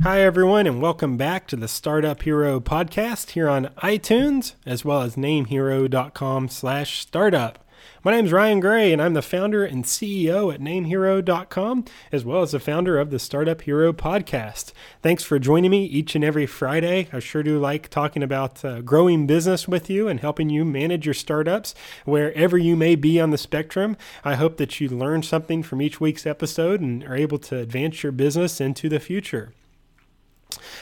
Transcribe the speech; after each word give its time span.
Hi, 0.00 0.20
everyone, 0.22 0.66
and 0.66 0.82
welcome 0.82 1.16
back 1.16 1.46
to 1.46 1.54
the 1.54 1.68
Startup 1.68 2.20
Hero 2.20 2.58
podcast 2.58 3.30
here 3.30 3.48
on 3.48 3.66
iTunes, 3.78 4.54
as 4.66 4.84
well 4.84 5.02
as 5.02 5.14
namehero.com 5.14 6.48
slash 6.48 6.98
startup. 6.98 7.64
My 8.02 8.10
name 8.10 8.24
is 8.24 8.32
Ryan 8.32 8.58
Gray, 8.58 8.92
and 8.92 9.00
I'm 9.00 9.14
the 9.14 9.22
founder 9.22 9.64
and 9.64 9.84
CEO 9.84 10.52
at 10.52 10.60
namehero.com, 10.60 11.84
as 12.10 12.24
well 12.24 12.42
as 12.42 12.50
the 12.50 12.58
founder 12.58 12.98
of 12.98 13.10
the 13.10 13.20
Startup 13.20 13.60
Hero 13.60 13.92
podcast. 13.92 14.72
Thanks 15.02 15.22
for 15.22 15.38
joining 15.38 15.70
me 15.70 15.84
each 15.84 16.16
and 16.16 16.24
every 16.24 16.46
Friday. 16.46 17.08
I 17.12 17.20
sure 17.20 17.44
do 17.44 17.60
like 17.60 17.88
talking 17.88 18.24
about 18.24 18.64
uh, 18.64 18.80
growing 18.80 19.28
business 19.28 19.68
with 19.68 19.88
you 19.88 20.08
and 20.08 20.18
helping 20.18 20.50
you 20.50 20.64
manage 20.64 21.06
your 21.06 21.14
startups 21.14 21.76
wherever 22.04 22.58
you 22.58 22.74
may 22.74 22.96
be 22.96 23.20
on 23.20 23.30
the 23.30 23.38
spectrum. 23.38 23.96
I 24.24 24.34
hope 24.34 24.56
that 24.56 24.80
you 24.80 24.88
learn 24.88 25.22
something 25.22 25.62
from 25.62 25.80
each 25.80 26.00
week's 26.00 26.26
episode 26.26 26.80
and 26.80 27.04
are 27.04 27.14
able 27.14 27.38
to 27.38 27.58
advance 27.58 28.02
your 28.02 28.10
business 28.10 28.60
into 28.60 28.88
the 28.88 28.98
future. 28.98 29.52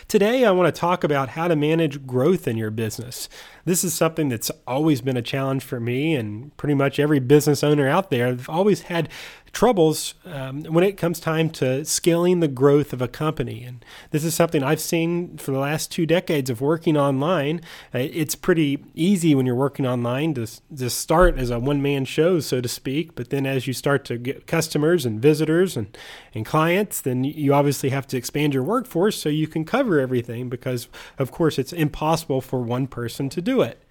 Today, 0.09 0.45
I 0.45 0.51
want 0.51 0.75
to 0.75 0.79
talk 0.79 1.05
about 1.05 1.31
how 1.31 1.49
to 1.49 1.57
manage 1.57 2.07
growth 2.07 2.49
in 2.49 2.57
your 2.57 2.71
business. 2.71 3.29
This 3.65 3.85
is 3.85 3.95
something 3.95 4.29
that's 4.29 4.51
always 4.67 5.01
been 5.01 5.17
a 5.17 5.23
challenge 5.23 5.63
for 5.63 5.81
me 5.81 6.15
and 6.15 6.57
pretty 6.57 6.75
much 6.75 6.99
every 6.99 7.21
business 7.21 7.63
owner 7.63 7.89
out 7.89 8.11
there. 8.11 8.27
I've 8.27 8.49
always 8.49 8.83
had 8.83 9.09
troubles 9.53 10.15
um, 10.25 10.63
when 10.65 10.85
it 10.85 10.97
comes 10.97 11.21
time 11.21 11.51
to 11.51 11.85
scaling 11.85 12.41
the 12.41 12.49
growth 12.49 12.93
of 12.93 13.03
a 13.03 13.09
company. 13.09 13.65
And 13.65 13.85
this 14.11 14.25
is 14.25 14.35
something 14.35 14.63
I've 14.63 14.81
seen 14.81 15.37
for 15.39 15.51
the 15.51 15.59
last 15.59 15.91
two 15.91 16.07
decades 16.07 16.51
of 16.51 16.61
working 16.61 16.97
online. 16.97 17.61
Uh, 17.95 17.99
it's 17.99 18.35
pretty 18.35 18.85
easy 18.95 19.35
when 19.35 19.47
you're 19.47 19.55
working 19.55 19.87
online 19.87 20.35
to, 20.35 20.47
to 20.77 20.91
start 20.91 21.39
as 21.39 21.51
a 21.51 21.59
one 21.59 21.83
man 21.83 22.05
show, 22.05 22.41
so 22.41 22.61
to 22.61 22.69
speak. 22.69 23.15
But 23.15 23.31
then 23.31 23.47
as 23.47 23.67
you 23.67 23.73
start 23.73 24.05
to 24.07 24.19
get 24.19 24.47
customers 24.47 25.05
and 25.05 25.21
visitors 25.21 25.77
and, 25.77 25.97
and 26.35 26.47
clients, 26.47 27.01
then 27.01 27.25
you 27.25 27.53
obviously 27.53 27.91
have 27.91 28.07
to 28.09 28.17
expand 28.17 28.55
your 28.55 28.63
workforce 28.63 29.21
so 29.21 29.29
you 29.29 29.47
can 29.47 29.65
cover 29.65 29.99
everything 29.99 30.49
because, 30.49 30.89
of 31.19 31.31
course, 31.31 31.59
it's 31.59 31.73
impossible 31.73 32.41
for 32.41 32.61
one 32.61 32.87
person 32.87 33.29
to 33.31 33.41
do 33.41 33.63
it. 33.63 33.83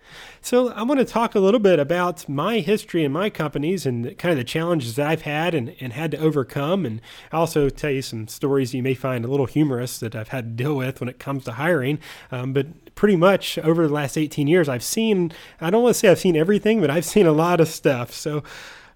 So, 0.42 0.70
I 0.70 0.84
want 0.84 1.00
to 1.00 1.06
talk 1.06 1.36
a 1.36 1.40
little 1.40 1.60
bit 1.60 1.80
about 1.80 2.28
my 2.30 2.60
history 2.60 3.04
and 3.04 3.14
my 3.14 3.30
companies 3.30 3.86
and 3.86 4.18
kind 4.18 4.32
of 4.32 4.38
the 4.38 4.44
challenges 4.44 4.96
that 4.96 5.08
I've 5.08 5.24
had 5.24 5.54
and, 5.54 5.76
and 5.80 5.94
had 5.94 6.12
to 6.12 6.18
overcome. 6.18 6.86
And 6.86 7.02
I'll 7.32 7.42
also 7.42 7.70
tell 7.70 7.92
you 7.92 8.02
some 8.02 8.28
stories 8.28 8.74
you 8.74 8.84
may 8.84 8.94
find 8.94 9.26
a 9.26 9.28
little 9.28 9.46
humorous 9.46 10.00
that 10.00 10.16
I've 10.16 10.30
had 10.30 10.58
to 10.58 10.64
deal 10.64 10.76
with 10.76 11.00
when 11.00 11.10
it 11.10 11.20
comes 11.20 11.44
to 11.46 11.54
hiring. 11.54 12.00
Um, 12.32 12.54
but 12.54 12.96
pretty 12.96 13.16
much 13.16 13.58
over 13.60 13.88
the 13.88 13.94
last 13.94 14.18
18 14.18 14.48
years, 14.48 14.68
I've 14.70 14.84
seen, 14.84 15.32
I 15.62 15.70
don't 15.70 15.84
want 15.84 15.96
to 15.96 16.00
say 16.00 16.10
I've 16.10 16.20
seen 16.20 16.36
everything, 16.36 16.82
but 16.82 16.90
I've 16.90 17.06
seen 17.06 17.26
a 17.26 17.32
lot 17.32 17.60
of 17.60 17.68
stuff. 17.68 18.14
So, 18.14 18.44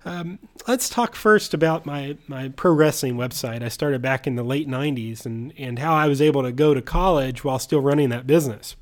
um, 0.06 0.40
let's 0.68 0.90
talk 0.90 1.16
first 1.16 1.54
about 1.54 1.86
my, 1.86 2.18
my 2.28 2.50
pro 2.50 2.74
wrestling 2.74 3.16
website. 3.16 3.64
I 3.64 3.70
started 3.70 4.02
back 4.02 4.28
in 4.28 4.36
the 4.36 4.44
late 4.44 4.68
90s 4.68 5.26
and, 5.26 5.54
and 5.58 5.80
how 5.80 5.94
I 5.94 6.08
was 6.08 6.22
able 6.22 6.44
to 6.44 6.52
go 6.52 6.74
to 6.74 6.82
college 6.82 7.44
while 7.44 7.60
still 7.60 7.82
running 7.82 8.10
that 8.10 8.28
business. 8.28 8.76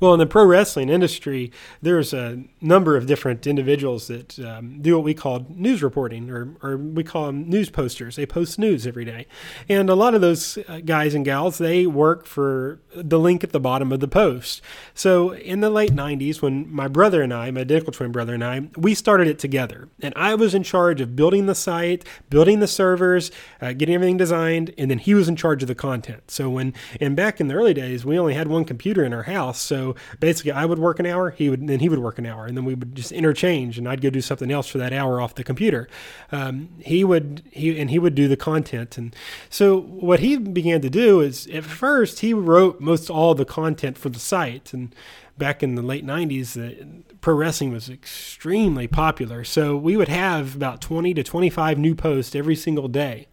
Well, 0.00 0.14
in 0.14 0.18
the 0.18 0.26
pro 0.26 0.46
wrestling 0.46 0.88
industry, 0.88 1.52
there's 1.82 2.14
a 2.14 2.42
number 2.62 2.96
of 2.96 3.04
different 3.04 3.46
individuals 3.46 4.08
that 4.08 4.38
um, 4.38 4.80
do 4.80 4.94
what 4.94 5.04
we 5.04 5.12
call 5.12 5.44
news 5.50 5.82
reporting, 5.82 6.30
or, 6.30 6.56
or 6.62 6.78
we 6.78 7.04
call 7.04 7.26
them 7.26 7.50
news 7.50 7.68
posters. 7.68 8.16
They 8.16 8.24
post 8.24 8.58
news 8.58 8.86
every 8.86 9.04
day. 9.04 9.26
And 9.68 9.90
a 9.90 9.94
lot 9.94 10.14
of 10.14 10.22
those 10.22 10.56
uh, 10.66 10.80
guys 10.80 11.12
and 11.12 11.22
gals, 11.22 11.58
they 11.58 11.86
work 11.86 12.24
for 12.24 12.80
the 12.94 13.18
link 13.18 13.44
at 13.44 13.52
the 13.52 13.60
bottom 13.60 13.92
of 13.92 14.00
the 14.00 14.08
post. 14.08 14.62
So 14.94 15.34
in 15.34 15.60
the 15.60 15.68
late 15.68 15.92
90s, 15.92 16.40
when 16.40 16.72
my 16.72 16.88
brother 16.88 17.20
and 17.20 17.34
I, 17.34 17.50
my 17.50 17.60
identical 17.60 17.92
twin 17.92 18.10
brother 18.10 18.32
and 18.32 18.42
I, 18.42 18.70
we 18.78 18.94
started 18.94 19.28
it 19.28 19.38
together. 19.38 19.90
And 20.00 20.14
I 20.16 20.34
was 20.34 20.54
in 20.54 20.62
charge 20.62 21.02
of 21.02 21.14
building 21.14 21.44
the 21.44 21.54
site, 21.54 22.06
building 22.30 22.60
the 22.60 22.66
servers, 22.66 23.30
uh, 23.60 23.74
getting 23.74 23.96
everything 23.96 24.16
designed, 24.16 24.72
and 24.78 24.90
then 24.90 24.98
he 24.98 25.12
was 25.12 25.28
in 25.28 25.36
charge 25.36 25.62
of 25.62 25.68
the 25.68 25.74
content. 25.74 26.30
So 26.30 26.48
when, 26.48 26.72
and 27.02 27.14
back 27.14 27.38
in 27.38 27.48
the 27.48 27.54
early 27.54 27.74
days, 27.74 28.02
we 28.02 28.18
only 28.18 28.32
had 28.32 28.48
one 28.48 28.64
computer 28.64 29.04
in 29.04 29.12
our 29.12 29.24
house. 29.24 29.60
So 29.60 29.89
basically, 30.18 30.52
I 30.52 30.64
would 30.64 30.78
work 30.78 30.98
an 30.98 31.06
hour, 31.06 31.30
he 31.30 31.50
would, 31.50 31.66
then 31.66 31.80
he 31.80 31.88
would 31.88 31.98
work 31.98 32.18
an 32.18 32.26
hour, 32.26 32.46
and 32.46 32.56
then 32.56 32.64
we 32.64 32.74
would 32.74 32.94
just 32.94 33.12
interchange, 33.12 33.78
and 33.78 33.88
I'd 33.88 34.00
go 34.00 34.10
do 34.10 34.20
something 34.20 34.50
else 34.50 34.68
for 34.68 34.78
that 34.78 34.92
hour 34.92 35.20
off 35.20 35.34
the 35.34 35.44
computer. 35.44 35.88
Um, 36.32 36.68
he 36.78 37.04
would 37.04 37.42
he 37.50 37.78
and 37.78 37.90
he 37.90 37.98
would 37.98 38.14
do 38.14 38.28
the 38.28 38.36
content, 38.36 38.98
and 38.98 39.14
so 39.48 39.80
what 39.80 40.20
he 40.20 40.36
began 40.36 40.80
to 40.80 40.90
do 40.90 41.20
is 41.20 41.46
at 41.48 41.64
first 41.64 42.20
he 42.20 42.34
wrote 42.34 42.80
most 42.80 43.10
all 43.10 43.34
the 43.34 43.44
content 43.44 43.98
for 43.98 44.08
the 44.08 44.20
site, 44.20 44.72
and 44.72 44.94
back 45.40 45.62
in 45.62 45.74
the 45.74 45.82
late 45.82 46.06
90s, 46.06 46.52
the 46.52 47.02
pro 47.20 47.34
wrestling 47.34 47.72
was 47.72 47.88
extremely 47.88 48.86
popular. 48.86 49.42
So 49.42 49.76
we 49.76 49.96
would 49.96 50.08
have 50.08 50.54
about 50.54 50.80
20 50.80 51.14
to 51.14 51.24
25 51.24 51.78
new 51.78 51.94
posts 51.96 52.36
every 52.36 52.54
single 52.54 52.86
day. 52.86 53.26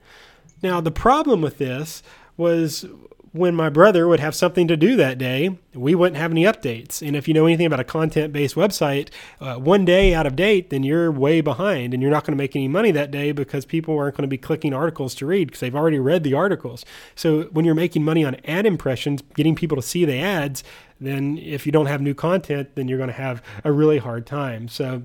Now, 0.63 0.81
the 0.81 0.91
problem 0.91 1.41
with 1.41 1.59
this 1.59 2.01
was 2.35 2.85
when 3.31 3.55
my 3.55 3.69
brother 3.69 4.07
would 4.07 4.19
have 4.19 4.35
something 4.35 4.67
to 4.67 4.77
do 4.77 4.95
that 4.95 5.17
day, 5.17 5.57
we 5.73 5.95
wouldn't 5.95 6.17
have 6.17 6.31
any 6.31 6.43
updates. 6.43 7.05
And 7.05 7.15
if 7.15 7.27
you 7.27 7.33
know 7.33 7.45
anything 7.45 7.65
about 7.65 7.79
a 7.79 7.83
content 7.83 8.33
based 8.33 8.55
website, 8.55 9.09
uh, 9.39 9.55
one 9.55 9.85
day 9.85 10.13
out 10.13 10.25
of 10.25 10.35
date, 10.35 10.69
then 10.69 10.83
you're 10.83 11.11
way 11.11 11.41
behind 11.41 11.93
and 11.93 12.01
you're 12.01 12.11
not 12.11 12.23
going 12.23 12.33
to 12.33 12.41
make 12.41 12.55
any 12.55 12.67
money 12.67 12.91
that 12.91 13.11
day 13.11 13.31
because 13.31 13.65
people 13.65 13.97
aren't 13.97 14.15
going 14.15 14.23
to 14.23 14.27
be 14.27 14.37
clicking 14.37 14.73
articles 14.73 15.13
to 15.15 15.25
read 15.25 15.47
because 15.47 15.59
they've 15.59 15.75
already 15.75 15.99
read 15.99 16.23
the 16.23 16.33
articles. 16.33 16.85
So 17.15 17.43
when 17.45 17.65
you're 17.65 17.75
making 17.75 18.03
money 18.03 18.23
on 18.23 18.35
ad 18.45 18.65
impressions, 18.65 19.21
getting 19.35 19.55
people 19.55 19.75
to 19.75 19.81
see 19.81 20.05
the 20.05 20.19
ads, 20.19 20.63
then 20.99 21.37
if 21.37 21.65
you 21.65 21.71
don't 21.71 21.85
have 21.87 22.01
new 22.01 22.13
content, 22.13 22.69
then 22.75 22.87
you're 22.87 22.97
going 22.97 23.09
to 23.09 23.13
have 23.13 23.41
a 23.63 23.71
really 23.71 23.99
hard 23.99 24.25
time. 24.25 24.67
So 24.67 25.03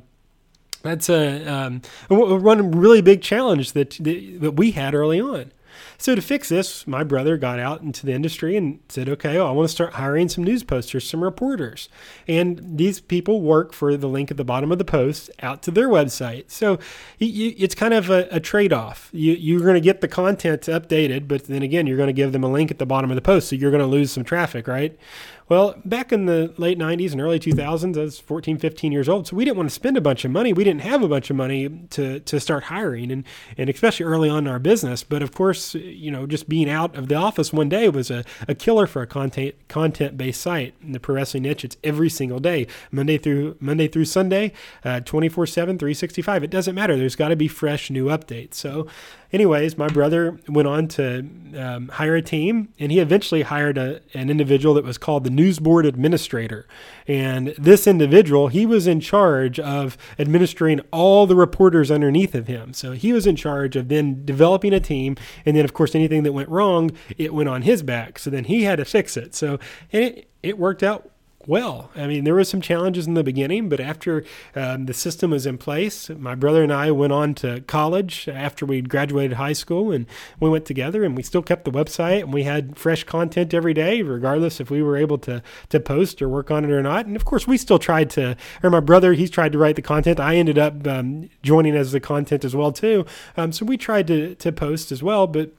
that's 0.83 1.09
a 1.09 1.47
um, 1.47 1.83
one 2.09 2.71
really 2.73 3.03
big 3.03 3.23
challenge 3.23 3.73
that, 3.73 3.97
that 4.01 4.53
we 4.57 4.73
had 4.73 4.95
early 4.95 5.21
on. 5.21 5.53
So 5.99 6.15
to 6.15 6.23
fix 6.23 6.49
this, 6.49 6.87
my 6.87 7.05
brother 7.05 7.37
got 7.37 7.59
out 7.59 7.83
into 7.83 8.07
the 8.07 8.13
industry 8.13 8.57
and 8.57 8.81
said, 8.89 9.09
okay, 9.09 9.37
well, 9.37 9.49
I 9.49 9.51
want 9.53 9.69
to 9.69 9.75
start 9.75 9.95
hiring 9.95 10.29
some 10.29 10.45
news 10.45 10.63
posters, 10.63 11.09
some 11.09 11.23
reporters. 11.23 11.89
And 12.27 12.79
these 12.79 13.01
people 13.01 13.41
work 13.41 13.73
for 13.73 13.97
the 13.97 14.09
link 14.09 14.31
at 14.31 14.37
the 14.37 14.45
bottom 14.45 14.73
of 14.73 14.79
the 14.79 14.85
post 14.85 15.31
out 15.41 15.63
to 15.63 15.71
their 15.71 15.89
website. 15.89 16.51
So 16.51 16.79
it's 17.19 17.75
kind 17.75 17.95
of 17.95 18.11
a, 18.11 18.29
a 18.31 18.41
trade 18.41 18.73
off. 18.73 19.09
You, 19.13 19.33
you're 19.35 19.61
going 19.61 19.75
to 19.75 19.81
get 19.81 20.01
the 20.01 20.09
content 20.09 20.63
updated, 20.63 21.29
but 21.29 21.45
then 21.45 21.63
again, 21.63 21.87
you're 21.87 21.97
going 21.97 22.09
to 22.09 22.13
give 22.13 22.33
them 22.33 22.45
a 22.45 22.51
link 22.51 22.71
at 22.71 22.79
the 22.79 22.87
bottom 22.87 23.11
of 23.11 23.15
the 23.15 23.23
post. 23.23 23.49
So 23.49 23.57
you're 23.57 23.71
going 23.71 23.81
to 23.81 23.87
lose 23.87 24.13
some 24.13 24.25
traffic, 24.25 24.67
right? 24.67 24.99
Well, 25.49 25.75
back 25.85 26.13
in 26.13 26.27
the 26.27 26.55
late 26.57 26.79
90s 26.79 27.13
and 27.13 27.21
early 27.21 27.39
2000s, 27.39 27.99
I 27.99 28.01
was 28.03 28.19
14, 28.19 28.59
15 28.59 28.93
years 28.93 29.09
old, 29.09 29.27
so 29.27 29.37
we 29.37 29.45
didn't 29.45 29.57
want 29.57 29.69
to 29.69 29.75
spend 29.75 29.97
a 29.97 30.01
bunch 30.01 30.25
of 30.25 30.31
money. 30.31 30.53
We 30.53 30.65
didn't 30.65 30.83
have 30.83 31.03
a 31.03 31.09
bunch 31.09 31.31
of 31.31 31.37
money 31.37 31.69
to, 31.91 32.21
to 32.21 32.41
start 32.41 32.65
hiring, 32.65 33.11
and, 33.11 33.25
and 33.59 33.69
especially 33.69 34.07
early 34.07 34.29
on 34.29 34.47
in 34.47 34.53
our 34.53 34.59
business. 34.59 35.03
But 35.03 35.23
of 35.23 35.35
course, 35.35 35.75
you 35.75 36.11
know, 36.11 36.27
just 36.27 36.49
being 36.49 36.71
out 36.71 36.97
of 36.97 37.09
the 37.09 37.17
office 37.17 37.53
one 37.53 37.69
day 37.69 37.89
was 37.89 38.11
a, 38.11 38.25
a 38.49 38.55
killer 38.55 38.87
for 38.87 39.03
a 39.03 39.07
content 39.07 39.55
content 39.69 40.17
based 40.17 40.41
site. 40.41 40.75
In 40.83 40.93
the 40.93 41.01
pro 41.01 41.17
wrestling 41.17 41.43
niche, 41.43 41.65
it's 41.65 41.77
every 41.83 42.09
single 42.09 42.39
day, 42.39 42.67
Monday 42.91 43.19
through 43.19 43.57
Monday 43.61 43.89
through 43.89 44.07
Sunday, 44.07 44.53
uh, 44.85 45.01
24 45.01 45.47
7, 45.47 45.79
365. 45.79 46.45
It 46.45 46.51
doesn't 46.51 46.75
matter. 46.75 46.97
There's 46.97 47.17
got 47.17 47.29
to 47.29 47.37
be 47.37 47.49
fresh 47.49 47.91
new 47.91 48.07
updates. 48.07 48.55
So 48.55 48.87
anyways, 49.33 49.79
my 49.79 49.89
brother 49.89 50.39
went 50.49 50.69
on 50.69 50.89
to 50.89 51.29
um, 51.57 51.89
hire 51.89 52.17
a 52.17 52.23
team, 52.23 52.69
and 52.79 52.93
he 52.93 52.99
eventually 52.99 53.43
hired 53.43 53.79
a, 53.79 54.01
an 54.15 54.31
individual 54.31 54.75
that 54.75 54.85
was 54.85 54.99
called 54.99 55.25
the 55.25 55.31
news 55.31 55.59
board 55.59 55.87
administrator. 55.87 56.67
And 57.07 57.49
this 57.59 57.87
individual, 57.87 58.49
he 58.49 58.67
was 58.67 58.87
in 58.87 59.01
charge 59.01 59.59
of 59.59 59.97
administering 60.19 60.81
all 60.91 61.27
the 61.27 61.37
reporters 61.37 61.91
underneath 61.91 62.35
of 62.35 62.47
him. 62.47 62.73
So 62.73 62.93
he 62.93 63.13
was 63.13 63.27
in 63.27 63.37
charge 63.37 63.77
of 63.77 63.89
then 63.89 64.25
developing 64.25 64.73
a 64.73 64.81
team, 64.81 65.17
and 65.45 65.57
then 65.57 65.65
of 65.65 65.73
course 65.73 65.95
anything 65.95 66.23
that 66.23 66.33
went 66.33 66.49
wrong, 66.49 66.91
it 67.19 67.35
went 67.35 67.49
on 67.49 67.63
his 67.63 67.83
back. 67.83 68.19
So 68.19 68.31
then 68.31 68.45
he 68.45 68.65
had 68.65 68.77
to 68.77 68.85
fix 68.85 69.17
it. 69.17 69.35
So 69.35 69.59
it 69.91 70.29
it 70.43 70.59
worked 70.59 70.83
out 70.83 71.12
well. 71.47 71.91
I 71.95 72.07
mean, 72.07 72.25
there 72.25 72.35
were 72.35 72.45
some 72.45 72.61
challenges 72.61 73.07
in 73.07 73.15
the 73.15 73.25
beginning, 73.25 73.69
but 73.69 73.81
after 73.81 74.25
um, 74.55 74.87
the 74.87 74.95
system 74.95 75.31
was 75.31 75.47
in 75.47 75.59
place, 75.59 76.09
my 76.11 76.35
brother 76.35 76.63
and 76.63 76.73
I 76.73 76.91
went 76.91 77.13
on 77.13 77.35
to 77.37 77.61
college 77.63 78.29
after 78.29 78.67
we 78.67 78.81
graduated 78.81 79.35
high 79.35 79.53
school, 79.53 79.93
and 79.93 80.07
we 80.41 80.49
went 80.49 80.65
together, 80.65 81.05
and 81.05 81.17
we 81.17 81.23
still 81.23 81.43
kept 81.43 81.65
the 81.65 81.71
website, 81.71 82.23
and 82.23 82.33
we 82.33 82.45
had 82.45 82.79
fresh 82.79 83.05
content 83.05 83.55
every 83.55 83.75
day, 83.75 84.03
regardless 84.03 84.61
if 84.61 84.71
we 84.71 84.83
were 84.83 84.97
able 84.97 85.19
to 85.19 85.43
to 85.69 85.81
post 85.81 86.23
or 86.23 86.29
work 86.29 86.51
on 86.51 86.65
it 86.65 86.71
or 86.71 86.83
not. 86.83 87.07
And 87.07 87.17
of 87.17 87.25
course, 87.25 87.47
we 87.47 87.57
still 87.57 87.79
tried 87.79 88.11
to. 88.11 88.37
Or 88.63 88.71
my 88.71 88.81
brother, 88.81 89.13
he's 89.15 89.31
tried 89.31 89.53
to 89.53 89.59
write 89.59 89.77
the 89.77 89.83
content. 89.83 90.21
I 90.21 90.37
ended 90.37 90.59
up 90.59 90.87
um, 90.87 91.29
joining 91.43 91.77
as 91.77 91.93
the 91.93 92.01
content 92.01 92.45
as 92.45 92.55
well 92.55 92.73
too. 92.73 93.05
Um, 93.37 93.53
so 93.53 93.65
we 93.65 93.77
tried 93.77 94.07
to 94.09 94.35
to 94.37 94.53
post 94.53 94.93
as 94.93 95.03
well, 95.03 95.27
but 95.27 95.53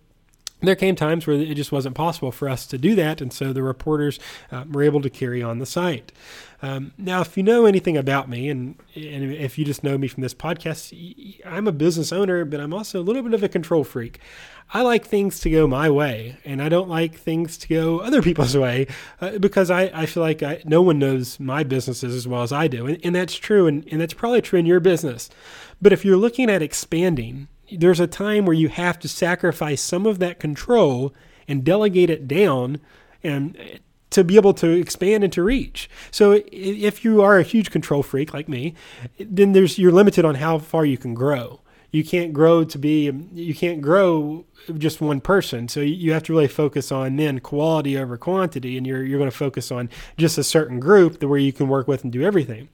there 0.68 0.76
came 0.76 0.96
times 0.96 1.28
where 1.28 1.36
it 1.36 1.56
just 1.56 1.72
wasn't 1.72 1.96
possible 1.96 2.32
for 2.32 2.50
us 2.50 2.66
to 2.68 2.78
do 2.78 2.96
that, 2.96 3.22
and 3.22 3.32
so 3.34 3.54
the 3.54 3.64
reporters 3.64 4.20
uh, 4.52 4.64
were 4.70 4.84
able 4.84 5.02
to 5.02 5.10
carry 5.10 5.44
on 5.44 5.60
the 5.60 5.66
site. 5.66 6.12
Um, 6.62 6.94
now, 6.98 7.20
if 7.20 7.36
you 7.36 7.44
know 7.44 7.66
anything 7.66 7.98
about 7.98 8.30
me, 8.30 8.50
and, 8.50 8.76
and 8.96 9.34
if 9.34 9.58
you 9.58 9.66
just 9.66 9.84
know 9.84 9.98
me 9.98 10.08
from 10.08 10.24
this 10.24 10.34
podcast, 10.34 11.42
I'm 11.46 11.68
a 11.68 11.74
business 11.74 12.14
owner, 12.14 12.46
but 12.46 12.62
I'm 12.62 12.74
also 12.74 13.02
a 13.02 13.04
little 13.04 13.22
bit 13.22 13.34
of 13.34 13.44
a 13.44 13.50
control 13.50 13.84
freak. 13.84 14.20
I 14.74 14.82
like 14.82 15.06
things 15.06 15.42
to 15.42 15.50
go 15.50 15.68
my 15.68 15.90
way, 15.90 16.38
and 16.46 16.62
I 16.62 16.70
don't 16.70 16.88
like 16.88 17.16
things 17.16 17.58
to 17.58 17.68
go 17.68 18.00
other 18.00 18.22
people's 18.22 18.56
way 18.56 18.88
uh, 19.20 19.38
because 19.40 19.70
I, 19.70 19.92
I 19.94 20.06
feel 20.06 20.24
like 20.24 20.42
I, 20.42 20.62
no 20.64 20.82
one 20.82 21.00
knows 21.00 21.38
my 21.40 21.64
businesses 21.64 22.16
as 22.16 22.28
well 22.28 22.44
as 22.44 22.54
I 22.54 22.70
do. 22.70 22.88
And, 22.88 22.98
and 23.04 23.14
that's 23.14 23.36
true, 23.36 23.68
and, 23.68 23.86
and 23.92 24.00
that's 24.00 24.14
probably 24.14 24.42
true 24.42 24.60
in 24.60 24.66
your 24.66 24.80
business. 24.80 25.30
But 25.82 25.92
if 25.92 26.06
you're 26.06 26.16
looking 26.16 26.50
at 26.50 26.62
expanding, 26.62 27.50
there's 27.72 28.00
a 28.00 28.08
time 28.08 28.46
where 28.46 28.56
you 28.56 28.70
have 28.70 29.00
to 29.00 29.08
sacrifice 29.08 29.82
some 29.82 30.06
of 30.06 30.20
that 30.20 30.40
control 30.40 31.14
and 31.48 31.64
delegate 31.64 32.10
it 32.10 32.28
down 32.28 32.80
and 33.24 33.58
uh, 33.58 33.78
to 34.10 34.24
be 34.24 34.36
able 34.36 34.54
to 34.54 34.70
expand 34.70 35.24
and 35.24 35.34
to 35.34 35.42
reach. 35.42 35.90
So 36.12 36.44
if 36.52 37.04
you 37.04 37.22
are 37.22 37.40
a 37.40 37.44
huge 37.44 37.72
control 37.72 38.04
freak 38.04 38.34
like 38.34 38.48
me, 38.48 38.76
then 39.20 39.54
there's 39.54 39.80
you're 39.80 39.92
limited 39.92 40.24
on 40.24 40.36
how 40.36 40.60
far 40.60 40.86
you 40.86 40.98
can 40.98 41.14
grow. 41.14 41.62
You 41.92 42.04
can't 42.04 42.34
grow 42.34 42.64
to 42.64 42.78
be 42.78 43.10
um, 43.10 43.30
you 43.34 43.56
can't 43.56 43.82
grow 43.82 44.46
just 44.78 45.02
one 45.02 45.20
person. 45.20 45.68
So 45.68 45.80
you 45.80 46.14
have 46.14 46.24
to 46.24 46.34
really 46.34 46.48
focus 46.48 46.92
on 46.92 47.16
then 47.16 47.40
quality 47.40 47.98
over 47.98 48.18
quantity 48.18 48.78
and 48.78 48.86
you're 48.86 49.04
you're 49.04 49.20
going 49.20 49.32
to 49.32 49.36
focus 49.36 49.72
on 49.72 49.90
just 50.18 50.38
a 50.38 50.44
certain 50.44 50.80
group 50.80 51.24
where 51.24 51.40
you 51.40 51.54
can 51.54 51.68
work 51.68 51.88
with 51.88 52.04
and 52.04 52.14
do 52.14 52.24
everything. 52.24 52.70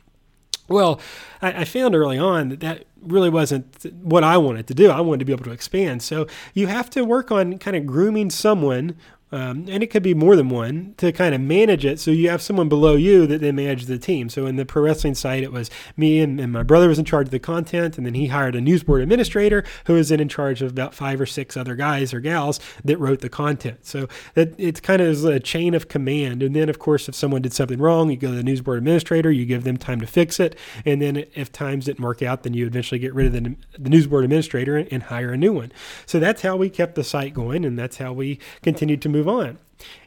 Well, 0.69 0.99
I, 1.41 1.61
I, 1.61 1.65
found 1.65 1.95
early 1.95 2.17
on 2.17 2.49
that 2.49 2.59
that 2.59 2.85
really 3.01 3.29
wasn't 3.29 3.85
what 4.01 4.23
I 4.23 4.37
wanted 4.37 4.67
to 4.67 4.73
do. 4.73 4.89
I 4.89 5.01
wanted 5.01 5.19
to 5.19 5.25
be 5.25 5.31
able 5.31 5.45
to 5.45 5.51
expand. 5.51 6.03
So 6.03 6.27
you 6.53 6.67
have 6.67 6.89
to 6.91 7.03
work 7.03 7.31
on 7.31 7.57
kind 7.57 7.75
of 7.75 7.85
grooming 7.85 8.29
someone 8.29 8.95
um, 9.31 9.65
and 9.69 9.83
it 9.83 9.87
could 9.87 10.03
be 10.03 10.13
more 10.13 10.35
than 10.35 10.49
one 10.49 10.95
to 10.97 11.11
kind 11.11 11.35
of 11.35 11.41
manage 11.41 11.85
it. 11.85 11.99
So 11.99 12.11
you 12.11 12.29
have 12.29 12.41
someone 12.41 12.69
below 12.69 12.95
you 12.95 13.27
that 13.27 13.41
then 13.41 13.55
manages 13.55 13.87
the 13.87 13.99
team. 13.99 14.29
So 14.29 14.45
in 14.45 14.55
the 14.55 14.65
pro 14.65 14.83
wrestling 14.83 15.15
site, 15.15 15.43
it 15.43 15.51
was 15.51 15.69
me 15.95 16.19
and, 16.19 16.39
and, 16.39 16.49
my 16.49 16.63
brother 16.63 16.87
was 16.87 16.97
in 16.97 17.05
charge 17.05 17.27
of 17.27 17.31
the 17.31 17.39
content, 17.39 17.97
and 17.97 18.07
then 18.07 18.15
he 18.15 18.27
hired 18.27 18.55
a 18.55 18.61
news 18.61 18.81
board 18.81 19.01
administrator 19.01 19.63
who 19.85 19.93
was 19.93 20.09
then 20.09 20.19
in 20.19 20.27
charge 20.27 20.63
of 20.63 20.71
about 20.71 20.95
five 20.95 21.21
or 21.21 21.27
six 21.27 21.55
other 21.55 21.75
guys 21.75 22.11
or 22.11 22.19
gals 22.19 22.59
that 22.83 22.97
wrote 22.97 23.21
the 23.21 23.29
content. 23.29 23.85
So 23.85 24.07
that 24.33 24.59
it's 24.59 24.79
kind 24.79 24.99
of 24.99 25.23
a 25.25 25.39
chain 25.39 25.75
of 25.75 25.87
command. 25.89 26.41
And 26.41 26.55
then 26.55 26.69
of 26.69 26.79
course, 26.79 27.07
if 27.07 27.13
someone 27.13 27.43
did 27.43 27.53
something 27.53 27.77
wrong, 27.77 28.09
you 28.09 28.17
go 28.17 28.29
to 28.29 28.35
the 28.35 28.43
news 28.43 28.61
board 28.61 28.79
administrator, 28.79 29.31
you 29.31 29.45
give 29.45 29.63
them 29.63 29.77
time 29.77 30.01
to 30.01 30.07
fix 30.07 30.39
it, 30.39 30.57
and 30.85 31.01
then 31.01 31.25
if 31.35 31.51
times 31.51 31.85
didn't 31.85 32.03
work 32.03 32.23
out, 32.23 32.41
then 32.41 32.55
you 32.55 32.65
eventually 32.65 32.99
get 32.99 33.13
rid 33.13 33.27
of 33.27 33.33
the, 33.33 33.55
the 33.77 33.89
news 33.89 34.07
board 34.07 34.23
administrator 34.23 34.75
and, 34.75 34.91
and 34.91 35.03
hire 35.03 35.31
a 35.31 35.37
new 35.37 35.53
one. 35.53 35.71
So 36.07 36.19
that's 36.19 36.41
how 36.41 36.55
we 36.55 36.69
kept 36.69 36.95
the 36.95 37.03
site 37.03 37.35
going, 37.35 37.63
and 37.63 37.77
that's 37.77 37.97
how 37.97 38.11
we 38.11 38.39
continued 38.63 39.03
to 39.03 39.09
move 39.09 39.18
on. 39.27 39.57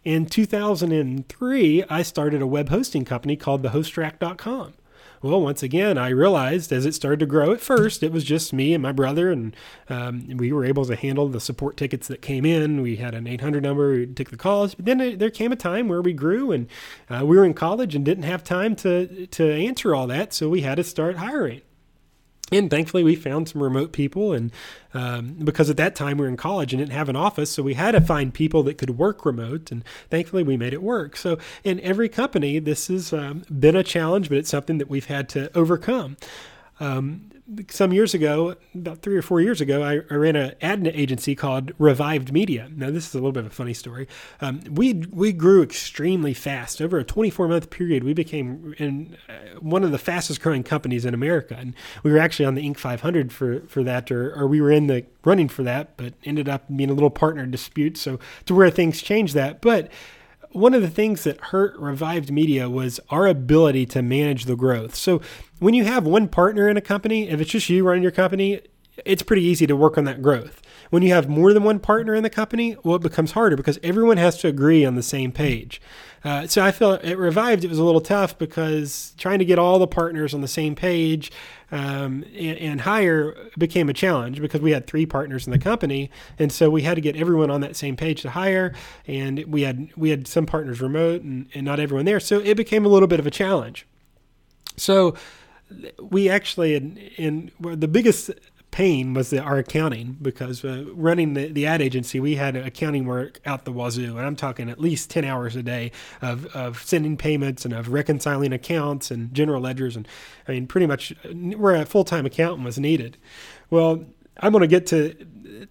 In 0.04 0.26
2003, 0.26 1.84
I 1.88 2.02
started 2.02 2.42
a 2.42 2.46
web 2.46 2.68
hosting 2.68 3.04
company 3.04 3.36
called 3.36 3.62
thehostrack.com. 3.62 4.74
Well, 5.22 5.40
once 5.40 5.62
again, 5.62 5.98
I 5.98 6.08
realized 6.08 6.72
as 6.72 6.84
it 6.84 6.96
started 6.96 7.20
to 7.20 7.26
grow 7.26 7.52
at 7.52 7.60
first, 7.60 8.02
it 8.02 8.10
was 8.10 8.24
just 8.24 8.52
me 8.52 8.74
and 8.74 8.82
my 8.82 8.90
brother, 8.90 9.30
and 9.30 9.54
um, 9.88 10.26
we 10.36 10.52
were 10.52 10.64
able 10.64 10.84
to 10.86 10.96
handle 10.96 11.28
the 11.28 11.40
support 11.40 11.76
tickets 11.76 12.08
that 12.08 12.22
came 12.22 12.44
in. 12.44 12.82
We 12.82 12.96
had 12.96 13.14
an 13.14 13.28
800 13.28 13.62
number, 13.62 13.92
we 13.92 14.06
took 14.06 14.30
the 14.30 14.36
calls. 14.36 14.74
But 14.74 14.84
then 14.84 15.00
it, 15.00 15.18
there 15.20 15.30
came 15.30 15.52
a 15.52 15.56
time 15.56 15.86
where 15.86 16.02
we 16.02 16.12
grew, 16.12 16.50
and 16.50 16.66
uh, 17.08 17.24
we 17.24 17.36
were 17.36 17.44
in 17.44 17.54
college 17.54 17.94
and 17.94 18.04
didn't 18.04 18.24
have 18.24 18.42
time 18.42 18.74
to 18.76 19.28
to 19.28 19.52
answer 19.52 19.94
all 19.94 20.08
that, 20.08 20.32
so 20.32 20.48
we 20.48 20.62
had 20.62 20.74
to 20.74 20.84
start 20.84 21.18
hiring. 21.18 21.62
And 22.52 22.70
thankfully, 22.70 23.02
we 23.02 23.16
found 23.16 23.48
some 23.48 23.62
remote 23.62 23.92
people, 23.92 24.32
and 24.32 24.52
um, 24.94 25.36
because 25.42 25.70
at 25.70 25.76
that 25.78 25.94
time 25.94 26.18
we 26.18 26.24
were 26.24 26.28
in 26.28 26.36
college 26.36 26.72
and 26.72 26.80
didn't 26.80 26.92
have 26.92 27.08
an 27.08 27.16
office, 27.16 27.50
so 27.50 27.62
we 27.62 27.74
had 27.74 27.92
to 27.92 28.00
find 28.00 28.32
people 28.32 28.62
that 28.64 28.78
could 28.78 28.98
work 28.98 29.24
remote. 29.24 29.72
And 29.72 29.82
thankfully, 30.10 30.42
we 30.42 30.56
made 30.56 30.72
it 30.72 30.82
work. 30.82 31.16
So, 31.16 31.38
in 31.64 31.80
every 31.80 32.08
company, 32.08 32.58
this 32.58 32.88
has 32.88 33.12
um, 33.12 33.44
been 33.58 33.76
a 33.76 33.82
challenge, 33.82 34.28
but 34.28 34.38
it's 34.38 34.50
something 34.50 34.78
that 34.78 34.90
we've 34.90 35.06
had 35.06 35.28
to 35.30 35.56
overcome. 35.56 36.16
Um, 36.78 37.31
some 37.68 37.92
years 37.92 38.14
ago, 38.14 38.56
about 38.74 38.98
three 39.02 39.16
or 39.16 39.22
four 39.22 39.40
years 39.40 39.60
ago, 39.60 39.82
I, 39.82 40.00
I, 40.10 40.16
ran 40.16 40.36
an 40.36 40.54
ad 40.60 40.86
agency 40.86 41.34
called 41.34 41.72
Revived 41.78 42.32
Media. 42.32 42.70
Now, 42.74 42.90
this 42.90 43.08
is 43.08 43.14
a 43.14 43.18
little 43.18 43.32
bit 43.32 43.44
of 43.44 43.52
a 43.52 43.54
funny 43.54 43.74
story. 43.74 44.08
Um, 44.40 44.60
we 44.70 44.94
we 45.10 45.32
grew 45.32 45.62
extremely 45.62 46.34
fast 46.34 46.80
over 46.80 46.98
a 46.98 47.04
24 47.04 47.48
month 47.48 47.70
period. 47.70 48.04
We 48.04 48.14
became 48.14 48.74
in 48.78 49.16
uh, 49.28 49.60
one 49.60 49.84
of 49.84 49.90
the 49.90 49.98
fastest 49.98 50.40
growing 50.40 50.62
companies 50.62 51.04
in 51.04 51.14
America, 51.14 51.56
and 51.58 51.74
we 52.02 52.12
were 52.12 52.18
actually 52.18 52.46
on 52.46 52.54
the 52.54 52.62
Inc. 52.62 52.78
500 52.78 53.32
for 53.32 53.60
for 53.68 53.82
that, 53.82 54.10
or, 54.10 54.34
or 54.34 54.46
we 54.46 54.60
were 54.60 54.70
in 54.70 54.86
the 54.86 55.04
running 55.24 55.48
for 55.48 55.62
that, 55.62 55.96
but 55.96 56.14
ended 56.24 56.48
up 56.48 56.64
being 56.74 56.90
a 56.90 56.94
little 56.94 57.10
partner 57.10 57.46
dispute. 57.46 57.96
So 57.96 58.18
to 58.46 58.54
where 58.54 58.70
things 58.70 59.02
changed 59.02 59.34
that, 59.34 59.60
but 59.60 59.90
one 60.52 60.74
of 60.74 60.82
the 60.82 60.90
things 60.90 61.24
that 61.24 61.40
hurt 61.40 61.76
revived 61.78 62.30
media 62.30 62.68
was 62.68 63.00
our 63.10 63.26
ability 63.26 63.86
to 63.86 64.02
manage 64.02 64.44
the 64.44 64.56
growth. 64.56 64.94
So 64.94 65.20
when 65.58 65.74
you 65.74 65.84
have 65.84 66.06
one 66.06 66.28
partner 66.28 66.68
in 66.68 66.76
a 66.76 66.80
company, 66.80 67.28
if 67.28 67.40
it's 67.40 67.50
just 67.50 67.68
you 67.68 67.84
running 67.84 68.02
your 68.02 68.12
company, 68.12 68.60
it's 69.04 69.22
pretty 69.22 69.42
easy 69.42 69.66
to 69.66 69.76
work 69.76 69.98
on 69.98 70.04
that 70.04 70.22
growth. 70.22 70.62
When 70.90 71.02
you 71.02 71.14
have 71.14 71.28
more 71.28 71.54
than 71.54 71.64
one 71.64 71.78
partner 71.78 72.14
in 72.14 72.22
the 72.22 72.30
company, 72.30 72.76
well, 72.84 72.96
it 72.96 73.02
becomes 73.02 73.32
harder 73.32 73.56
because 73.56 73.78
everyone 73.82 74.18
has 74.18 74.36
to 74.38 74.48
agree 74.48 74.84
on 74.84 74.94
the 74.94 75.02
same 75.02 75.32
page. 75.32 75.80
Uh, 76.24 76.46
so 76.46 76.62
I 76.62 76.70
feel 76.70 76.92
it 76.92 77.16
revived. 77.16 77.64
It 77.64 77.68
was 77.68 77.78
a 77.78 77.84
little 77.84 78.00
tough 78.00 78.38
because 78.38 79.14
trying 79.16 79.38
to 79.40 79.44
get 79.44 79.58
all 79.58 79.78
the 79.78 79.86
partners 79.86 80.34
on 80.34 80.40
the 80.40 80.48
same 80.48 80.74
page 80.74 81.32
um, 81.72 82.24
and, 82.36 82.58
and, 82.58 82.80
hire 82.82 83.34
became 83.58 83.88
a 83.88 83.94
challenge 83.94 84.40
because 84.40 84.60
we 84.60 84.72
had 84.72 84.86
three 84.86 85.06
partners 85.06 85.46
in 85.46 85.52
the 85.52 85.58
company, 85.58 86.10
and 86.38 86.52
so 86.52 86.68
we 86.68 86.82
had 86.82 86.94
to 86.94 87.00
get 87.00 87.16
everyone 87.16 87.50
on 87.50 87.62
that 87.62 87.74
same 87.74 87.96
page 87.96 88.20
to 88.22 88.30
hire. 88.30 88.74
And 89.06 89.42
we 89.46 89.62
had 89.62 89.88
we 89.96 90.10
had 90.10 90.28
some 90.28 90.44
partners 90.44 90.82
remote 90.82 91.22
and, 91.22 91.48
and 91.54 91.64
not 91.64 91.80
everyone 91.80 92.04
there, 92.04 92.20
so 92.20 92.38
it 92.38 92.56
became 92.58 92.84
a 92.84 92.88
little 92.88 93.08
bit 93.08 93.18
of 93.18 93.26
a 93.26 93.30
challenge. 93.30 93.86
So 94.76 95.16
we 96.00 96.28
actually 96.28 96.74
in, 96.74 96.98
in 97.16 97.50
the 97.60 97.88
biggest 97.88 98.30
pain 98.72 99.14
was 99.14 99.30
the, 99.30 99.40
our 99.40 99.58
accounting 99.58 100.16
because 100.20 100.64
uh, 100.64 100.84
running 100.94 101.34
the, 101.34 101.46
the 101.46 101.66
ad 101.66 101.80
agency, 101.80 102.18
we 102.18 102.34
had 102.34 102.56
accounting 102.56 103.06
work 103.06 103.38
out 103.46 103.64
the 103.64 103.70
wazoo. 103.70 104.16
And 104.16 104.26
I'm 104.26 104.34
talking 104.34 104.68
at 104.68 104.80
least 104.80 105.10
10 105.10 105.24
hours 105.24 105.54
a 105.54 105.62
day 105.62 105.92
of, 106.20 106.46
of 106.46 106.82
sending 106.82 107.16
payments 107.16 107.64
and 107.64 107.72
of 107.72 107.90
reconciling 107.90 108.52
accounts 108.52 109.10
and 109.10 109.32
general 109.32 109.60
ledgers. 109.60 109.94
And 109.94 110.08
I 110.48 110.52
mean, 110.52 110.66
pretty 110.66 110.86
much 110.86 111.14
where 111.32 111.76
a 111.76 111.86
full 111.86 112.04
time 112.04 112.26
accountant 112.26 112.64
was 112.64 112.78
needed. 112.78 113.18
Well, 113.70 114.04
I'm 114.40 114.52
going 114.52 114.62
to 114.62 114.66
get 114.66 114.86
to 114.88 115.14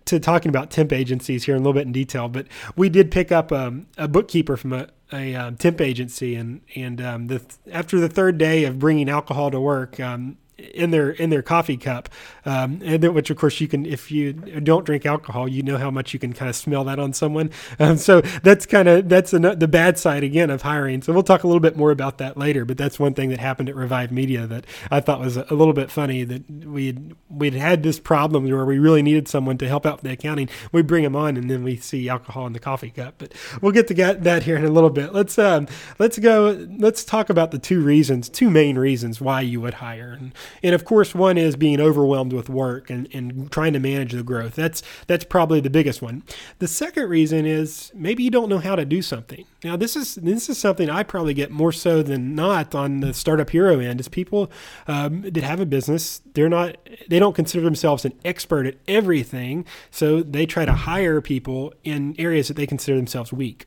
to 0.05 0.19
talking 0.19 0.49
about 0.49 0.71
temp 0.71 0.93
agencies 0.93 1.43
here 1.43 1.55
in 1.55 1.61
a 1.61 1.63
little 1.63 1.73
bit 1.73 1.85
in 1.85 1.91
detail, 1.91 2.29
but 2.29 2.47
we 2.75 2.87
did 2.87 3.11
pick 3.11 3.31
up 3.31 3.51
um, 3.51 3.87
a 3.97 4.07
bookkeeper 4.07 4.55
from 4.55 4.73
a, 4.73 4.87
a 5.11 5.35
um, 5.35 5.57
temp 5.57 5.81
agency, 5.81 6.35
and 6.35 6.61
and 6.75 7.01
um, 7.01 7.27
the 7.27 7.41
after 7.71 7.99
the 7.99 8.07
third 8.07 8.37
day 8.37 8.63
of 8.63 8.79
bringing 8.79 9.09
alcohol 9.09 9.49
to 9.51 9.59
work, 9.59 9.99
um, 9.99 10.37
in 10.73 10.91
their 10.91 11.11
in 11.11 11.29
their 11.29 11.41
coffee 11.41 11.77
cup, 11.77 12.09
um, 12.45 12.79
and 12.83 13.03
then, 13.03 13.13
which 13.13 13.29
of 13.29 13.37
course 13.37 13.59
you 13.59 13.67
can 13.67 13.85
if 13.85 14.11
you 14.11 14.33
don't 14.33 14.85
drink 14.85 15.05
alcohol, 15.05 15.47
you 15.47 15.63
know 15.63 15.77
how 15.77 15.91
much 15.91 16.13
you 16.13 16.19
can 16.19 16.33
kind 16.33 16.49
of 16.49 16.55
smell 16.55 16.83
that 16.85 16.99
on 16.99 17.13
someone. 17.13 17.51
Um, 17.79 17.97
so 17.97 18.21
that's 18.43 18.65
kind 18.65 18.87
of 18.87 19.09
that's 19.09 19.31
the, 19.31 19.39
the 19.39 19.67
bad 19.67 19.97
side 19.97 20.23
again 20.23 20.49
of 20.49 20.61
hiring. 20.61 21.01
So 21.01 21.13
we'll 21.13 21.23
talk 21.23 21.43
a 21.43 21.47
little 21.47 21.59
bit 21.59 21.75
more 21.75 21.91
about 21.91 22.17
that 22.19 22.37
later. 22.37 22.65
But 22.65 22.77
that's 22.77 22.99
one 22.99 23.13
thing 23.13 23.29
that 23.29 23.39
happened 23.39 23.69
at 23.69 23.75
Revive 23.75 24.11
Media 24.11 24.47
that 24.47 24.65
I 24.89 24.99
thought 24.99 25.19
was 25.19 25.37
a, 25.37 25.45
a 25.49 25.55
little 25.55 25.73
bit 25.73 25.91
funny 25.91 26.23
that 26.23 26.49
we 26.65 26.97
we'd 27.29 27.53
had 27.53 27.83
this 27.83 27.99
problem 27.99 28.49
where 28.49 28.65
we 28.65 28.79
really 28.79 29.01
needed 29.01 29.27
someone 29.27 29.57
to 29.57 29.67
help 29.67 29.85
out 29.85 29.97
with 29.97 30.03
the 30.03 30.11
accounting. 30.11 30.49
We 30.71 30.81
bring 30.81 31.03
them 31.03 31.15
on, 31.15 31.37
and 31.37 31.49
then 31.49 31.63
we 31.63 31.77
see 31.77 32.09
alcohol 32.09 32.47
in 32.47 32.53
the 32.53 32.59
coffee 32.59 32.91
cup. 32.91 33.15
But 33.17 33.33
we'll 33.61 33.71
get 33.71 33.87
to 33.87 33.93
get 33.93 34.23
that 34.23 34.43
here 34.43 34.57
in 34.57 34.65
a 34.65 34.71
little 34.71 34.89
bit. 34.89 35.13
Let's 35.13 35.37
um, 35.39 35.67
let's 35.99 36.19
go. 36.19 36.67
Let's 36.77 37.03
talk 37.03 37.29
about 37.29 37.51
the 37.51 37.59
two 37.59 37.81
reasons, 37.81 38.29
two 38.29 38.49
main 38.49 38.77
reasons 38.77 39.21
why 39.21 39.41
you 39.41 39.61
would 39.61 39.75
hire. 39.75 40.11
And 40.11 40.33
and 40.63 40.75
of 40.75 40.85
course, 40.85 41.15
one 41.15 41.37
is 41.37 41.55
being 41.55 41.79
overwhelmed 41.79 42.33
with 42.33 42.49
work 42.49 42.89
and, 42.89 43.07
and 43.13 43.51
trying 43.51 43.73
to 43.73 43.79
manage 43.79 44.13
the 44.13 44.23
growth. 44.23 44.55
That's 44.55 44.83
that's 45.07 45.25
probably 45.25 45.59
the 45.59 45.69
biggest 45.69 46.01
one. 46.01 46.23
The 46.59 46.67
second 46.67 47.09
reason 47.09 47.45
is 47.45 47.91
maybe 47.93 48.23
you 48.23 48.31
don't 48.31 48.49
know 48.49 48.59
how 48.59 48.75
to 48.75 48.85
do 48.85 49.01
something. 49.01 49.45
Now, 49.63 49.75
this 49.75 49.95
is 49.95 50.15
this 50.15 50.49
is 50.49 50.57
something 50.57 50.89
I 50.89 51.03
probably 51.03 51.33
get 51.33 51.51
more 51.51 51.71
so 51.71 52.01
than 52.01 52.35
not 52.35 52.73
on 52.73 52.99
the 52.99 53.13
startup 53.13 53.49
hero 53.49 53.79
end. 53.79 53.99
Is 53.99 54.07
people 54.07 54.51
um, 54.87 55.21
that 55.21 55.43
have 55.43 55.59
a 55.59 55.65
business, 55.65 56.21
they're 56.33 56.49
not 56.49 56.77
they 57.07 57.19
don't 57.19 57.35
consider 57.35 57.63
themselves 57.63 58.05
an 58.05 58.13
expert 58.25 58.65
at 58.65 58.75
everything, 58.87 59.65
so 59.89 60.21
they 60.21 60.45
try 60.45 60.65
to 60.65 60.73
hire 60.73 61.21
people 61.21 61.73
in 61.83 62.15
areas 62.17 62.47
that 62.47 62.55
they 62.55 62.67
consider 62.67 62.97
themselves 62.97 63.31
weak. 63.31 63.65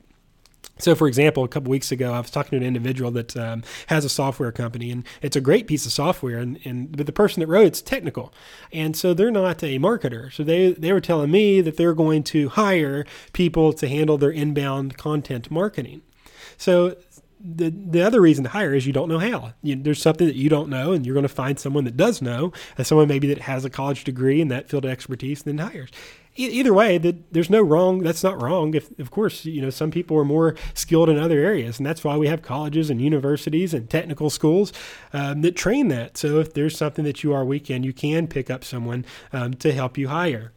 So, 0.79 0.95
for 0.95 1.07
example, 1.07 1.45
a 1.45 1.49
couple 1.49 1.71
weeks 1.71 1.93
ago, 1.93 2.13
I 2.13 2.19
was 2.19 2.31
talking 2.31 2.51
to 2.51 2.57
an 2.57 2.67
individual 2.67 3.11
that 3.13 3.37
um, 3.37 3.63
has 3.87 4.05
a 4.05 4.09
software 4.09 4.51
company, 4.51 4.91
and 4.91 5.05
it's 5.23 5.37
a 5.37 5.41
great 5.41 5.67
piece 5.67 5.87
of 5.87 5.93
software. 5.93 6.39
And, 6.39 6.59
and 6.65 6.97
but 6.97 7.07
the 7.07 7.13
person 7.13 7.41
that 7.41 7.47
wrote 7.47 7.67
it's 7.67 7.81
technical, 7.81 8.33
and 8.73 8.97
so 8.97 9.15
they're 9.15 9.31
not 9.31 9.63
a 9.63 9.79
marketer. 9.79 10.33
So 10.33 10.43
they 10.43 10.73
they 10.73 10.93
were 10.93 11.01
telling 11.01 11.31
me 11.31 11.61
that 11.61 11.77
they're 11.77 11.95
going 11.95 12.25
to 12.25 12.49
hire 12.51 13.05
people 13.33 13.73
to 13.75 13.89
handle 13.89 14.19
their 14.19 14.33
inbound 14.33 14.97
content 14.97 15.51
marketing. 15.51 16.03
So 16.57 16.97
the 17.39 17.71
the 17.71 18.03
other 18.03 18.21
reason 18.21 18.43
to 18.45 18.51
hire 18.51 18.75
is 18.75 18.85
you 18.85 18.93
don't 18.93 19.09
know 19.09 19.21
how. 19.21 19.53
You, 19.63 19.77
there's 19.77 20.03
something 20.03 20.27
that 20.27 20.37
you 20.37 20.49
don't 20.49 20.69
know, 20.69 20.93
and 20.93 21.07
you're 21.07 21.15
going 21.15 21.23
to 21.23 21.29
find 21.29 21.59
someone 21.59 21.85
that 21.85 21.97
does 21.97 22.21
know, 22.21 22.53
as 22.79 22.89
someone 22.89 23.07
maybe 23.07 23.29
that 23.29 23.43
has 23.43 23.65
a 23.65 23.71
college 23.71 24.03
degree 24.03 24.41
in 24.41 24.49
that 24.49 24.69
field 24.69 24.85
of 24.85 24.91
expertise, 24.91 25.45
and 25.47 25.57
then 25.57 25.69
hires 25.69 25.91
either 26.37 26.75
way, 26.75 26.99
that 26.99 27.33
there's 27.33 27.51
no 27.51 27.63
wrong. 27.63 28.01
That's 28.01 28.23
not 28.23 28.41
wrong. 28.41 28.75
If 28.75 28.97
of 28.99 29.11
course 29.11 29.45
you 29.45 29.63
know 29.63 29.71
some 29.71 29.91
people 29.91 30.17
are 30.19 30.25
more 30.25 30.55
skilled 30.75 31.09
in 31.09 31.19
other 31.19 31.39
areas, 31.39 31.79
and 31.79 31.87
that's 31.87 32.05
why 32.05 32.17
we 32.17 32.27
have 32.29 32.43
colleges 32.43 32.91
and 32.91 33.01
universities 33.01 33.75
and 33.75 33.89
technical 33.89 34.31
schools 34.31 34.73
um, 35.13 35.43
that 35.43 35.57
train 35.57 35.89
that. 35.89 36.17
So 36.17 36.41
if 36.41 36.55
there's 36.55 36.77
something 36.77 37.05
that 37.05 37.23
you 37.23 37.33
are 37.33 37.45
weak 37.45 37.71
in, 37.71 37.83
you 37.83 37.93
can 37.93 38.27
pick 38.27 38.51
up 38.51 38.65
someone 38.65 39.05
um, 39.33 39.55
to 39.55 39.73
help 39.73 39.97
you 39.97 40.09
hire. 40.09 40.53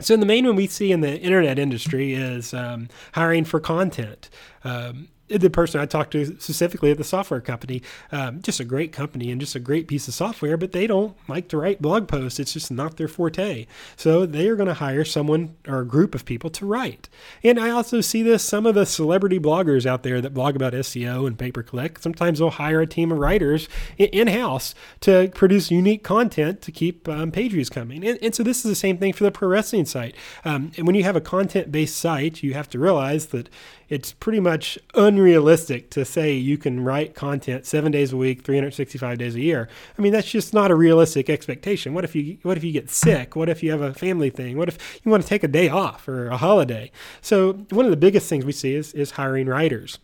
So 0.00 0.16
the 0.16 0.26
main 0.26 0.46
one 0.46 0.56
we 0.56 0.66
see 0.66 0.90
in 0.90 1.00
the 1.00 1.20
internet 1.20 1.58
industry 1.58 2.14
is 2.14 2.54
um, 2.54 2.88
hiring 3.12 3.44
for 3.44 3.60
content. 3.60 4.30
Um, 4.64 5.08
the 5.40 5.50
person 5.50 5.80
I 5.80 5.86
talked 5.86 6.12
to 6.12 6.38
specifically 6.40 6.90
at 6.90 6.98
the 6.98 7.04
software 7.04 7.40
company, 7.40 7.82
um, 8.10 8.42
just 8.42 8.60
a 8.60 8.64
great 8.64 8.92
company 8.92 9.30
and 9.30 9.40
just 9.40 9.54
a 9.54 9.60
great 9.60 9.88
piece 9.88 10.08
of 10.08 10.14
software, 10.14 10.56
but 10.56 10.72
they 10.72 10.86
don't 10.86 11.16
like 11.28 11.48
to 11.48 11.56
write 11.56 11.82
blog 11.82 12.08
posts. 12.08 12.38
It's 12.38 12.52
just 12.52 12.70
not 12.70 12.96
their 12.96 13.08
forte. 13.08 13.66
So 13.96 14.26
they 14.26 14.48
are 14.48 14.56
going 14.56 14.68
to 14.68 14.74
hire 14.74 15.04
someone 15.04 15.56
or 15.66 15.80
a 15.80 15.86
group 15.86 16.14
of 16.14 16.24
people 16.24 16.50
to 16.50 16.66
write. 16.66 17.08
And 17.42 17.58
I 17.58 17.70
also 17.70 18.00
see 18.00 18.22
this 18.22 18.42
some 18.42 18.66
of 18.66 18.74
the 18.74 18.86
celebrity 18.86 19.38
bloggers 19.38 19.86
out 19.86 20.02
there 20.02 20.20
that 20.20 20.34
blog 20.34 20.56
about 20.56 20.72
SEO 20.72 21.26
and 21.26 21.38
pay 21.38 21.52
per 21.52 21.62
click. 21.62 21.98
Sometimes 21.98 22.38
they'll 22.38 22.50
hire 22.50 22.80
a 22.80 22.86
team 22.86 23.12
of 23.12 23.18
writers 23.18 23.68
in 23.96 24.28
house 24.28 24.74
to 25.00 25.30
produce 25.34 25.70
unique 25.70 26.02
content 26.02 26.60
to 26.62 26.72
keep 26.72 27.08
um, 27.08 27.30
page 27.30 27.52
views 27.52 27.70
coming. 27.70 28.04
And, 28.04 28.18
and, 28.22 28.34
so 28.34 28.42
this 28.42 28.58
is 28.58 28.62
the 28.64 28.74
same 28.74 28.98
thing 28.98 29.12
for 29.12 29.24
the 29.24 29.30
pro 29.30 29.48
wrestling 29.48 29.84
site. 29.84 30.14
Um, 30.44 30.72
and 30.76 30.86
when 30.86 30.96
you 30.96 31.04
have 31.04 31.16
a 31.16 31.20
content 31.20 31.70
based 31.70 31.96
site, 31.96 32.42
you 32.42 32.54
have 32.54 32.68
to 32.70 32.78
realize 32.78 33.26
that 33.26 33.48
it's 33.88 34.12
pretty 34.12 34.40
much 34.40 34.78
unrealistic 34.94 35.90
to 35.90 36.04
say 36.04 36.34
you 36.34 36.58
can 36.58 36.82
write 36.82 37.14
content 37.14 37.66
seven 37.66 37.92
days 37.92 38.12
a 38.12 38.16
week, 38.16 38.42
365 38.42 39.18
days 39.18 39.34
a 39.34 39.40
year. 39.40 39.68
I 39.98 40.02
mean, 40.02 40.12
that's 40.12 40.30
just 40.30 40.54
not 40.54 40.70
a 40.70 40.74
realistic 40.74 41.28
expectation. 41.28 41.94
What 41.94 42.04
if 42.04 42.14
you 42.14 42.38
what 42.42 42.56
if 42.56 42.64
you 42.64 42.72
get 42.72 42.90
sick? 42.90 43.36
What 43.36 43.48
if 43.48 43.62
you 43.62 43.70
have 43.70 43.80
a 43.80 43.94
family 43.94 44.30
thing? 44.30 44.56
What 44.56 44.68
if 44.68 45.00
you 45.02 45.10
want 45.10 45.22
to 45.22 45.28
take 45.28 45.42
a 45.44 45.48
day 45.48 45.68
off 45.68 46.08
or 46.08 46.28
a 46.28 46.36
holiday? 46.36 46.90
So 47.20 47.52
one 47.70 47.84
of 47.84 47.90
the 47.90 47.96
biggest 47.96 48.28
things 48.28 48.44
we 48.44 48.52
see 48.52 48.74
is 48.74 48.92
is 48.94 49.12
hiring 49.12 49.46
writers. 49.46 49.98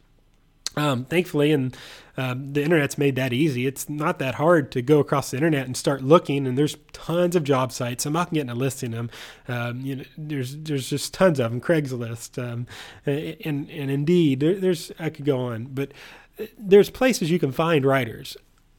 Um, 0.76 1.06
thankfully, 1.06 1.50
and 1.50 1.76
um, 2.16 2.52
the 2.52 2.62
internet's 2.62 2.98
made 2.98 3.16
that 3.16 3.32
easy. 3.32 3.66
It's 3.66 3.88
not 3.88 4.18
that 4.18 4.36
hard 4.36 4.70
to 4.72 4.82
go 4.82 5.00
across 5.00 5.30
the 5.30 5.36
internet 5.36 5.66
and 5.66 5.76
start 5.76 6.02
looking, 6.02 6.46
and 6.46 6.58
there's 6.58 6.76
tons 6.92 7.34
of 7.34 7.44
job 7.44 7.72
sites. 7.72 8.06
I'm 8.06 8.12
not 8.12 8.32
getting 8.32 8.50
a 8.50 8.54
listing 8.54 8.90
them. 8.90 9.10
Um, 9.48 9.80
you 9.80 9.96
know, 9.96 10.04
there's 10.16 10.56
there's 10.56 10.90
just 10.90 11.14
tons 11.14 11.40
of 11.40 11.50
them. 11.50 11.60
Craigslist, 11.60 12.42
um, 12.42 12.66
and 13.06 13.70
and 13.70 13.90
Indeed. 13.90 14.40
There, 14.40 14.54
there's 14.54 14.92
I 14.98 15.10
could 15.10 15.24
go 15.24 15.38
on, 15.38 15.66
but 15.66 15.92
uh, 16.38 16.46
there's 16.58 16.90
places 16.90 17.30
you 17.30 17.38
can 17.38 17.52
find 17.52 17.84
writers 17.84 18.36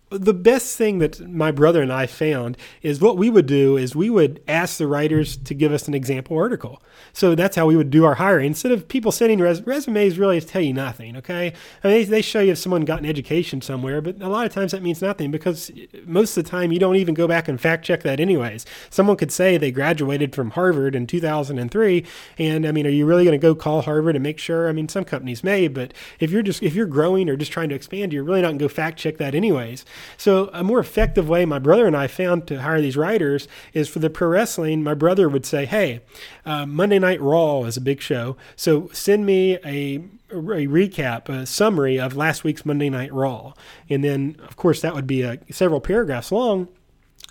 the 0.09 0.33
best 0.33 0.75
thing 0.75 0.99
that 0.99 1.19
my 1.29 1.51
brother 1.51 1.81
and 1.81 1.93
I 1.93 2.07
found 2.07 2.57
is 2.81 2.99
what 2.99 3.17
we 3.17 3.29
would 3.29 3.45
do 3.45 3.77
is 3.77 3.95
we 3.95 4.09
would 4.09 4.41
ask 4.47 4.77
the 4.77 4.87
writers 4.87 5.37
to 5.37 5.53
give 5.53 5.71
us 5.71 5.87
an 5.87 5.93
example 5.93 6.35
article. 6.35 6.81
So 7.13 7.35
that's 7.35 7.55
how 7.55 7.67
we 7.67 7.75
would 7.75 7.91
do 7.91 8.05
our 8.05 8.15
hiring. 8.15 8.47
Instead 8.47 8.71
of 8.71 8.87
people 8.87 9.11
sending 9.11 9.39
res- 9.39 9.61
resumes, 9.61 10.17
really 10.17 10.41
tell 10.41 10.61
you 10.61 10.73
nothing. 10.73 11.15
Okay, 11.17 11.53
I 11.83 11.87
mean 11.87 11.97
they, 11.97 12.03
they 12.05 12.21
show 12.21 12.39
you 12.39 12.53
if 12.53 12.57
someone 12.57 12.85
got 12.85 12.99
an 12.99 13.05
education 13.05 13.61
somewhere, 13.61 14.01
but 14.01 14.19
a 14.21 14.29
lot 14.29 14.45
of 14.45 14.53
times 14.53 14.71
that 14.71 14.81
means 14.81 15.01
nothing 15.01 15.29
because 15.29 15.71
most 16.05 16.35
of 16.35 16.43
the 16.43 16.49
time 16.49 16.71
you 16.71 16.79
don't 16.79 16.95
even 16.95 17.13
go 17.13 17.27
back 17.27 17.47
and 17.47 17.61
fact 17.61 17.85
check 17.85 18.01
that 18.03 18.19
anyways. 18.19 18.65
Someone 18.89 19.17
could 19.17 19.31
say 19.31 19.57
they 19.57 19.71
graduated 19.71 20.33
from 20.33 20.51
Harvard 20.51 20.95
in 20.95 21.05
2003, 21.05 22.05
and 22.37 22.65
I 22.65 22.71
mean, 22.71 22.87
are 22.87 22.91
you 22.91 23.05
really 23.05 23.25
going 23.25 23.39
to 23.39 23.41
go 23.41 23.53
call 23.53 23.83
Harvard 23.83 24.15
and 24.15 24.23
make 24.23 24.39
sure? 24.39 24.69
I 24.69 24.71
mean, 24.71 24.89
some 24.89 25.05
companies 25.05 25.43
may, 25.43 25.67
but 25.67 25.93
if 26.19 26.31
you're 26.31 26.41
just 26.41 26.63
if 26.63 26.73
you're 26.73 26.87
growing 26.87 27.29
or 27.29 27.35
just 27.35 27.51
trying 27.51 27.69
to 27.69 27.75
expand, 27.75 28.11
you're 28.11 28.23
really 28.23 28.41
not 28.41 28.49
going 28.49 28.59
to 28.59 28.65
go 28.65 28.69
fact 28.69 28.97
check 28.97 29.17
that 29.17 29.35
anyways. 29.35 29.85
So, 30.17 30.49
a 30.53 30.63
more 30.63 30.79
effective 30.79 31.29
way 31.29 31.45
my 31.45 31.59
brother 31.59 31.87
and 31.87 31.95
I 31.95 32.07
found 32.07 32.47
to 32.47 32.61
hire 32.61 32.81
these 32.81 32.97
writers 32.97 33.47
is 33.73 33.89
for 33.89 33.99
the 33.99 34.09
pro 34.09 34.27
wrestling. 34.29 34.83
My 34.83 34.93
brother 34.93 35.29
would 35.29 35.45
say, 35.45 35.65
Hey, 35.65 36.01
uh, 36.45 36.65
Monday 36.65 36.99
Night 36.99 37.21
Raw 37.21 37.63
is 37.63 37.77
a 37.77 37.81
big 37.81 38.01
show. 38.01 38.37
So, 38.55 38.89
send 38.93 39.25
me 39.25 39.57
a 39.65 40.03
a 40.31 40.67
recap, 40.67 41.27
a 41.27 41.45
summary 41.45 41.99
of 41.99 42.15
last 42.15 42.43
week's 42.43 42.65
Monday 42.65 42.89
Night 42.89 43.11
Raw. 43.11 43.53
And 43.89 44.03
then, 44.03 44.35
of 44.47 44.55
course, 44.55 44.79
that 44.81 44.93
would 44.93 45.07
be 45.07 45.23
a, 45.23 45.39
several 45.49 45.81
paragraphs 45.81 46.31
long 46.31 46.67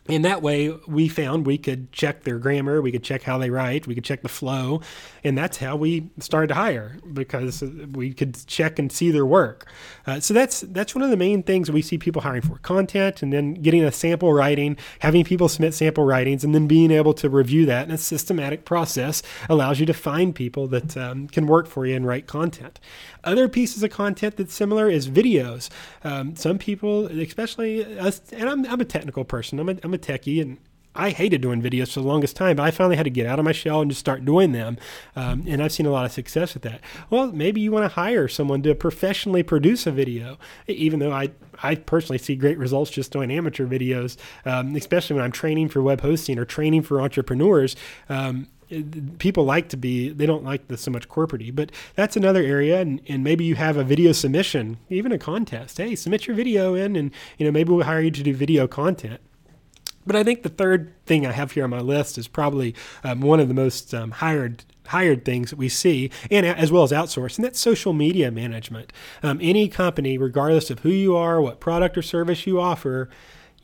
in 0.09 0.23
that 0.23 0.41
way, 0.41 0.71
we 0.87 1.07
found 1.07 1.47
we 1.47 1.59
could 1.59 1.93
check 1.93 2.25
their 2.25 2.39
grammar, 2.39 2.81
we 2.81 2.91
could 2.91 3.05
check 3.05 3.23
how 3.23 3.37
they 3.37 3.51
write, 3.51 3.87
we 3.87 3.95
could 3.95 4.05
check 4.05 4.23
the 4.23 4.29
flow, 4.29 4.81
and 5.23 5.37
that's 5.37 5.59
how 5.59 5.77
we 5.77 6.11
started 6.19 6.49
to 6.49 6.55
hire 6.55 6.97
because 7.13 7.63
we 7.93 8.15
could 8.15 8.47
check 8.47 8.79
and 8.79 8.91
see 8.91 9.11
their 9.11 9.27
work. 9.27 9.71
Uh, 10.07 10.19
so 10.19 10.33
that's 10.33 10.63
that's 10.63 10.95
one 10.95 11.03
of 11.03 11.11
the 11.11 11.17
main 11.17 11.43
things 11.43 11.71
we 11.71 11.83
see 11.83 11.99
people 11.99 12.23
hiring 12.23 12.41
for: 12.41 12.57
content, 12.59 13.23
and 13.23 13.33
then 13.33 13.55
getting 13.55 13.85
a 13.85 13.93
sample 13.93 14.33
writing, 14.33 14.79
having 15.01 15.25
people 15.25 15.49
submit 15.49 15.75
sample 15.75 16.05
writings, 16.05 16.43
and 16.43 16.55
then 16.55 16.67
being 16.67 16.91
able 16.91 17.13
to 17.13 17.29
review 17.29 17.67
that 17.67 17.87
in 17.87 17.95
a 17.95 17.99
systematic 17.99 18.65
process 18.65 19.23
allows 19.49 19.79
you 19.79 19.85
to 19.85 19.95
find 19.95 20.35
people 20.35 20.67
that 20.69 20.97
um, 20.97 21.29
can 21.29 21.47
work 21.47 21.67
for 21.67 21.85
you 21.85 21.95
and 21.95 22.07
write 22.07 22.27
content. 22.27 22.81
Other 23.29 23.47
pieces 23.47 23.83
of 23.83 23.91
content 23.91 24.39
that's 24.39 24.55
similar 24.55 24.89
is 24.89 25.07
videos. 25.11 25.69
Um, 26.03 26.35
some 26.35 26.57
people, 26.57 27.09
especially 27.09 27.85
us, 27.99 28.23
and 28.33 28.49
I'm, 28.49 28.65
I'm 28.65 28.81
a 28.81 28.87
technical 28.87 29.23
person. 29.23 29.61
I'm 29.61 29.69
a, 29.69 29.77
I'm 29.83 29.93
a 29.93 29.99
techie, 29.99 30.41
and 30.41 30.57
I 30.95 31.11
hated 31.11 31.43
doing 31.43 31.61
videos 31.61 31.93
for 31.93 32.01
the 32.01 32.07
longest 32.07 32.37
time, 32.37 32.57
but 32.57 32.63
I 32.63 32.71
finally 32.71 32.97
had 32.97 33.03
to 33.03 33.11
get 33.11 33.27
out 33.27 33.39
of 33.39 33.45
my 33.45 33.53
shell 33.53 33.83
and 33.83 33.91
just 33.91 34.01
start 34.01 34.25
doing 34.25 34.53
them. 34.53 34.79
Um, 35.15 35.45
and 35.47 35.63
I've 35.63 35.73
seen 35.73 35.85
a 35.85 35.91
lot 35.91 36.07
of 36.07 36.13
success 36.13 36.55
with 36.55 36.63
that. 36.63 36.81
Well, 37.11 37.31
maybe 37.31 37.61
you 37.61 37.71
want 37.71 37.85
to 37.85 37.95
hire 37.95 38.29
someone 38.29 38.63
to 38.63 38.75
professionally 38.75 39.43
produce 39.43 39.87
a 39.87 39.91
video, 39.93 40.39
even 40.67 40.99
though 40.99 41.13
I, 41.13 41.33
I 41.63 41.75
personally 41.75 42.19
see 42.19 42.35
great 42.35 42.57
results 42.57 42.91
just 42.91 43.13
doing 43.13 43.31
amateur 43.31 43.67
videos, 43.67 44.17
um, 44.47 44.75
especially 44.75 45.17
when 45.17 45.25
I'm 45.25 45.33
training 45.33 45.69
for 45.69 45.83
web 45.83 46.01
hosting 46.01 46.39
or 46.39 46.47
training 46.47 46.81
for 46.81 47.03
entrepreneurs. 47.03 47.77
Um, 48.09 48.49
people 49.19 49.45
like 49.45 49.69
to 49.69 49.77
be 49.77 50.11
they 50.11 50.27
don't 50.27 50.45
like 50.45 50.69
the 50.69 50.77
so 50.77 50.91
much 50.91 51.09
corporatey 51.09 51.55
but 51.55 51.73
that's 51.95 52.17
another 52.17 52.43
area 52.43 52.81
and, 52.81 53.01
and 53.09 53.25
maybe 53.25 53.45
you 53.45 53.55
have 53.55 53.77
a 53.77 53.85
video 53.85 54.13
submission 54.13 54.77
even 54.91 55.11
a 55.11 55.19
contest 55.19 55.79
hey 55.79 55.95
submit 55.95 56.27
your 56.27 56.37
video 56.37 56.75
in 56.75 56.95
and 56.95 57.11
you 57.39 57.47
know 57.47 57.53
maybe 57.53 57.73
we'll 57.73 57.85
hire 57.85 58.01
you 58.01 58.11
to 58.11 58.23
do 58.23 58.35
video 58.35 58.67
content 58.67 59.21
but 60.09 60.17
I 60.17 60.25
think 60.25 60.43
the 60.43 60.49
third 60.49 60.91
thing 61.05 61.27
I 61.27 61.33
have 61.33 61.53
here 61.53 61.65
on 61.65 61.71
my 61.71 61.81
list 61.81 62.17
is 62.17 62.29
probably 62.29 62.75
um, 63.05 63.21
one 63.21 63.41
of 63.41 63.49
the 63.49 63.55
most 63.55 63.93
um, 63.93 64.11
hired 64.11 64.65
hired 64.87 65.23
things 65.23 65.51
that 65.51 65.59
we 65.59 65.69
see, 65.69 66.11
and 66.31 66.47
as 66.47 66.73
well 66.73 66.83
as 66.83 66.93
outsource, 66.93 67.37
and 67.37 67.45
that's 67.45 67.61
social 67.61 67.93
media 67.93 68.31
management. 68.31 68.91
Um, 69.23 69.39
any 69.43 69.69
company, 69.69 70.17
regardless 70.17 70.71
of 70.71 70.79
who 70.79 70.89
you 70.89 71.15
are, 71.15 71.43
what 71.43 71.61
product 71.61 71.99
or 71.99 72.03
service 72.03 72.47
you 72.47 72.59
offer, 72.59 73.11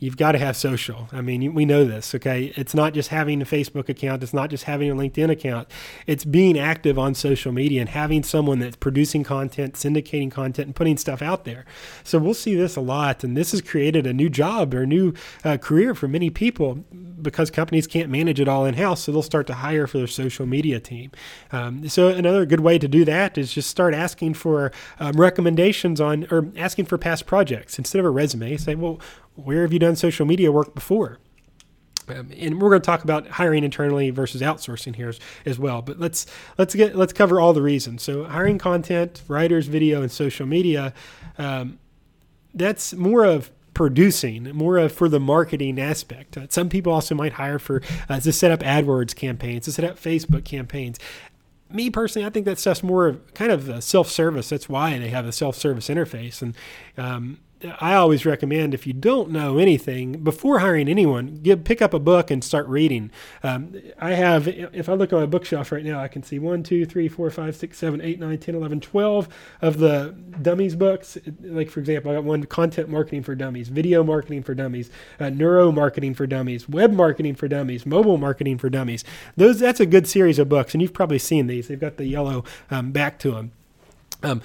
you've 0.04 0.16
got 0.16 0.32
to 0.32 0.38
have 0.38 0.56
social. 0.56 1.08
I 1.12 1.20
mean, 1.20 1.54
we 1.54 1.64
know 1.64 1.84
this, 1.84 2.14
okay? 2.14 2.52
It's 2.56 2.74
not 2.74 2.94
just 2.94 3.08
having 3.08 3.40
a 3.40 3.44
Facebook 3.44 3.88
account, 3.88 4.22
it's 4.22 4.34
not 4.34 4.50
just 4.50 4.64
having 4.64 4.90
a 4.90 4.94
LinkedIn 4.94 5.30
account. 5.30 5.68
It's 6.06 6.24
being 6.24 6.58
active 6.58 6.98
on 6.98 7.14
social 7.14 7.52
media 7.52 7.80
and 7.80 7.88
having 7.88 8.22
someone 8.22 8.58
that's 8.58 8.76
producing 8.76 9.24
content, 9.24 9.74
syndicating 9.74 10.30
content, 10.30 10.66
and 10.66 10.76
putting 10.76 10.96
stuff 10.96 11.22
out 11.22 11.44
there. 11.44 11.64
So 12.02 12.18
we'll 12.18 12.34
see 12.34 12.54
this 12.54 12.76
a 12.76 12.80
lot, 12.80 13.24
and 13.24 13.36
this 13.36 13.52
has 13.52 13.60
created 13.60 14.06
a 14.06 14.12
new 14.12 14.28
job 14.28 14.74
or 14.74 14.82
a 14.82 14.86
new 14.86 15.14
uh, 15.44 15.56
career 15.56 15.94
for 15.94 16.08
many 16.08 16.30
people 16.30 16.84
because 17.22 17.50
companies 17.50 17.86
can't 17.86 18.10
manage 18.10 18.38
it 18.38 18.46
all 18.46 18.64
in 18.66 18.74
house, 18.74 19.02
so 19.02 19.12
they'll 19.12 19.22
start 19.22 19.46
to 19.48 19.54
hire 19.54 19.86
for 19.86 19.98
their 19.98 20.06
social 20.06 20.46
media 20.46 20.78
team. 20.78 21.10
Um, 21.50 21.88
so 21.88 22.08
another 22.08 22.46
good 22.46 22.60
way 22.60 22.78
to 22.78 22.86
do 22.86 23.04
that 23.06 23.36
is 23.38 23.52
just 23.52 23.70
start 23.70 23.94
asking 23.94 24.34
for 24.34 24.70
um, 25.00 25.12
recommendations 25.12 26.00
on 26.00 26.26
or 26.30 26.52
asking 26.56 26.84
for 26.86 26.98
past 26.98 27.26
projects 27.26 27.78
instead 27.78 27.98
of 27.98 28.04
a 28.04 28.10
resume. 28.10 28.56
Say, 28.56 28.74
well, 28.74 29.00
where 29.34 29.62
have 29.62 29.72
you 29.72 29.78
done 29.78 29.96
social 29.96 30.26
media 30.26 30.52
work 30.52 30.74
before? 30.74 31.18
Um, 32.08 32.30
and 32.38 32.60
we're 32.60 32.68
going 32.68 32.82
to 32.82 32.86
talk 32.86 33.02
about 33.02 33.26
hiring 33.28 33.64
internally 33.64 34.10
versus 34.10 34.42
outsourcing 34.42 34.94
here 34.94 35.08
as, 35.08 35.20
as, 35.46 35.58
well. 35.58 35.80
But 35.82 35.98
let's 35.98 36.26
let's 36.58 36.74
get 36.74 36.96
let's 36.96 37.12
cover 37.12 37.40
all 37.40 37.52
the 37.52 37.62
reasons. 37.62 38.02
So 38.02 38.24
hiring 38.24 38.58
content, 38.58 39.22
writers, 39.26 39.66
video, 39.66 40.02
and 40.02 40.10
social 40.10 40.46
media. 40.46 40.92
Um, 41.38 41.78
that's 42.52 42.92
more 42.94 43.24
of 43.24 43.50
producing, 43.72 44.44
more 44.54 44.78
of 44.78 44.92
for 44.92 45.08
the 45.08 45.18
marketing 45.18 45.80
aspect. 45.80 46.36
Uh, 46.36 46.46
some 46.48 46.68
people 46.68 46.92
also 46.92 47.14
might 47.14 47.34
hire 47.34 47.58
for 47.58 47.82
uh, 48.08 48.20
to 48.20 48.32
set 48.32 48.52
up 48.52 48.60
AdWords 48.60 49.14
campaigns, 49.16 49.64
to 49.64 49.72
set 49.72 49.84
up 49.84 49.98
Facebook 49.98 50.44
campaigns. 50.44 50.98
Me 51.70 51.90
personally, 51.90 52.24
I 52.24 52.30
think 52.30 52.46
that 52.46 52.58
stuff's 52.58 52.84
more 52.84 53.16
kind 53.34 53.50
of 53.50 53.82
self-service. 53.82 54.48
That's 54.48 54.68
why 54.68 54.98
they 54.98 55.08
have 55.08 55.26
a 55.26 55.32
self-service 55.32 55.88
interface, 55.88 56.40
and 56.40 56.54
um, 56.96 57.38
I 57.80 57.94
always 57.94 58.26
recommend 58.26 58.74
if 58.74 58.86
you 58.86 58.92
don't 58.92 59.30
know 59.30 59.58
anything 59.58 60.22
before 60.22 60.58
hiring 60.58 60.88
anyone, 60.88 61.40
pick 61.64 61.80
up 61.80 61.94
a 61.94 61.98
book 61.98 62.30
and 62.30 62.42
start 62.42 62.66
reading. 62.68 63.10
Um, 63.42 63.74
I 63.98 64.12
have, 64.12 64.48
if 64.48 64.88
I 64.88 64.94
look 64.94 65.12
on 65.12 65.20
my 65.20 65.26
bookshelf 65.26 65.72
right 65.72 65.84
now, 65.84 66.00
I 66.00 66.08
can 66.08 66.22
see 66.22 66.38
one, 66.38 66.62
two, 66.62 66.84
three, 66.86 67.08
four, 67.08 67.30
five, 67.30 67.56
six, 67.56 67.78
seven, 67.78 68.00
eight, 68.00 68.20
nine, 68.20 68.38
10, 68.38 68.54
11, 68.54 68.80
12 68.80 69.28
of 69.62 69.78
the 69.78 70.14
dummies 70.42 70.76
books. 70.76 71.16
Like, 71.40 71.70
for 71.70 71.80
example, 71.80 72.10
I 72.10 72.14
got 72.14 72.24
one 72.24 72.44
content 72.44 72.88
marketing 72.88 73.22
for 73.22 73.34
dummies, 73.34 73.68
video 73.68 74.02
marketing 74.04 74.42
for 74.42 74.54
dummies, 74.54 74.90
uh, 75.18 75.30
neuro 75.30 75.72
marketing 75.72 76.14
for 76.14 76.26
dummies, 76.26 76.68
web 76.68 76.92
marketing 76.92 77.34
for 77.34 77.48
dummies, 77.48 77.86
mobile 77.86 78.18
marketing 78.18 78.58
for 78.58 78.68
dummies. 78.68 79.04
Those 79.36 79.58
That's 79.58 79.80
a 79.80 79.86
good 79.86 80.06
series 80.06 80.38
of 80.38 80.48
books, 80.48 80.74
and 80.74 80.82
you've 80.82 80.92
probably 80.92 81.18
seen 81.18 81.46
these. 81.46 81.68
They've 81.68 81.80
got 81.80 81.96
the 81.96 82.06
yellow 82.06 82.44
um, 82.70 82.92
back 82.92 83.18
to 83.20 83.32
them. 83.32 83.52
Um, 84.24 84.40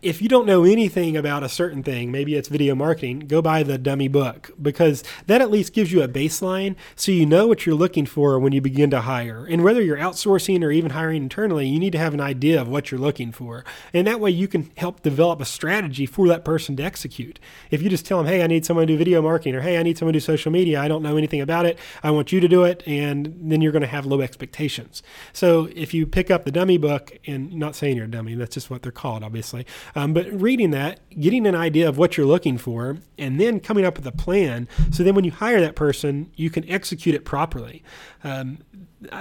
if 0.00 0.22
you 0.22 0.28
don't 0.28 0.46
know 0.46 0.64
anything 0.64 1.14
about 1.14 1.42
a 1.42 1.48
certain 1.48 1.82
thing, 1.82 2.10
maybe 2.10 2.34
it's 2.34 2.48
video 2.48 2.74
marketing, 2.74 3.20
go 3.20 3.42
buy 3.42 3.62
the 3.62 3.76
dummy 3.76 4.08
book 4.08 4.50
because 4.60 5.04
that 5.26 5.42
at 5.42 5.50
least 5.50 5.74
gives 5.74 5.92
you 5.92 6.02
a 6.02 6.08
baseline 6.08 6.74
so 6.96 7.12
you 7.12 7.26
know 7.26 7.46
what 7.46 7.66
you're 7.66 7.74
looking 7.74 8.06
for 8.06 8.38
when 8.38 8.52
you 8.52 8.62
begin 8.62 8.88
to 8.90 9.02
hire. 9.02 9.44
And 9.44 9.62
whether 9.62 9.82
you're 9.82 9.98
outsourcing 9.98 10.64
or 10.64 10.70
even 10.70 10.92
hiring 10.92 11.22
internally, 11.22 11.66
you 11.66 11.78
need 11.78 11.92
to 11.92 11.98
have 11.98 12.14
an 12.14 12.20
idea 12.20 12.60
of 12.60 12.66
what 12.66 12.90
you're 12.90 13.00
looking 13.00 13.30
for. 13.30 13.62
And 13.92 14.06
that 14.06 14.20
way 14.20 14.30
you 14.30 14.48
can 14.48 14.70
help 14.78 15.02
develop 15.02 15.42
a 15.42 15.44
strategy 15.44 16.06
for 16.06 16.26
that 16.28 16.42
person 16.42 16.76
to 16.76 16.82
execute. 16.82 17.38
If 17.70 17.82
you 17.82 17.90
just 17.90 18.06
tell 18.06 18.18
them, 18.18 18.26
hey, 18.26 18.42
I 18.42 18.46
need 18.46 18.64
someone 18.64 18.86
to 18.86 18.92
do 18.94 18.96
video 18.96 19.20
marketing 19.20 19.54
or 19.54 19.60
hey, 19.60 19.76
I 19.76 19.82
need 19.82 19.98
someone 19.98 20.14
to 20.14 20.18
do 20.18 20.24
social 20.24 20.50
media, 20.50 20.80
I 20.80 20.88
don't 20.88 21.02
know 21.02 21.18
anything 21.18 21.42
about 21.42 21.66
it, 21.66 21.78
I 22.02 22.10
want 22.10 22.32
you 22.32 22.40
to 22.40 22.48
do 22.48 22.64
it, 22.64 22.82
and 22.86 23.36
then 23.38 23.60
you're 23.60 23.72
going 23.72 23.82
to 23.82 23.88
have 23.88 24.06
low 24.06 24.22
expectations. 24.22 25.02
So 25.34 25.68
if 25.74 25.92
you 25.92 26.06
pick 26.06 26.30
up 26.30 26.44
the 26.44 26.50
dummy 26.50 26.78
book, 26.78 27.18
and 27.26 27.52
not 27.52 27.76
saying 27.76 27.96
you're 27.96 28.06
a 28.06 28.10
dummy, 28.10 28.34
that's 28.34 28.54
just 28.54 28.70
what 28.70 28.82
they're 28.82 28.90
called 28.92 29.09
obviously. 29.18 29.66
Um, 29.94 30.12
but 30.12 30.26
reading 30.32 30.70
that, 30.70 31.00
getting 31.18 31.46
an 31.46 31.54
idea 31.54 31.88
of 31.88 31.98
what 31.98 32.16
you're 32.16 32.26
looking 32.26 32.58
for, 32.58 32.98
and 33.18 33.40
then 33.40 33.60
coming 33.60 33.84
up 33.84 33.96
with 33.96 34.06
a 34.06 34.12
plan. 34.12 34.68
So 34.90 35.02
then 35.02 35.14
when 35.14 35.24
you 35.24 35.32
hire 35.32 35.60
that 35.60 35.76
person, 35.76 36.30
you 36.36 36.50
can 36.50 36.68
execute 36.70 37.14
it 37.14 37.24
properly. 37.24 37.82
Um, 38.24 38.58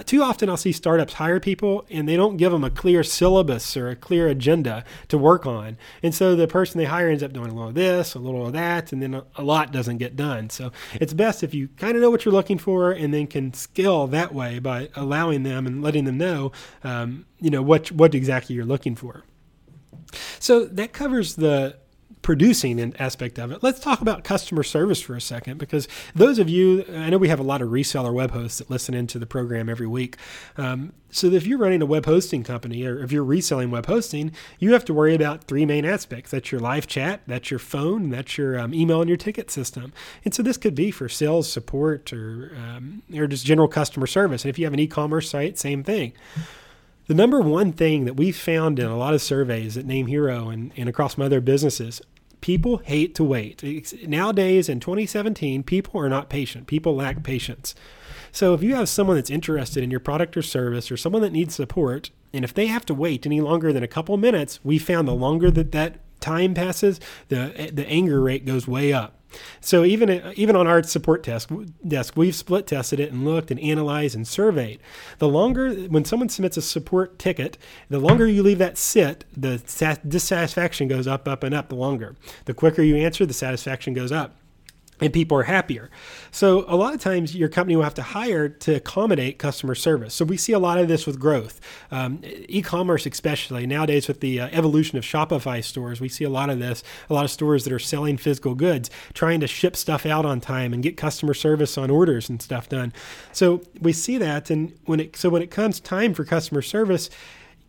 too 0.06 0.22
often 0.22 0.50
I'll 0.50 0.58
see 0.58 0.72
startups 0.72 1.14
hire 1.14 1.40
people 1.40 1.86
and 1.90 2.08
they 2.08 2.18
don't 2.18 2.38
give 2.38 2.52
them 2.52 2.64
a 2.64 2.70
clear 2.70 3.04
syllabus 3.04 3.78
or 3.78 3.90
a 3.90 3.96
clear 3.96 4.28
agenda 4.28 4.84
to 5.08 5.18
work 5.18 5.46
on. 5.46 5.78
And 6.04 6.14
so 6.14 6.36
the 6.36 6.48
person 6.48 6.80
they 6.80 6.86
hire 6.86 7.10
ends 7.10 7.24
up 7.24 7.32
doing 7.32 7.50
a 7.50 7.54
little 7.54 7.70
of 7.70 7.76
this, 7.76 8.14
a 8.14 8.20
little 8.20 8.46
of 8.46 8.54
that, 8.54 8.92
and 8.92 9.02
then 9.02 9.14
a, 9.14 9.26
a 9.36 9.44
lot 9.44 9.72
doesn't 9.72 9.98
get 9.98 10.16
done. 10.16 10.50
So 10.50 10.72
it's 10.96 11.14
best 11.14 11.44
if 11.44 11.54
you 11.54 11.70
kind 11.78 11.96
of 11.96 12.02
know 12.02 12.10
what 12.10 12.26
you're 12.26 12.34
looking 12.34 12.58
for 12.58 12.92
and 12.92 13.14
then 13.14 13.28
can 13.28 13.54
scale 13.54 14.08
that 14.08 14.34
way 14.34 14.60
by 14.60 14.90
allowing 14.96 15.44
them 15.44 15.66
and 15.66 15.82
letting 15.82 16.06
them 16.06 16.18
know, 16.18 16.52
um, 16.84 17.26
you 17.40 17.50
know, 17.50 17.62
what, 17.62 17.92
what 17.92 18.14
exactly 18.14 18.56
you're 18.56 18.66
looking 18.66 18.96
for. 18.96 19.24
So 20.40 20.66
that 20.66 20.94
covers 20.94 21.36
the 21.36 21.78
producing 22.22 22.80
an 22.80 22.96
aspect 23.00 23.40
of 23.40 23.52
it. 23.52 23.64
Let's 23.64 23.80
talk 23.80 24.02
about 24.02 24.24
customer 24.24 24.64
service 24.64 25.02
for 25.02 25.16
a 25.16 25.22
second 25.22 25.58
because 25.58 25.88
those 26.14 26.38
of 26.38 26.50
you, 26.50 26.86
I 26.94 27.10
know 27.10 27.18
we 27.18 27.30
have 27.30 27.40
a 27.40 27.44
lot 27.44 27.62
of 27.62 27.70
reseller 27.70 28.14
web 28.14 28.32
hosts 28.32 28.58
that 28.58 28.70
listen 28.70 28.94
into 28.94 29.18
the 29.18 29.26
program 29.26 29.70
every 29.70 29.88
week. 29.88 30.18
Um, 30.58 30.94
so 31.10 31.28
if 31.28 31.48
you're 31.48 31.58
running 31.58 31.82
a 31.82 31.86
web 31.86 32.06
hosting 32.06 32.44
company 32.44 32.86
or 32.86 33.02
if 33.02 33.12
you're 33.12 33.24
reselling 33.24 33.72
web 33.72 33.86
hosting, 33.86 34.32
you 34.60 34.74
have 34.74 34.86
to 34.86 34.94
worry 34.94 35.16
about 35.16 35.46
three 35.46 35.66
main 35.66 35.86
aspects. 35.86 36.32
That's 36.32 36.52
your 36.52 36.62
live 36.62 36.88
chat, 36.88 37.22
that's 37.26 37.50
your 37.50 37.60
phone, 37.60 38.10
that's 38.10 38.38
your 38.38 38.60
um, 38.60 38.74
email 38.74 39.02
and 39.02 39.10
your 39.10 39.18
ticket 39.18 39.50
system. 39.50 39.94
And 40.26 40.34
so 40.34 40.44
this 40.44 40.58
could 40.58 40.76
be 40.76 40.92
for 40.92 41.08
sales 41.10 41.52
support 41.52 42.12
or, 42.12 42.52
um, 42.56 43.02
or 43.16 43.28
just 43.28 43.46
general 43.46 43.68
customer 43.68 44.08
service. 44.08 44.44
And 44.44 44.50
if 44.50 44.60
you 44.60 44.66
have 44.66 44.74
an 44.74 44.80
e-commerce 44.80 45.30
site, 45.30 45.58
same 45.58 45.84
thing. 45.84 46.14
The 47.10 47.16
number 47.16 47.42
one 47.42 47.72
thing 47.72 48.06
that 48.06 48.18
we've 48.18 48.38
found 48.38 48.78
in 48.78 48.86
a 48.86 48.96
lot 48.96 49.16
of 49.16 49.22
surveys 49.24 49.76
at 49.76 49.88
Name 49.88 50.06
Hero 50.06 50.50
and, 50.50 50.72
and 50.78 50.88
across 50.88 51.18
my 51.18 51.26
other 51.26 51.42
businesses, 51.42 52.04
people 52.40 52.78
hate 52.78 53.16
to 53.16 53.24
wait. 53.24 53.64
Nowadays 54.08 54.70
in 54.70 54.80
2017, 54.80 55.64
people 55.64 56.00
are 56.00 56.08
not 56.08 56.30
patient. 56.30 56.68
People 56.68 56.96
lack 56.96 57.24
patience. 57.24 57.74
So 58.32 58.54
if 58.54 58.62
you 58.62 58.76
have 58.76 58.90
someone 58.90 59.16
that's 59.16 59.32
interested 59.32 59.84
in 59.84 59.90
your 59.90 60.00
product 60.00 60.38
or 60.38 60.44
service 60.44 60.92
or 60.92 60.98
someone 60.98 61.24
that 61.24 61.32
needs 61.32 61.56
support, 61.56 62.12
and 62.32 62.46
if 62.46 62.54
they 62.54 62.68
have 62.68 62.86
to 62.86 62.94
wait 62.94 63.26
any 63.26 63.42
longer 63.42 63.74
than 63.74 63.82
a 63.82 63.88
couple 63.88 64.16
minutes, 64.16 64.60
we 64.64 64.78
found 64.78 65.08
the 65.08 65.14
longer 65.16 65.50
that 65.50 65.72
that 65.72 65.96
time 66.20 66.54
passes, 66.54 67.00
the 67.30 67.72
the 67.74 67.88
anger 67.88 68.22
rate 68.22 68.46
goes 68.46 68.68
way 68.68 68.94
up. 68.94 69.19
So 69.62 69.84
even 69.84 70.10
even 70.36 70.56
on 70.56 70.68
our 70.68 70.84
support 70.84 71.24
desk, 71.24 71.52
desk, 71.88 72.16
we've 72.18 72.36
split 72.36 72.68
tested 72.68 73.00
it 73.00 73.12
and 73.12 73.26
looked 73.26 73.52
and 73.52 73.60
analyzed 73.60 74.16
and 74.16 74.28
surveyed. 74.28 74.80
The 75.20 75.28
longer 75.28 75.74
when 75.74 76.06
someone 76.06 76.30
submits 76.30 76.58
a 76.58 76.62
support 76.62 77.20
ticket, 77.20 77.58
the 77.90 78.00
longer 78.00 78.28
you 78.28 78.44
leave 78.44 78.58
that 78.60 78.78
sit, 78.78 79.26
the 79.36 79.58
dissatisfaction 80.08 80.88
goes 80.88 81.08
up, 81.08 81.28
up, 81.28 81.44
and 81.44 81.54
up. 81.54 81.70
The 81.70 81.76
longer, 81.76 82.16
the 82.46 82.54
quicker 82.54 82.82
you 82.82 82.96
answer, 82.96 83.26
the 83.26 83.34
satisfaction 83.34 83.94
goes 83.94 84.12
up 84.12 84.36
and 85.02 85.14
people 85.14 85.38
are 85.38 85.44
happier. 85.44 85.90
So 86.32 86.66
a 86.68 86.76
lot 86.76 86.94
of 86.94 87.02
times 87.02 87.36
your 87.36 87.50
company 87.50 87.76
will 87.76 87.84
have 87.84 87.94
to 87.96 88.02
hire 88.02 88.50
to 88.50 88.76
accommodate 88.76 89.40
customer 89.40 89.76
service. 89.76 90.14
So 90.14 90.26
we 90.26 90.38
see 90.38 90.54
a 90.54 90.60
lot 90.60 90.78
of 90.78 90.88
this 90.88 91.08
with 91.08 91.20
growth, 91.20 91.60
um, 91.92 92.22
e-commerce 92.24 93.06
especially 93.06 93.66
nowadays 93.66 94.08
with 94.08 94.20
the 94.20 94.40
uh, 94.40 94.50
evolution 94.52 94.98
of 94.98 95.04
Shopify 95.04 95.64
stores. 95.64 96.02
We 96.02 96.10
see 96.10 96.24
a 96.24 96.30
lot 96.30 96.50
of 96.50 96.60
this. 96.60 96.84
A 97.10 97.14
lot 97.14 97.26
of 97.26 97.32
stores 97.32 97.64
that 97.64 97.74
are 97.74 97.80
selling 97.80 98.18
physical 98.18 98.56
goods, 98.56 98.90
trying 99.14 99.40
to 99.40 99.48
ship 99.48 99.76
stuff 99.76 100.06
out 100.06 100.26
on 100.26 100.42
time 100.42 100.74
and 100.74 100.84
get 100.84 100.98
customer 100.98 101.34
service 101.34 101.78
on 101.78 101.90
orders 101.90 102.30
and 102.30 102.42
stuff 102.42 102.70
done. 102.70 102.94
So 103.32 103.62
we 103.80 103.94
see 103.94 104.18
that, 104.18 104.50
and 104.50 104.78
when 104.86 105.00
it 105.00 105.16
so 105.16 105.30
when 105.30 105.42
it 105.42 105.52
comes 105.52 105.80
time 105.80 106.14
for 106.14 106.24
customer 106.24 106.62
service, 106.62 107.10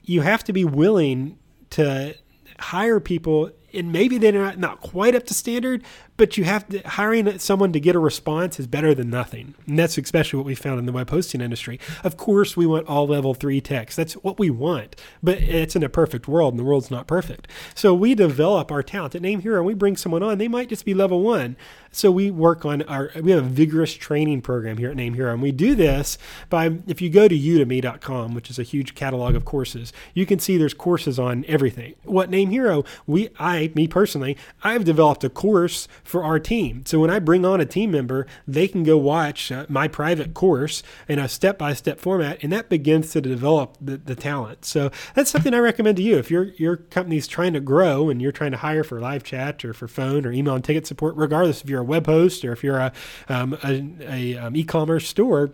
you 0.02 0.22
have 0.22 0.44
to 0.44 0.52
be 0.52 0.64
willing 0.64 1.38
to 1.70 2.14
hire 2.58 3.00
people 3.00 3.50
and 3.73 3.93
maybe 3.93 4.19
they're 4.19 4.33
not, 4.33 4.59
not 4.59 4.81
quite 4.81 5.15
up 5.15 5.27
to 5.27 5.35
standard, 5.35 5.83
but 6.17 6.37
you 6.37 6.45
have 6.45 6.69
to 6.69 6.81
hiring 6.81 7.39
someone 7.39 7.73
to 7.73 7.81
get 7.81 7.97
a 7.97 7.99
response 7.99 8.61
is 8.61 8.67
better 8.67 8.95
than 8.95 9.09
nothing. 9.09 9.55
And 9.67 9.79
that's 9.79 9.97
especially 9.97 10.37
what 10.37 10.47
we 10.47 10.55
found 10.55 10.79
in 10.79 10.87
the 10.87 10.93
web 10.93 11.11
hosting 11.11 11.41
industry. 11.41 11.81
Of 12.05 12.17
course, 12.17 12.57
we 12.57 12.67
want 12.67 12.87
all 12.89 13.07
level 13.07 13.35
three 13.35 13.61
techs. 13.61 13.97
That's 13.97 14.15
what 14.15 14.39
we 14.39 14.50
want, 14.50 14.97
but 15.23 15.39
it's 15.39 15.75
in 15.75 15.83
a 15.83 15.89
perfect 15.89 16.29
world, 16.29 16.53
and 16.53 16.59
the 16.59 16.65
world's 16.65 16.91
not 16.91 17.07
perfect. 17.07 17.49
So 17.75 17.95
we 17.95 18.15
develop 18.15 18.71
our 18.71 18.83
talent 18.83 19.15
at 19.15 19.23
Name 19.23 19.41
Hero, 19.41 19.59
and 19.59 19.67
we 19.67 19.75
bring 19.75 19.97
someone 19.97 20.23
on. 20.23 20.39
They 20.39 20.49
might 20.49 20.69
just 20.69 20.85
be 20.85 20.95
level 20.95 21.23
one. 21.23 21.56
So 21.93 22.11
we 22.11 22.30
work 22.30 22.65
on 22.65 22.83
our. 22.83 23.11
We 23.21 23.33
have 23.33 23.45
a 23.45 23.49
vigorous 23.49 23.95
training 23.95 24.43
program 24.43 24.76
here 24.76 24.91
at 24.91 24.97
Name 24.97 25.15
Hero, 25.15 25.33
and 25.33 25.43
we 25.43 25.52
do 25.52 25.75
this 25.75 26.19
by 26.49 26.78
if 26.87 27.00
you 27.00 27.11
go 27.11 27.28
to 27.28 27.35
udemy.com, 27.37 28.35
which 28.35 28.50
is 28.50 28.59
a 28.59 28.63
huge 28.63 28.95
catalog 28.95 29.35
of 29.35 29.45
courses, 29.45 29.93
you 30.15 30.26
can 30.26 30.39
see 30.39 30.56
there's 30.56 30.75
courses 30.75 31.19
on 31.19 31.45
everything. 31.49 31.95
What 32.04 32.30
Name 32.30 32.50
Hero, 32.50 32.85
we, 33.06 33.30
I, 33.39 33.59
me 33.68 33.86
personally, 33.86 34.36
I've 34.62 34.84
developed 34.84 35.25
a 35.25 35.30
course 35.30 35.88
for 36.04 36.25
our 36.25 36.38
team. 36.38 36.84
So 36.86 37.00
when 37.00 37.10
I 37.10 37.18
bring 37.18 37.44
on 37.44 37.60
a 37.60 37.66
team 37.66 37.90
member, 37.90 38.26
they 38.46 38.68
can 38.68 38.82
go 38.82 38.96
watch 38.96 39.52
uh, 39.52 39.66
my 39.68 39.88
private 39.88 40.34
course 40.34 40.82
in 41.08 41.18
a 41.18 41.28
step 41.28 41.58
by 41.58 41.75
step 41.75 42.00
format, 42.00 42.42
and 42.42 42.52
that 42.52 42.68
begins 42.68 43.10
to 43.12 43.20
develop 43.20 43.76
the, 43.80 43.96
the 43.96 44.14
talent. 44.14 44.64
So 44.64 44.90
that's 45.14 45.30
something 45.30 45.54
I 45.54 45.58
recommend 45.58 45.96
to 45.99 46.02
you. 46.02 46.18
If 46.18 46.30
your 46.30 46.44
your 46.56 46.76
company's 46.76 47.26
trying 47.26 47.52
to 47.52 47.60
grow 47.60 48.10
and 48.10 48.20
you're 48.20 48.32
trying 48.32 48.52
to 48.52 48.56
hire 48.58 48.84
for 48.84 49.00
live 49.00 49.23
chat 49.23 49.64
or 49.64 49.73
for 49.73 49.88
phone 49.88 50.26
or 50.26 50.32
email 50.32 50.54
and 50.54 50.64
ticket 50.64 50.86
support, 50.86 51.16
regardless 51.16 51.62
if 51.62 51.68
you're 51.68 51.80
a 51.80 51.84
web 51.84 52.06
host 52.06 52.44
or 52.44 52.52
if 52.52 52.64
you're 52.64 52.78
a, 52.78 52.92
um, 53.28 53.56
a, 53.64 54.34
a 54.34 54.36
um, 54.36 54.56
e-commerce 54.56 55.08
store, 55.08 55.52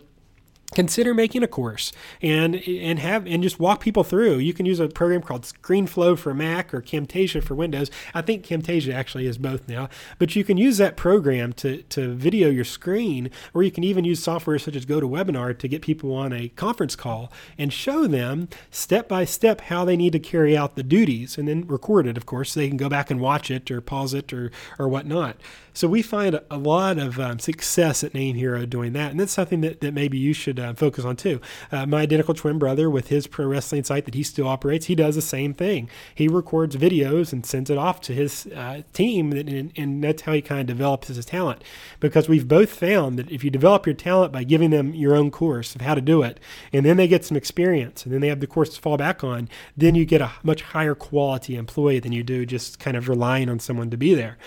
consider 0.73 1.13
making 1.13 1.43
a 1.43 1.47
course 1.47 1.93
and 2.21 2.55
and 2.55 2.99
have 2.99 3.25
and 3.25 3.41
just 3.41 3.59
walk 3.59 3.79
people 3.79 4.03
through. 4.03 4.37
You 4.37 4.53
can 4.53 4.65
use 4.65 4.79
a 4.79 4.89
program 4.89 5.21
called 5.21 5.43
ScreenFlow 5.43 6.17
for 6.17 6.33
Mac 6.33 6.73
or 6.73 6.81
Camtasia 6.81 7.41
for 7.41 7.55
Windows. 7.55 7.89
I 8.13 8.21
think 8.21 8.45
Camtasia 8.45 8.93
actually 8.93 9.27
is 9.27 9.37
both 9.37 9.67
now, 9.67 9.89
but 10.19 10.35
you 10.35 10.43
can 10.43 10.57
use 10.57 10.77
that 10.77 10.97
program 10.97 11.53
to 11.53 11.83
to 11.83 12.13
video 12.13 12.49
your 12.49 12.65
screen, 12.65 13.31
or 13.53 13.63
you 13.63 13.71
can 13.71 13.83
even 13.83 14.03
use 14.03 14.21
software 14.21 14.59
such 14.59 14.75
as 14.75 14.85
GoToWebinar 14.85 15.57
to 15.57 15.67
get 15.67 15.81
people 15.81 16.13
on 16.13 16.33
a 16.33 16.49
conference 16.49 16.95
call 16.95 17.31
and 17.57 17.71
show 17.71 18.05
them 18.05 18.49
step 18.69 19.07
by 19.07 19.23
step 19.23 19.61
how 19.61 19.85
they 19.85 19.95
need 19.95 20.11
to 20.13 20.19
carry 20.19 20.57
out 20.57 20.75
the 20.75 20.83
duties, 20.83 21.37
and 21.37 21.47
then 21.47 21.65
record 21.67 22.07
it. 22.07 22.17
Of 22.17 22.25
course, 22.25 22.51
so 22.51 22.59
they 22.59 22.67
can 22.67 22.77
go 22.77 22.89
back 22.89 23.09
and 23.09 23.21
watch 23.21 23.49
it 23.49 23.71
or 23.71 23.79
pause 23.79 24.13
it 24.13 24.33
or 24.33 24.51
or 24.77 24.89
whatnot. 24.89 25.37
So 25.73 25.87
we 25.87 26.01
find 26.01 26.39
a 26.49 26.57
lot 26.57 26.97
of 26.97 27.19
um, 27.19 27.37
success 27.37 28.03
at 28.03 28.15
Name 28.15 28.35
Hero 28.35 28.65
doing 28.65 28.93
that, 28.93 29.11
and 29.11 29.19
that's 29.19 29.31
something 29.31 29.61
that, 29.61 29.79
that 29.81 29.93
maybe 29.93 30.17
you 30.17 30.33
should 30.33 30.56
uh, 30.59 30.73
focus 30.73 31.05
on 31.05 31.15
too. 31.15 31.41
Uh, 31.71 31.85
my 31.85 32.01
identical 32.01 32.33
twin 32.33 32.57
brother, 32.57 32.89
with 32.89 33.07
his 33.07 33.27
pro 33.27 33.45
wrestling 33.45 33.83
site 33.83 34.05
that 34.05 34.13
he 34.13 34.23
still 34.23 34.47
operates, 34.47 34.85
he 34.87 34.95
does 34.95 35.15
the 35.15 35.21
same 35.21 35.53
thing. 35.53 35.89
He 36.13 36.27
records 36.27 36.75
videos 36.75 37.33
and 37.33 37.45
sends 37.45 37.69
it 37.69 37.77
off 37.77 38.01
to 38.01 38.13
his 38.13 38.47
uh, 38.47 38.81
team, 38.93 39.31
and, 39.31 39.71
and 39.75 40.03
that's 40.03 40.23
how 40.23 40.33
he 40.33 40.41
kind 40.41 40.61
of 40.61 40.67
develops 40.67 41.07
his 41.07 41.25
talent. 41.25 41.63
Because 41.99 42.29
we've 42.29 42.47
both 42.47 42.69
found 42.69 43.17
that 43.19 43.31
if 43.31 43.43
you 43.43 43.49
develop 43.49 43.85
your 43.85 43.95
talent 43.95 44.31
by 44.31 44.43
giving 44.43 44.69
them 44.69 44.93
your 44.93 45.15
own 45.15 45.31
course 45.31 45.75
of 45.75 45.81
how 45.81 45.95
to 45.95 46.01
do 46.01 46.21
it, 46.21 46.39
and 46.73 46.85
then 46.85 46.97
they 46.97 47.07
get 47.07 47.25
some 47.25 47.37
experience, 47.37 48.05
and 48.05 48.13
then 48.13 48.21
they 48.21 48.29
have 48.29 48.39
the 48.39 48.47
course 48.47 48.73
to 48.75 48.81
fall 48.81 48.97
back 48.97 49.23
on, 49.23 49.49
then 49.75 49.95
you 49.95 50.05
get 50.05 50.21
a 50.21 50.31
much 50.43 50.61
higher 50.61 50.95
quality 50.95 51.55
employee 51.55 51.99
than 51.99 52.11
you 52.11 52.23
do 52.23 52.45
just 52.45 52.79
kind 52.79 52.97
of 52.97 53.09
relying 53.09 53.49
on 53.49 53.59
someone 53.59 53.89
to 53.89 53.97
be 53.97 54.13
there. 54.13 54.37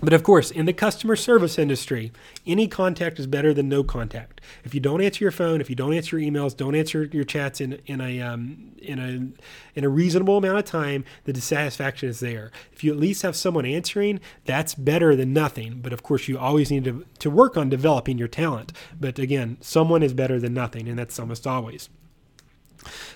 But 0.00 0.12
of 0.12 0.22
course, 0.22 0.52
in 0.52 0.66
the 0.66 0.72
customer 0.72 1.16
service 1.16 1.58
industry, 1.58 2.12
any 2.46 2.68
contact 2.68 3.18
is 3.18 3.26
better 3.26 3.52
than 3.52 3.68
no 3.68 3.82
contact. 3.82 4.40
If 4.62 4.72
you 4.72 4.80
don't 4.80 5.02
answer 5.02 5.24
your 5.24 5.32
phone, 5.32 5.60
if 5.60 5.68
you 5.68 5.74
don't 5.74 5.92
answer 5.92 6.18
your 6.18 6.30
emails, 6.30 6.56
don't 6.56 6.76
answer 6.76 7.04
your 7.04 7.24
chats 7.24 7.60
in, 7.60 7.80
in 7.86 8.00
a 8.00 8.20
um, 8.20 8.72
in 8.80 8.98
a 9.00 9.76
in 9.76 9.84
a 9.84 9.88
reasonable 9.88 10.36
amount 10.36 10.58
of 10.58 10.64
time, 10.64 11.04
the 11.24 11.32
dissatisfaction 11.32 12.08
is 12.08 12.20
there. 12.20 12.52
If 12.72 12.84
you 12.84 12.92
at 12.92 12.98
least 12.98 13.22
have 13.22 13.34
someone 13.34 13.66
answering, 13.66 14.20
that's 14.44 14.76
better 14.76 15.16
than 15.16 15.32
nothing. 15.32 15.80
But 15.82 15.92
of 15.92 16.04
course, 16.04 16.28
you 16.28 16.38
always 16.38 16.70
need 16.70 16.84
to 16.84 17.04
to 17.18 17.28
work 17.30 17.56
on 17.56 17.68
developing 17.68 18.18
your 18.18 18.28
talent. 18.28 18.72
But 19.00 19.18
again, 19.18 19.56
someone 19.60 20.04
is 20.04 20.14
better 20.14 20.38
than 20.38 20.54
nothing, 20.54 20.88
and 20.88 20.96
that's 20.96 21.18
almost 21.18 21.44
always. 21.44 21.88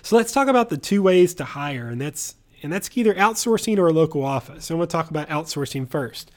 So 0.01 0.17
let's 0.17 0.33
talk 0.33 0.49
about 0.49 0.67
the 0.67 0.77
two 0.77 1.01
ways 1.01 1.33
to 1.35 1.45
hire, 1.45 1.87
and 1.87 2.01
that's 2.01 2.35
and 2.61 2.73
that's 2.73 2.89
either 2.97 3.13
outsourcing 3.13 3.77
or 3.77 3.87
a 3.87 3.93
local 3.93 4.25
office. 4.25 4.69
I'm 4.69 4.77
going 4.77 4.87
to 4.87 4.91
talk 4.91 5.09
about 5.09 5.29
outsourcing 5.29 5.89
first 5.89 6.29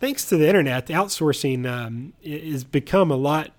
thanks 0.00 0.24
to 0.24 0.36
the 0.36 0.48
internet, 0.48 0.86
the 0.86 0.94
outsourcing 0.94 1.70
um, 1.70 2.14
has 2.24 2.64
become 2.64 3.10
a 3.10 3.16
lot. 3.16 3.52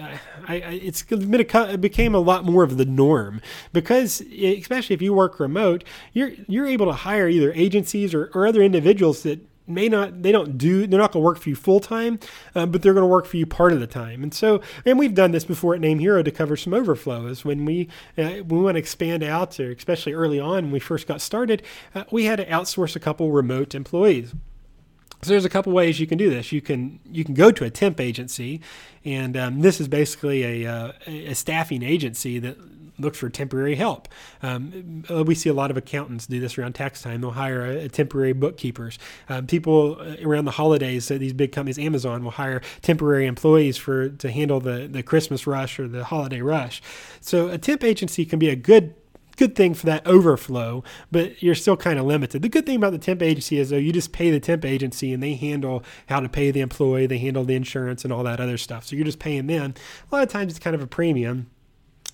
Uh, 0.00 0.16
I, 0.46 0.54
I, 0.54 0.80
it's 0.82 1.02
been 1.02 1.34
a, 1.34 1.72
it 1.72 1.80
became 1.80 2.14
a 2.14 2.20
lot 2.20 2.44
more 2.44 2.62
of 2.62 2.78
the 2.78 2.84
norm 2.84 3.42
because, 3.72 4.20
especially 4.20 4.94
if 4.94 5.02
you 5.02 5.12
work 5.12 5.40
remote, 5.40 5.84
you're 6.12 6.30
you're 6.46 6.66
able 6.66 6.86
to 6.86 6.92
hire 6.92 7.28
either 7.28 7.52
agencies 7.52 8.14
or, 8.14 8.30
or 8.32 8.46
other 8.46 8.62
individuals 8.62 9.24
that 9.24 9.44
may 9.66 9.88
not 9.88 10.22
they 10.22 10.32
don't 10.32 10.58
do 10.58 10.86
they're 10.86 10.98
not 10.98 11.12
going 11.12 11.22
to 11.22 11.24
work 11.24 11.38
for 11.38 11.48
you 11.48 11.54
full 11.54 11.78
time 11.78 12.18
uh, 12.56 12.66
but 12.66 12.82
they're 12.82 12.94
going 12.94 13.04
to 13.04 13.08
work 13.08 13.24
for 13.24 13.36
you 13.36 13.46
part 13.46 13.72
of 13.72 13.78
the 13.78 13.86
time 13.86 14.22
and 14.22 14.34
so 14.34 14.60
and 14.84 14.98
we've 14.98 15.14
done 15.14 15.30
this 15.30 15.44
before 15.44 15.74
at 15.74 15.80
name 15.80 16.00
hero 16.00 16.24
to 16.24 16.30
cover 16.32 16.56
some 16.56 16.74
overflows 16.74 17.44
when 17.44 17.64
we 17.64 17.88
uh, 18.18 18.42
we 18.48 18.58
want 18.58 18.74
to 18.74 18.80
expand 18.80 19.22
out 19.22 19.60
or 19.60 19.70
especially 19.70 20.12
early 20.12 20.40
on 20.40 20.64
when 20.64 20.72
we 20.72 20.80
first 20.80 21.06
got 21.06 21.20
started 21.20 21.62
uh, 21.94 22.02
we 22.10 22.24
had 22.24 22.36
to 22.36 22.46
outsource 22.46 22.96
a 22.96 23.00
couple 23.00 23.30
remote 23.30 23.72
employees 23.74 24.34
so 25.22 25.30
there's 25.30 25.44
a 25.44 25.50
couple 25.50 25.72
ways 25.72 26.00
you 26.00 26.06
can 26.06 26.18
do 26.18 26.30
this. 26.30 26.52
You 26.52 26.60
can 26.60 27.00
you 27.04 27.24
can 27.24 27.34
go 27.34 27.50
to 27.50 27.64
a 27.64 27.70
temp 27.70 28.00
agency, 28.00 28.60
and 29.04 29.36
um, 29.36 29.60
this 29.60 29.80
is 29.80 29.88
basically 29.88 30.64
a, 30.64 30.72
uh, 30.72 30.92
a 31.06 31.34
staffing 31.34 31.82
agency 31.82 32.38
that 32.38 32.56
looks 33.00 33.18
for 33.18 33.28
temporary 33.28 33.74
help. 33.74 34.08
Um, 34.42 35.04
uh, 35.10 35.24
we 35.24 35.34
see 35.34 35.48
a 35.48 35.54
lot 35.54 35.70
of 35.70 35.76
accountants 35.76 36.26
do 36.26 36.38
this 36.38 36.58
around 36.58 36.74
tax 36.74 37.02
time. 37.02 37.20
They'll 37.20 37.30
hire 37.30 37.64
a, 37.64 37.84
a 37.84 37.88
temporary 37.88 38.32
bookkeepers. 38.32 38.98
Um, 39.28 39.46
people 39.46 39.98
uh, 40.00 40.16
around 40.22 40.44
the 40.44 40.52
holidays, 40.52 41.04
so 41.04 41.18
these 41.18 41.32
big 41.32 41.52
companies, 41.52 41.78
Amazon, 41.78 42.24
will 42.24 42.30
hire 42.30 42.60
temporary 42.82 43.26
employees 43.26 43.76
for 43.76 44.10
to 44.10 44.30
handle 44.30 44.60
the 44.60 44.88
the 44.90 45.02
Christmas 45.02 45.46
rush 45.46 45.78
or 45.78 45.88
the 45.88 46.04
holiday 46.04 46.40
rush. 46.40 46.82
So 47.20 47.48
a 47.48 47.58
temp 47.58 47.84
agency 47.84 48.24
can 48.24 48.38
be 48.38 48.48
a 48.48 48.56
good 48.56 48.94
good 49.40 49.56
thing 49.56 49.72
for 49.72 49.86
that 49.86 50.06
overflow, 50.06 50.84
but 51.10 51.42
you're 51.42 51.54
still 51.54 51.74
kind 51.74 51.98
of 51.98 52.04
limited. 52.04 52.42
The 52.42 52.48
good 52.50 52.66
thing 52.66 52.76
about 52.76 52.92
the 52.92 52.98
temp 52.98 53.22
agency 53.22 53.58
is 53.58 53.70
though 53.70 53.78
you 53.78 53.90
just 53.90 54.12
pay 54.12 54.30
the 54.30 54.38
temp 54.38 54.66
agency 54.66 55.14
and 55.14 55.22
they 55.22 55.32
handle 55.32 55.82
how 56.10 56.20
to 56.20 56.28
pay 56.28 56.50
the 56.50 56.60
employee, 56.60 57.06
they 57.06 57.16
handle 57.16 57.44
the 57.44 57.54
insurance 57.54 58.04
and 58.04 58.12
all 58.12 58.22
that 58.24 58.38
other 58.38 58.58
stuff. 58.58 58.84
So 58.84 58.96
you're 58.96 59.06
just 59.06 59.18
paying 59.18 59.46
them. 59.46 59.72
A 60.12 60.14
lot 60.14 60.22
of 60.22 60.28
times 60.28 60.52
it's 60.52 60.62
kind 60.62 60.76
of 60.76 60.82
a 60.82 60.86
premium. 60.86 61.48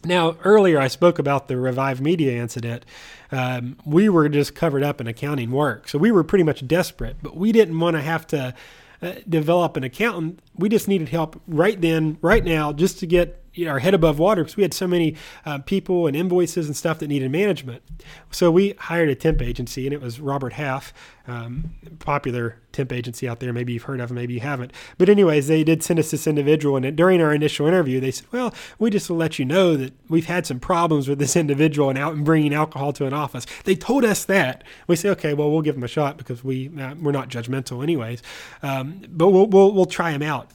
Now, 0.04 0.36
earlier 0.44 0.78
I 0.78 0.86
spoke 0.86 1.18
about 1.18 1.48
the 1.48 1.56
Revive 1.56 2.00
Media 2.00 2.40
incident. 2.40 2.84
Um, 3.32 3.76
we 3.84 4.08
were 4.08 4.28
just 4.28 4.54
covered 4.54 4.84
up 4.84 5.00
in 5.00 5.08
accounting 5.08 5.50
work. 5.50 5.88
So 5.88 5.98
we 5.98 6.12
were 6.12 6.22
pretty 6.22 6.44
much 6.44 6.64
desperate, 6.68 7.16
but 7.22 7.36
we 7.36 7.50
didn't 7.50 7.76
want 7.80 7.96
to 7.96 8.02
have 8.02 8.24
to 8.28 8.54
uh, 9.02 9.14
develop 9.28 9.76
an 9.76 9.82
accountant. 9.82 10.42
We 10.54 10.68
just 10.68 10.86
needed 10.86 11.08
help 11.08 11.42
right 11.48 11.80
then, 11.80 12.18
right 12.20 12.44
now, 12.44 12.72
just 12.72 13.00
to 13.00 13.06
get 13.08 13.42
our 13.64 13.78
head 13.78 13.94
above 13.94 14.18
water 14.18 14.42
because 14.42 14.56
we 14.56 14.62
had 14.62 14.74
so 14.74 14.86
many 14.86 15.16
uh, 15.46 15.58
people 15.58 16.06
and 16.06 16.14
invoices 16.14 16.66
and 16.66 16.76
stuff 16.76 16.98
that 16.98 17.08
needed 17.08 17.30
management. 17.30 17.82
So 18.30 18.50
we 18.50 18.74
hired 18.78 19.08
a 19.08 19.14
temp 19.14 19.40
agency, 19.40 19.86
and 19.86 19.94
it 19.94 20.00
was 20.00 20.20
Robert 20.20 20.52
Half, 20.52 20.92
um, 21.26 21.70
popular 21.98 22.58
temp 22.72 22.92
agency 22.92 23.26
out 23.26 23.40
there. 23.40 23.52
Maybe 23.52 23.72
you've 23.72 23.84
heard 23.84 24.00
of 24.00 24.08
them, 24.08 24.16
maybe 24.16 24.34
you 24.34 24.40
haven't. 24.40 24.72
But 24.98 25.08
anyways, 25.08 25.46
they 25.46 25.64
did 25.64 25.82
send 25.82 25.98
us 25.98 26.10
this 26.10 26.26
individual, 26.26 26.76
and 26.76 26.96
during 26.96 27.22
our 27.22 27.32
initial 27.32 27.66
interview, 27.66 27.98
they 27.98 28.10
said, 28.10 28.26
"Well, 28.30 28.54
we 28.78 28.90
just 28.90 29.08
will 29.08 29.16
let 29.16 29.38
you 29.38 29.44
know 29.44 29.76
that 29.76 29.94
we've 30.08 30.26
had 30.26 30.46
some 30.46 30.60
problems 30.60 31.08
with 31.08 31.18
this 31.18 31.34
individual 31.34 31.88
and 31.88 31.98
out 31.98 32.14
and 32.14 32.24
bringing 32.24 32.52
alcohol 32.52 32.92
to 32.94 33.06
an 33.06 33.14
office." 33.14 33.46
They 33.64 33.74
told 33.74 34.04
us 34.04 34.24
that. 34.26 34.64
We 34.86 34.96
say, 34.96 35.08
"Okay, 35.10 35.34
well, 35.34 35.50
we'll 35.50 35.62
give 35.62 35.74
them 35.74 35.84
a 35.84 35.88
shot 35.88 36.18
because 36.18 36.44
we 36.44 36.70
uh, 36.78 36.94
we're 37.00 37.12
not 37.12 37.28
judgmental, 37.28 37.82
anyways, 37.82 38.22
um, 38.62 39.02
but 39.08 39.30
we'll, 39.30 39.46
we'll 39.46 39.72
we'll 39.72 39.86
try 39.86 40.12
them 40.12 40.22
out." 40.22 40.50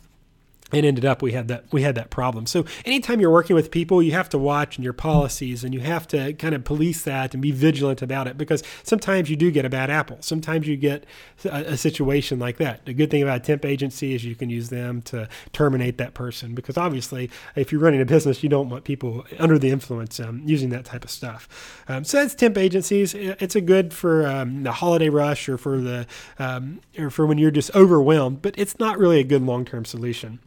And 0.74 0.86
ended 0.86 1.06
up 1.06 1.22
we 1.22 1.32
had 1.32 1.48
that 1.48 1.66
we 1.72 1.82
had 1.82 1.96
that 1.96 2.10
problem. 2.10 2.46
So 2.46 2.66
anytime 2.86 3.20
you're 3.20 3.32
working 3.32 3.56
with 3.56 3.72
people 3.72 4.02
you 4.02 4.12
have 4.12 4.30
to 4.30 4.38
watch 4.38 4.78
and 4.78 4.84
your 4.84 4.94
policies 4.94 5.64
and 5.64 5.74
you 5.74 5.82
have 5.82 6.08
to 6.10 6.34
kind 6.34 6.56
of 6.56 6.64
police 6.64 7.04
that 7.04 7.34
and 7.34 7.42
be 7.42 7.52
vigilant 7.52 8.02
about 8.02 8.28
it 8.28 8.38
because 8.38 8.64
sometimes 8.84 9.30
you 9.30 9.36
do 9.36 9.52
get 9.52 9.66
a 9.66 9.70
bad 9.70 9.90
apple. 9.90 10.18
Sometimes 10.22 10.68
you 10.68 10.78
get 10.78 11.06
a, 11.46 11.74
a 11.74 11.78
situation 11.78 12.40
like 12.40 12.58
that. 12.58 12.86
The 12.86 12.94
good 12.94 13.12
thing 13.12 13.24
about 13.24 13.38
a 13.38 13.44
temp 13.44 13.66
agency 13.66 14.14
is 14.14 14.24
you 14.26 14.36
can 14.36 14.50
use 14.50 14.70
them 14.70 15.02
to 15.04 15.28
terminate 15.54 15.98
that 15.98 16.14
person 16.14 16.56
because 16.56 16.78
obviously 16.78 17.30
if 17.56 17.72
you're 17.72 17.82
running 17.82 18.02
a 18.02 18.06
business 18.06 18.44
you 18.44 18.50
don't 18.50 18.70
want 18.70 18.84
people 18.84 19.26
under 19.40 19.58
the 19.58 19.70
influence 19.70 20.20
um, 20.20 20.42
using 20.46 20.70
that 20.70 20.86
type 20.86 21.04
of 21.04 21.10
stuff. 21.10 21.84
Um, 21.88 22.04
so 22.04 22.18
that's 22.18 22.36
temp 22.36 22.58
agencies. 22.58 23.14
It's 23.14 23.56
a 23.56 23.62
good 23.62 23.94
for 23.94 24.26
um, 24.26 24.64
the 24.64 24.72
holiday 24.72 25.10
rush 25.10 25.48
or 25.50 25.58
for 25.58 25.80
the 25.80 26.08
um, 26.40 26.82
or 26.98 27.10
for 27.10 27.26
when 27.26 27.38
you're 27.38 27.52
just 27.52 27.74
overwhelmed 27.76 28.42
but 28.42 28.54
it's 28.58 28.80
not 28.80 28.98
really 28.98 29.20
a 29.20 29.24
good 29.24 29.42
long-term 29.42 29.86
solution 29.86 30.40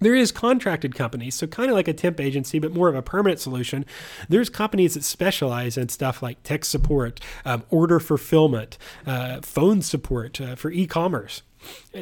there 0.00 0.14
is 0.14 0.32
contracted 0.32 0.94
companies, 0.94 1.34
so 1.34 1.46
kind 1.46 1.70
of 1.70 1.76
like 1.76 1.88
a 1.88 1.92
temp 1.92 2.20
agency, 2.20 2.58
but 2.58 2.72
more 2.72 2.88
of 2.88 2.94
a 2.94 3.02
permanent 3.02 3.40
solution. 3.40 3.84
There's 4.28 4.48
companies 4.48 4.94
that 4.94 5.04
specialize 5.04 5.76
in 5.76 5.88
stuff 5.88 6.22
like 6.22 6.42
tech 6.42 6.64
support, 6.64 7.20
um, 7.44 7.64
order 7.70 8.00
fulfillment, 8.00 8.78
uh, 9.06 9.40
phone 9.40 9.82
support 9.82 10.40
uh, 10.40 10.54
for 10.54 10.70
e-commerce. 10.70 11.42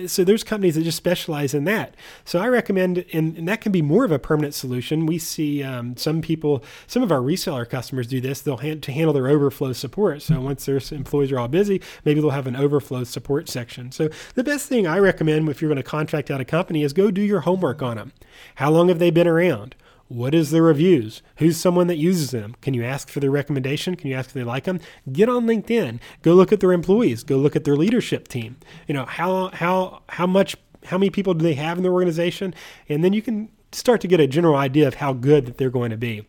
So 0.07 0.25
there's 0.25 0.45
companies 0.45 0.75
that 0.75 0.83
just 0.83 0.97
specialize 0.97 1.55
in 1.55 1.65
that. 1.65 1.95
So 2.25 2.39
I 2.39 2.49
recommend, 2.49 3.05
and, 3.13 3.37
and 3.37 3.49
that 3.49 3.61
can 3.61 3.73
be 3.73 3.83
more 3.83 4.05
of 4.05 4.13
a 4.13 4.19
permanent 4.19 4.55
solution. 4.55 5.07
We 5.07 5.19
see 5.19 5.63
um, 5.63 5.97
some 5.97 6.21
people, 6.21 6.65
some 6.87 7.03
of 7.03 7.13
our 7.13 7.21
reseller 7.21 7.69
customers 7.69 8.07
do 8.07 8.21
this. 8.21 8.41
They'll 8.41 8.59
hand, 8.59 8.83
to 8.83 8.93
handle 8.93 9.13
their 9.13 9.29
overflow 9.29 9.73
support. 9.73 10.23
So 10.23 10.41
once 10.41 10.67
their 10.67 10.81
employees 10.91 11.33
are 11.33 11.39
all 11.39 11.49
busy, 11.49 11.81
maybe 12.05 12.21
they'll 12.21 12.31
have 12.31 12.47
an 12.47 12.57
overflow 12.57 13.05
support 13.05 13.49
section. 13.49 13.93
So 13.93 14.11
the 14.35 14.45
best 14.45 14.69
thing 14.69 14.87
I 14.87 14.99
recommend 14.99 15.49
if 15.49 15.63
you're 15.63 15.71
going 15.71 15.77
to 15.77 15.83
contract 15.83 16.31
out 16.31 16.41
a 16.41 16.45
company 16.45 16.83
is 16.83 16.93
go 16.93 17.11
do 17.11 17.23
your 17.23 17.41
homework 17.41 17.83
on 17.83 17.97
them. 17.97 18.13
How 18.57 18.71
long 18.71 18.89
have 18.89 18.99
they 18.99 19.11
been 19.11 19.29
around? 19.29 19.77
What 20.09 20.35
is 20.35 20.51
the 20.51 20.63
reviews? 20.63 21.23
Who's 21.37 21.57
someone 21.57 21.87
that 21.87 21.97
uses 21.97 22.31
them? 22.31 22.57
Can 22.61 22.75
you 22.75 22.85
ask 22.85 23.09
for 23.09 23.21
their 23.21 23.31
recommendation? 23.31 23.97
Can 23.97 24.11
you 24.11 24.17
ask 24.17 24.29
if 24.29 24.35
they 24.35 24.45
like 24.45 24.65
them? 24.65 24.81
Get 25.11 25.29
on 25.29 25.47
LinkedIn. 25.47 25.99
Go 26.23 26.35
look 26.35 26.53
at 26.53 26.61
their 26.61 26.73
employees. 26.73 27.23
Go 27.23 27.37
look 27.37 27.57
at 27.57 27.65
their 27.65 27.77
leadership 27.77 28.29
team. 28.29 28.57
You 28.87 28.95
know 28.95 29.07
how 29.07 29.49
how 29.49 30.03
how 30.11 30.27
much 30.27 30.57
how 30.85 30.99
many 30.99 31.11
people 31.11 31.35
do 31.35 31.43
they 31.43 31.55
have 31.55 31.79
in 31.79 31.83
their 31.83 31.93
organization, 31.93 32.55
and 32.89 33.03
then 33.03 33.13
you 33.13 33.23
can 33.23 33.49
start 33.73 34.01
to 34.03 34.09
get 34.09 34.21
a 34.21 34.27
general 34.27 34.57
idea 34.57 34.87
of 34.87 34.95
how 34.95 35.13
good 35.13 35.47
that 35.47 35.59
they're 35.59 35.71
going 35.71 35.91
to 35.91 35.97
be. 35.97 36.27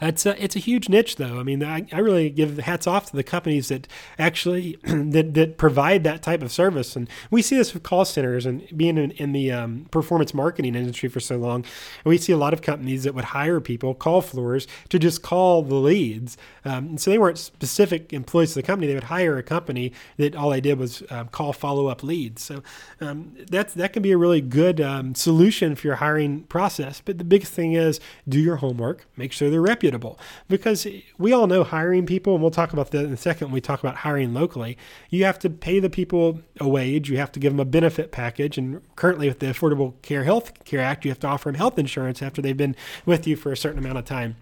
It's 0.00 0.26
a, 0.26 0.42
it's 0.42 0.56
a 0.56 0.58
huge 0.58 0.88
niche, 0.88 1.16
though. 1.16 1.38
I 1.38 1.42
mean, 1.42 1.62
I, 1.62 1.86
I 1.92 1.98
really 1.98 2.30
give 2.30 2.58
hats 2.58 2.86
off 2.86 3.06
to 3.10 3.16
the 3.16 3.22
companies 3.22 3.68
that 3.68 3.88
actually 4.18 4.78
that, 4.84 5.34
that 5.34 5.58
provide 5.58 6.04
that 6.04 6.22
type 6.22 6.42
of 6.42 6.52
service. 6.52 6.96
And 6.96 7.08
we 7.30 7.42
see 7.42 7.56
this 7.56 7.74
with 7.74 7.82
call 7.82 8.04
centers 8.04 8.46
and 8.46 8.66
being 8.76 8.98
in, 8.98 9.10
in 9.12 9.32
the 9.32 9.52
um, 9.52 9.86
performance 9.90 10.34
marketing 10.34 10.74
industry 10.74 11.08
for 11.08 11.20
so 11.20 11.36
long. 11.36 11.56
And 11.56 12.10
we 12.10 12.18
see 12.18 12.32
a 12.32 12.36
lot 12.36 12.52
of 12.52 12.62
companies 12.62 13.04
that 13.04 13.14
would 13.14 13.26
hire 13.26 13.60
people, 13.60 13.94
call 13.94 14.20
floors, 14.20 14.66
to 14.88 14.98
just 14.98 15.22
call 15.22 15.62
the 15.62 15.74
leads. 15.74 16.36
Um, 16.64 16.98
so 16.98 17.10
they 17.10 17.18
weren't 17.18 17.38
specific 17.38 18.12
employees 18.12 18.50
of 18.50 18.62
the 18.62 18.66
company. 18.66 18.86
They 18.86 18.94
would 18.94 19.04
hire 19.04 19.36
a 19.38 19.42
company 19.42 19.92
that 20.16 20.34
all 20.34 20.50
they 20.50 20.60
did 20.60 20.78
was 20.78 21.02
um, 21.10 21.28
call 21.28 21.52
follow 21.52 21.86
up 21.86 22.02
leads. 22.02 22.42
So 22.42 22.62
um, 23.00 23.36
that's 23.48 23.74
that 23.74 23.92
can 23.92 24.02
be 24.02 24.12
a 24.12 24.18
really 24.18 24.40
good 24.40 24.80
um, 24.80 25.14
solution 25.14 25.74
for 25.74 25.86
your 25.86 25.96
hiring 25.96 26.42
process. 26.44 27.00
But 27.04 27.18
the 27.18 27.24
biggest 27.24 27.52
thing 27.52 27.72
is 27.72 28.00
do 28.28 28.38
your 28.40 28.56
homework, 28.56 29.06
make 29.16 29.32
sure 29.32 29.50
they're 29.50 29.60
reputable. 29.74 30.18
Because 30.48 30.86
we 31.18 31.32
all 31.32 31.46
know 31.46 31.64
hiring 31.64 32.06
people, 32.06 32.34
and 32.34 32.42
we'll 32.42 32.50
talk 32.50 32.72
about 32.72 32.90
that 32.92 33.04
in 33.04 33.12
a 33.12 33.16
second 33.16 33.48
when 33.48 33.54
we 33.54 33.60
talk 33.60 33.80
about 33.80 33.96
hiring 33.96 34.32
locally. 34.32 34.78
You 35.10 35.24
have 35.24 35.38
to 35.40 35.50
pay 35.50 35.80
the 35.80 35.90
people 35.90 36.40
a 36.60 36.68
wage, 36.68 37.10
you 37.10 37.16
have 37.18 37.32
to 37.32 37.40
give 37.40 37.52
them 37.52 37.60
a 37.60 37.64
benefit 37.64 38.12
package, 38.12 38.56
and 38.56 38.80
currently 38.96 39.28
with 39.28 39.40
the 39.40 39.46
Affordable 39.46 39.94
Care 40.02 40.24
Health 40.24 40.64
Care 40.64 40.80
Act, 40.80 41.04
you 41.04 41.10
have 41.10 41.20
to 41.20 41.26
offer 41.26 41.50
them 41.50 41.56
health 41.56 41.78
insurance 41.78 42.22
after 42.22 42.40
they've 42.40 42.56
been 42.56 42.76
with 43.04 43.26
you 43.26 43.36
for 43.36 43.50
a 43.50 43.56
certain 43.56 43.78
amount 43.78 43.98
of 43.98 44.04
time 44.04 44.36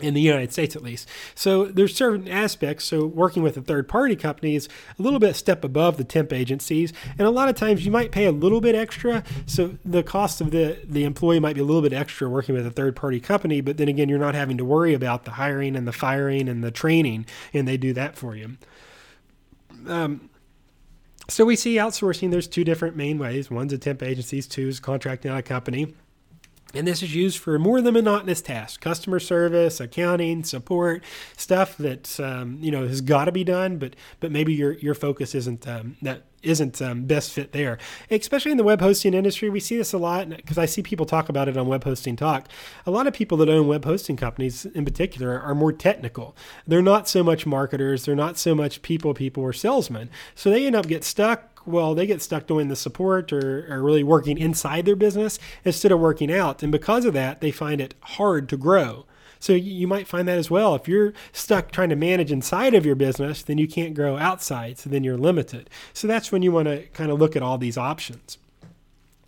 in 0.00 0.14
the 0.14 0.20
United 0.20 0.52
States 0.52 0.74
at 0.74 0.82
least. 0.82 1.08
So 1.34 1.66
there's 1.66 1.94
certain 1.94 2.28
aspects. 2.28 2.84
So 2.84 3.06
working 3.06 3.42
with 3.42 3.56
a 3.56 3.62
third 3.62 3.88
party 3.88 4.16
company 4.16 4.56
is 4.56 4.68
a 4.98 5.02
little 5.02 5.20
bit 5.20 5.36
step 5.36 5.64
above 5.64 5.96
the 5.96 6.04
temp 6.04 6.32
agencies. 6.32 6.92
And 7.18 7.26
a 7.26 7.30
lot 7.30 7.48
of 7.48 7.54
times 7.54 7.84
you 7.84 7.92
might 7.92 8.10
pay 8.10 8.26
a 8.26 8.32
little 8.32 8.60
bit 8.60 8.74
extra. 8.74 9.22
So 9.46 9.78
the 9.84 10.02
cost 10.02 10.40
of 10.40 10.50
the, 10.50 10.78
the 10.84 11.04
employee 11.04 11.40
might 11.40 11.54
be 11.54 11.60
a 11.60 11.64
little 11.64 11.82
bit 11.82 11.92
extra 11.92 12.28
working 12.28 12.54
with 12.54 12.66
a 12.66 12.70
third 12.70 12.96
party 12.96 13.20
company. 13.20 13.60
But 13.60 13.76
then 13.76 13.88
again, 13.88 14.08
you're 14.08 14.18
not 14.18 14.34
having 14.34 14.56
to 14.58 14.64
worry 14.64 14.94
about 14.94 15.24
the 15.24 15.32
hiring 15.32 15.76
and 15.76 15.86
the 15.86 15.92
firing 15.92 16.48
and 16.48 16.64
the 16.64 16.70
training, 16.70 17.26
and 17.52 17.68
they 17.68 17.76
do 17.76 17.92
that 17.92 18.16
for 18.16 18.34
you. 18.34 18.56
Um, 19.86 20.30
so 21.28 21.44
we 21.44 21.56
see 21.56 21.76
outsourcing, 21.76 22.30
there's 22.30 22.48
two 22.48 22.64
different 22.64 22.96
main 22.96 23.18
ways. 23.18 23.50
One's 23.50 23.72
a 23.72 23.78
temp 23.78 24.02
agencies, 24.02 24.46
two 24.46 24.68
is 24.68 24.80
contracting 24.80 25.30
out 25.30 25.38
a 25.38 25.42
company. 25.42 25.94
And 26.74 26.86
this 26.86 27.02
is 27.02 27.14
used 27.14 27.38
for 27.38 27.58
more 27.58 27.80
than 27.80 27.94
monotonous 27.94 28.40
tasks, 28.40 28.76
customer 28.76 29.20
service, 29.20 29.80
accounting, 29.80 30.44
support, 30.44 31.04
stuff 31.36 31.76
that 31.78 32.18
um, 32.20 32.58
you 32.60 32.70
know 32.70 32.86
has 32.86 33.00
got 33.00 33.26
to 33.26 33.32
be 33.32 33.44
done, 33.44 33.78
but 33.78 33.94
but 34.20 34.32
maybe 34.32 34.52
your 34.52 34.72
your 34.74 34.94
focus 34.94 35.34
isn't 35.34 35.66
um, 35.68 35.96
that 36.02 36.22
isn't 36.44 36.80
um, 36.82 37.04
best 37.04 37.32
fit 37.32 37.52
there. 37.52 37.78
Especially 38.10 38.50
in 38.50 38.58
the 38.58 38.64
web 38.64 38.80
hosting 38.80 39.14
industry, 39.14 39.50
we 39.50 39.60
see 39.60 39.76
this 39.76 39.92
a 39.92 39.98
lot 39.98 40.28
because 40.28 40.58
I 40.58 40.66
see 40.66 40.82
people 40.82 41.06
talk 41.06 41.28
about 41.28 41.48
it 41.48 41.56
on 41.56 41.66
Web 41.66 41.84
Hosting 41.84 42.16
Talk. 42.16 42.48
A 42.86 42.90
lot 42.90 43.06
of 43.06 43.14
people 43.14 43.38
that 43.38 43.48
own 43.48 43.66
web 43.66 43.84
hosting 43.84 44.16
companies, 44.16 44.66
in 44.66 44.84
particular, 44.84 45.40
are 45.40 45.54
more 45.54 45.72
technical. 45.72 46.36
They're 46.66 46.82
not 46.82 47.08
so 47.08 47.24
much 47.24 47.46
marketers. 47.46 48.04
They're 48.04 48.14
not 48.14 48.38
so 48.38 48.54
much 48.54 48.82
people, 48.82 49.14
people, 49.14 49.42
or 49.42 49.52
salesmen. 49.52 50.10
So 50.34 50.50
they 50.50 50.66
end 50.66 50.76
up 50.76 50.86
get 50.86 51.04
stuck 51.04 51.53
well, 51.66 51.94
they 51.94 52.06
get 52.06 52.22
stuck 52.22 52.46
doing 52.46 52.68
the 52.68 52.76
support 52.76 53.32
or, 53.32 53.72
or 53.72 53.82
really 53.82 54.04
working 54.04 54.38
inside 54.38 54.84
their 54.84 54.96
business 54.96 55.38
instead 55.64 55.92
of 55.92 56.00
working 56.00 56.32
out. 56.32 56.62
And 56.62 56.70
because 56.70 57.04
of 57.04 57.14
that, 57.14 57.40
they 57.40 57.50
find 57.50 57.80
it 57.80 57.94
hard 58.00 58.48
to 58.50 58.56
grow. 58.56 59.06
So 59.38 59.52
you 59.52 59.86
might 59.86 60.06
find 60.06 60.26
that 60.26 60.38
as 60.38 60.50
well. 60.50 60.74
If 60.74 60.88
you're 60.88 61.12
stuck 61.32 61.70
trying 61.70 61.90
to 61.90 61.96
manage 61.96 62.32
inside 62.32 62.74
of 62.74 62.86
your 62.86 62.94
business, 62.94 63.42
then 63.42 63.58
you 63.58 63.68
can't 63.68 63.94
grow 63.94 64.16
outside. 64.16 64.78
So 64.78 64.88
then 64.88 65.04
you're 65.04 65.18
limited. 65.18 65.68
So 65.92 66.08
that's 66.08 66.32
when 66.32 66.40
you 66.40 66.50
want 66.50 66.68
to 66.68 66.84
kind 66.94 67.10
of 67.10 67.18
look 67.18 67.36
at 67.36 67.42
all 67.42 67.58
these 67.58 67.76
options. 67.76 68.38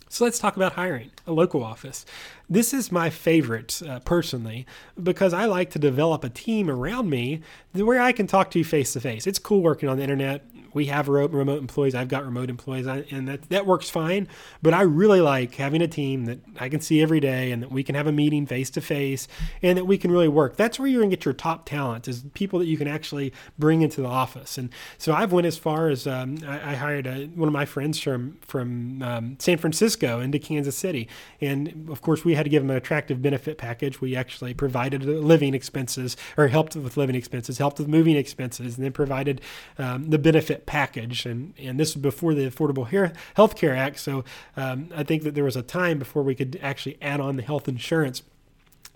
So 0.09 0.23
let's 0.23 0.39
talk 0.39 0.55
about 0.55 0.73
hiring 0.73 1.11
a 1.27 1.33
local 1.33 1.63
office. 1.63 2.05
This 2.49 2.73
is 2.73 2.91
my 2.91 3.09
favorite 3.09 3.81
uh, 3.87 3.99
personally 3.99 4.65
because 5.01 5.33
I 5.33 5.45
like 5.45 5.69
to 5.71 5.79
develop 5.79 6.23
a 6.23 6.29
team 6.29 6.69
around 6.69 7.09
me 7.09 7.41
where 7.73 8.01
I 8.01 8.11
can 8.11 8.25
talk 8.25 8.49
to 8.51 8.59
you 8.59 8.65
face 8.65 8.93
to 8.93 9.01
face. 9.01 9.27
It's 9.27 9.37
cool 9.37 9.61
working 9.61 9.89
on 9.89 9.97
the 9.97 10.03
internet 10.03 10.43
we 10.77 10.85
have 10.85 11.07
remote 11.09 11.59
employees. 11.59 11.95
I've 11.95 12.07
got 12.07 12.23
remote 12.23 12.51
employees, 12.51 12.85
and 12.85 13.27
that 13.27 13.49
that 13.49 13.65
works 13.65 13.89
fine. 13.89 14.27
But 14.61 14.75
I 14.75 14.83
really 14.83 15.21
like 15.21 15.55
having 15.55 15.81
a 15.81 15.87
team 15.87 16.25
that 16.25 16.39
I 16.59 16.69
can 16.69 16.81
see 16.81 17.01
every 17.01 17.19
day, 17.19 17.51
and 17.51 17.63
that 17.63 17.71
we 17.71 17.83
can 17.83 17.95
have 17.95 18.05
a 18.05 18.11
meeting 18.11 18.45
face 18.45 18.69
to 18.71 18.81
face, 18.81 19.27
and 19.63 19.75
that 19.77 19.85
we 19.85 19.97
can 19.97 20.11
really 20.11 20.27
work. 20.27 20.55
That's 20.55 20.79
where 20.79 20.87
you're 20.87 21.01
gonna 21.01 21.09
get 21.09 21.25
your 21.25 21.33
top 21.33 21.65
talent 21.65 22.07
is 22.07 22.23
people 22.35 22.59
that 22.59 22.67
you 22.67 22.77
can 22.77 22.87
actually 22.87 23.33
bring 23.57 23.81
into 23.81 24.01
the 24.01 24.07
office. 24.07 24.59
And 24.59 24.69
so 24.99 25.13
I've 25.13 25.31
went 25.31 25.47
as 25.47 25.57
far 25.57 25.89
as 25.89 26.05
um, 26.05 26.37
I, 26.47 26.73
I, 26.73 26.75
hired 26.75 27.07
a, 27.07 27.25
one 27.25 27.47
of 27.49 27.53
my 27.53 27.65
friends 27.65 27.99
from 27.99 28.37
from 28.41 29.01
um, 29.01 29.35
San 29.39 29.57
Francisco 29.57 30.19
into 30.19 30.37
Kansas 30.37 30.77
City, 30.77 31.09
and 31.41 31.89
of 31.89 32.01
course 32.01 32.23
we 32.23 32.35
had 32.35 32.43
to 32.43 32.49
give 32.51 32.61
him 32.61 32.69
an 32.69 32.77
attractive 32.77 33.19
benefit 33.19 33.57
package. 33.57 33.99
We 33.99 34.15
actually 34.15 34.53
provided 34.53 35.03
living 35.03 35.55
expenses 35.55 36.15
or 36.37 36.49
helped 36.49 36.75
with 36.75 36.97
living 36.97 37.15
expenses, 37.15 37.57
helped 37.57 37.79
with 37.79 37.87
moving 37.87 38.15
expenses, 38.15 38.75
and 38.75 38.85
then 38.85 38.91
provided 38.91 39.41
um, 39.79 40.11
the 40.11 40.19
benefit 40.19 40.66
package. 40.67 41.25
And, 41.25 41.55
and 41.57 41.79
this 41.79 41.95
was 41.95 42.01
before 42.03 42.35
the 42.35 42.47
Affordable 42.47 42.87
Health 43.35 43.55
Care 43.55 43.75
Act. 43.75 43.99
So 43.99 44.23
um, 44.55 44.89
I 44.95 45.01
think 45.01 45.23
that 45.23 45.33
there 45.33 45.43
was 45.43 45.55
a 45.55 45.63
time 45.63 45.97
before 45.97 46.21
we 46.21 46.35
could 46.35 46.59
actually 46.61 46.99
add 47.01 47.19
on 47.19 47.37
the 47.37 47.43
health 47.43 47.67
insurance 47.67 48.21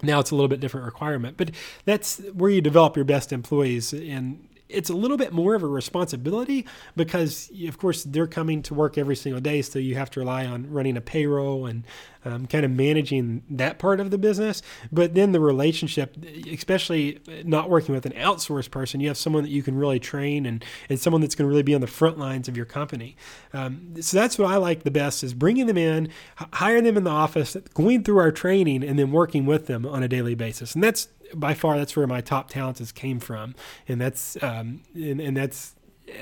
now 0.03 0.19
it's 0.19 0.31
a 0.31 0.35
little 0.35 0.47
bit 0.47 0.59
different 0.59 0.83
requirement 0.83 1.37
but 1.37 1.51
that's 1.85 2.17
where 2.33 2.49
you 2.49 2.59
develop 2.59 2.95
your 2.95 3.05
best 3.05 3.31
employees 3.31 3.93
and 3.93 4.47
it's 4.71 4.89
a 4.89 4.95
little 4.95 5.17
bit 5.17 5.33
more 5.33 5.55
of 5.55 5.63
a 5.63 5.67
responsibility 5.67 6.65
because, 6.95 7.51
of 7.67 7.77
course, 7.77 8.03
they're 8.03 8.27
coming 8.27 8.61
to 8.63 8.73
work 8.73 8.97
every 8.97 9.15
single 9.15 9.41
day. 9.41 9.61
So 9.61 9.79
you 9.79 9.95
have 9.95 10.09
to 10.11 10.19
rely 10.19 10.45
on 10.45 10.71
running 10.71 10.97
a 10.97 11.01
payroll 11.01 11.65
and 11.65 11.83
um, 12.23 12.45
kind 12.45 12.65
of 12.65 12.71
managing 12.71 13.43
that 13.49 13.79
part 13.79 13.99
of 13.99 14.11
the 14.11 14.17
business. 14.17 14.61
But 14.91 15.15
then 15.15 15.31
the 15.31 15.39
relationship, 15.39 16.15
especially 16.51 17.19
not 17.43 17.69
working 17.69 17.95
with 17.95 18.05
an 18.05 18.13
outsourced 18.13 18.71
person, 18.71 18.99
you 18.99 19.07
have 19.07 19.17
someone 19.17 19.43
that 19.43 19.49
you 19.49 19.63
can 19.63 19.75
really 19.75 19.99
train 19.99 20.45
and, 20.45 20.63
and 20.89 20.99
someone 20.99 21.21
that's 21.21 21.35
going 21.35 21.47
to 21.47 21.49
really 21.49 21.63
be 21.63 21.75
on 21.75 21.81
the 21.81 21.87
front 21.87 22.17
lines 22.17 22.47
of 22.47 22.55
your 22.55 22.65
company. 22.65 23.15
Um, 23.53 23.93
so 24.01 24.17
that's 24.17 24.37
what 24.37 24.51
I 24.51 24.57
like 24.57 24.83
the 24.83 24.91
best 24.91 25.23
is 25.23 25.33
bringing 25.33 25.65
them 25.65 25.77
in, 25.77 26.09
hiring 26.53 26.83
them 26.83 26.97
in 26.97 27.03
the 27.03 27.11
office, 27.11 27.57
going 27.73 28.03
through 28.03 28.19
our 28.19 28.31
training, 28.31 28.83
and 28.83 28.97
then 28.99 29.11
working 29.11 29.45
with 29.45 29.67
them 29.67 29.85
on 29.85 30.03
a 30.03 30.07
daily 30.07 30.35
basis. 30.35 30.75
And 30.75 30.83
that's 30.83 31.07
by 31.33 31.53
far 31.53 31.77
that's 31.77 31.95
where 31.95 32.07
my 32.07 32.21
top 32.21 32.49
talents 32.49 32.91
came 32.91 33.19
from, 33.19 33.55
and 33.87 33.99
that's 33.99 34.41
um, 34.43 34.81
and, 34.93 35.19
and 35.19 35.37
that's 35.37 35.75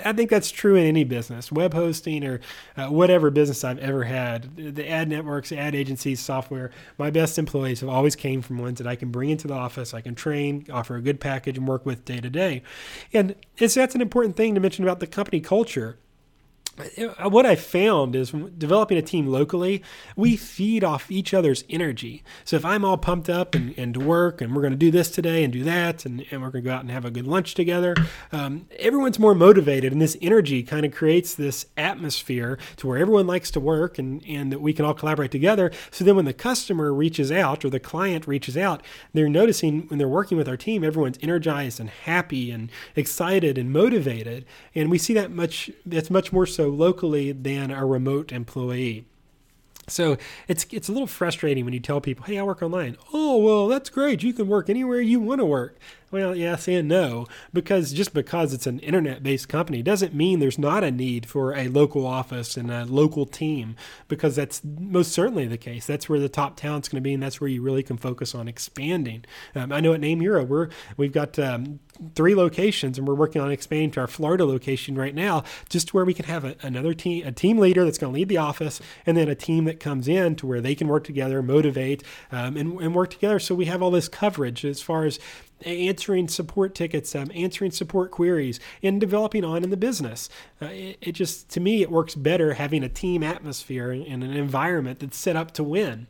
I 0.05 0.13
think 0.13 0.29
that's 0.29 0.51
true 0.51 0.75
in 0.75 0.85
any 0.85 1.03
business, 1.03 1.51
web 1.51 1.73
hosting 1.73 2.23
or 2.23 2.39
uh, 2.77 2.87
whatever 2.87 3.29
business 3.29 3.63
I've 3.63 3.79
ever 3.79 4.03
had. 4.03 4.55
The 4.75 4.89
ad 4.89 5.09
networks, 5.09 5.51
ad 5.51 5.75
agencies, 5.75 6.19
software. 6.19 6.71
My 6.97 7.09
best 7.09 7.39
employees 7.39 7.79
have 7.79 7.89
always 7.89 8.15
came 8.15 8.41
from 8.41 8.59
ones 8.59 8.77
that 8.77 8.87
I 8.87 8.95
can 8.95 9.09
bring 9.09 9.29
into 9.29 9.47
the 9.47 9.53
office, 9.53 9.93
I 9.93 10.01
can 10.01 10.15
train, 10.15 10.65
offer 10.71 10.95
a 10.95 11.01
good 11.01 11.19
package, 11.19 11.57
and 11.57 11.67
work 11.67 11.85
with 11.85 12.05
day 12.05 12.19
to 12.19 12.29
day. 12.29 12.61
And 13.13 13.35
it's 13.57 13.73
that's 13.73 13.95
an 13.95 14.01
important 14.01 14.35
thing 14.35 14.53
to 14.55 14.61
mention 14.61 14.83
about 14.83 14.99
the 14.99 15.07
company 15.07 15.39
culture 15.39 15.97
what 17.29 17.45
I 17.45 17.55
found 17.55 18.15
is 18.15 18.31
developing 18.31 18.97
a 18.97 19.01
team 19.01 19.27
locally, 19.27 19.83
we 20.15 20.35
feed 20.35 20.83
off 20.83 21.11
each 21.11 21.33
other's 21.33 21.63
energy. 21.69 22.23
So 22.45 22.55
if 22.55 22.65
I'm 22.65 22.85
all 22.85 22.97
pumped 22.97 23.29
up 23.29 23.55
and, 23.55 23.77
and 23.77 23.93
to 23.93 23.99
work 23.99 24.41
and 24.41 24.55
we're 24.55 24.61
going 24.61 24.71
to 24.71 24.77
do 24.77 24.91
this 24.91 25.11
today 25.11 25.43
and 25.43 25.51
do 25.51 25.63
that 25.63 26.05
and, 26.05 26.25
and 26.31 26.41
we're 26.41 26.51
going 26.51 26.63
to 26.63 26.69
go 26.69 26.75
out 26.75 26.81
and 26.81 26.91
have 26.91 27.05
a 27.05 27.11
good 27.11 27.27
lunch 27.27 27.53
together, 27.53 27.95
um, 28.31 28.67
everyone's 28.77 29.19
more 29.19 29.35
motivated 29.35 29.91
and 29.91 30.01
this 30.01 30.17
energy 30.21 30.63
kind 30.63 30.85
of 30.85 30.93
creates 30.93 31.35
this 31.35 31.65
atmosphere 31.75 32.57
to 32.77 32.87
where 32.87 32.97
everyone 32.97 33.27
likes 33.27 33.51
to 33.51 33.59
work 33.59 33.99
and, 33.99 34.23
and 34.25 34.51
that 34.51 34.61
we 34.61 34.73
can 34.73 34.85
all 34.85 34.93
collaborate 34.93 35.31
together. 35.31 35.71
So 35.91 36.03
then 36.03 36.15
when 36.15 36.25
the 36.25 36.33
customer 36.33 36.93
reaches 36.93 37.31
out 37.31 37.65
or 37.65 37.69
the 37.69 37.79
client 37.79 38.27
reaches 38.27 38.55
out, 38.55 38.81
they're 39.13 39.29
noticing 39.29 39.87
when 39.87 39.99
they're 39.99 40.07
working 40.07 40.37
with 40.37 40.47
our 40.47 40.57
team, 40.57 40.83
everyone's 40.83 41.19
energized 41.21 41.79
and 41.79 41.89
happy 41.89 42.51
and 42.51 42.69
excited 42.95 43.57
and 43.57 43.71
motivated. 43.71 44.45
And 44.73 44.89
we 44.89 44.97
see 44.97 45.13
that 45.15 45.31
much, 45.31 45.69
that's 45.85 46.09
much 46.09 46.31
more 46.31 46.45
so 46.45 46.68
locally 46.69 47.31
than 47.31 47.71
a 47.71 47.85
remote 47.85 48.31
employee. 48.31 49.05
So 49.87 50.17
it's 50.47 50.65
it's 50.71 50.87
a 50.87 50.91
little 50.91 51.07
frustrating 51.07 51.65
when 51.65 51.73
you 51.73 51.79
tell 51.79 51.99
people, 51.99 52.25
"Hey, 52.25 52.37
I 52.37 52.43
work 52.43 52.61
online." 52.61 52.95
Oh, 53.13 53.37
well, 53.37 53.67
that's 53.67 53.89
great. 53.89 54.23
You 54.23 54.33
can 54.33 54.47
work 54.47 54.69
anywhere 54.69 55.01
you 55.01 55.19
want 55.19 55.39
to 55.39 55.45
work. 55.45 55.77
Well, 56.11 56.35
yes 56.35 56.67
and 56.67 56.87
no, 56.87 57.27
because 57.53 57.93
just 57.93 58.15
because 58.15 58.51
it's 58.51 58.65
an 58.65 58.79
internet 58.79 59.21
based 59.21 59.47
company 59.47 59.83
doesn't 59.83 60.15
mean 60.15 60.39
there's 60.39 60.57
not 60.57 60.83
a 60.83 60.89
need 60.89 61.27
for 61.27 61.53
a 61.53 61.67
local 61.67 62.03
office 62.07 62.57
and 62.57 62.71
a 62.71 62.85
local 62.85 63.27
team, 63.27 63.75
because 64.07 64.35
that's 64.35 64.63
most 64.63 65.11
certainly 65.11 65.45
the 65.45 65.57
case. 65.57 65.85
That's 65.85 66.09
where 66.09 66.19
the 66.19 66.27
top 66.27 66.55
talent's 66.55 66.89
going 66.89 67.01
to 67.01 67.07
be, 67.07 67.13
and 67.13 67.21
that's 67.21 67.39
where 67.39 67.47
you 67.47 67.61
really 67.61 67.83
can 67.83 67.97
focus 67.97 68.33
on 68.33 68.47
expanding. 68.47 69.23
Um, 69.53 69.71
I 69.71 69.81
know 69.81 69.93
at 69.93 69.99
Name 69.99 70.19
Hero, 70.19 70.43
we're, 70.43 70.69
we've 70.97 71.11
got 71.11 71.37
um, 71.37 71.79
three 72.15 72.33
locations, 72.33 72.97
and 72.97 73.07
we're 73.07 73.13
working 73.13 73.39
on 73.39 73.51
expanding 73.51 73.91
to 73.91 73.99
our 73.99 74.07
Florida 74.07 74.45
location 74.45 74.95
right 74.95 75.13
now, 75.13 75.43
just 75.69 75.93
where 75.93 76.05
we 76.05 76.15
can 76.15 76.25
have 76.25 76.43
a, 76.43 76.55
another 76.63 76.95
team, 76.95 77.27
a 77.27 77.31
team 77.31 77.59
leader 77.59 77.85
that's 77.85 77.99
going 77.99 78.11
to 78.11 78.17
lead 78.17 78.29
the 78.29 78.37
office, 78.37 78.81
and 79.05 79.15
then 79.15 79.29
a 79.29 79.35
team 79.35 79.65
that 79.65 79.79
comes 79.79 80.07
in 80.07 80.35
to 80.37 80.47
where 80.47 80.61
they 80.61 80.73
can 80.73 80.87
work 80.87 81.03
together, 81.03 81.43
motivate, 81.43 82.01
um, 82.31 82.57
and, 82.57 82.81
and 82.81 82.95
work 82.95 83.11
together. 83.11 83.37
So 83.37 83.53
we 83.53 83.65
have 83.65 83.83
all 83.83 83.91
this 83.91 84.07
coverage 84.07 84.65
as 84.65 84.81
far 84.81 85.05
as 85.05 85.19
answering 85.65 86.27
support 86.27 86.75
tickets, 86.75 87.15
um, 87.15 87.31
answering 87.33 87.71
support 87.71 88.11
queries, 88.11 88.59
and 88.81 88.99
developing 88.99 89.43
on 89.43 89.63
in 89.63 89.69
the 89.69 89.77
business. 89.77 90.29
Uh, 90.61 90.67
it, 90.67 90.97
it, 91.01 91.11
just, 91.13 91.49
to 91.49 91.59
me, 91.59 91.81
it 91.81 91.91
works 91.91 92.15
better 92.15 92.53
having 92.53 92.83
a 92.83 92.89
team 92.89 93.23
atmosphere 93.23 93.91
and 93.91 94.23
an 94.23 94.33
environment 94.33 94.99
that's 94.99 95.17
set 95.17 95.35
up 95.35 95.51
to 95.51 95.63
win. 95.63 96.07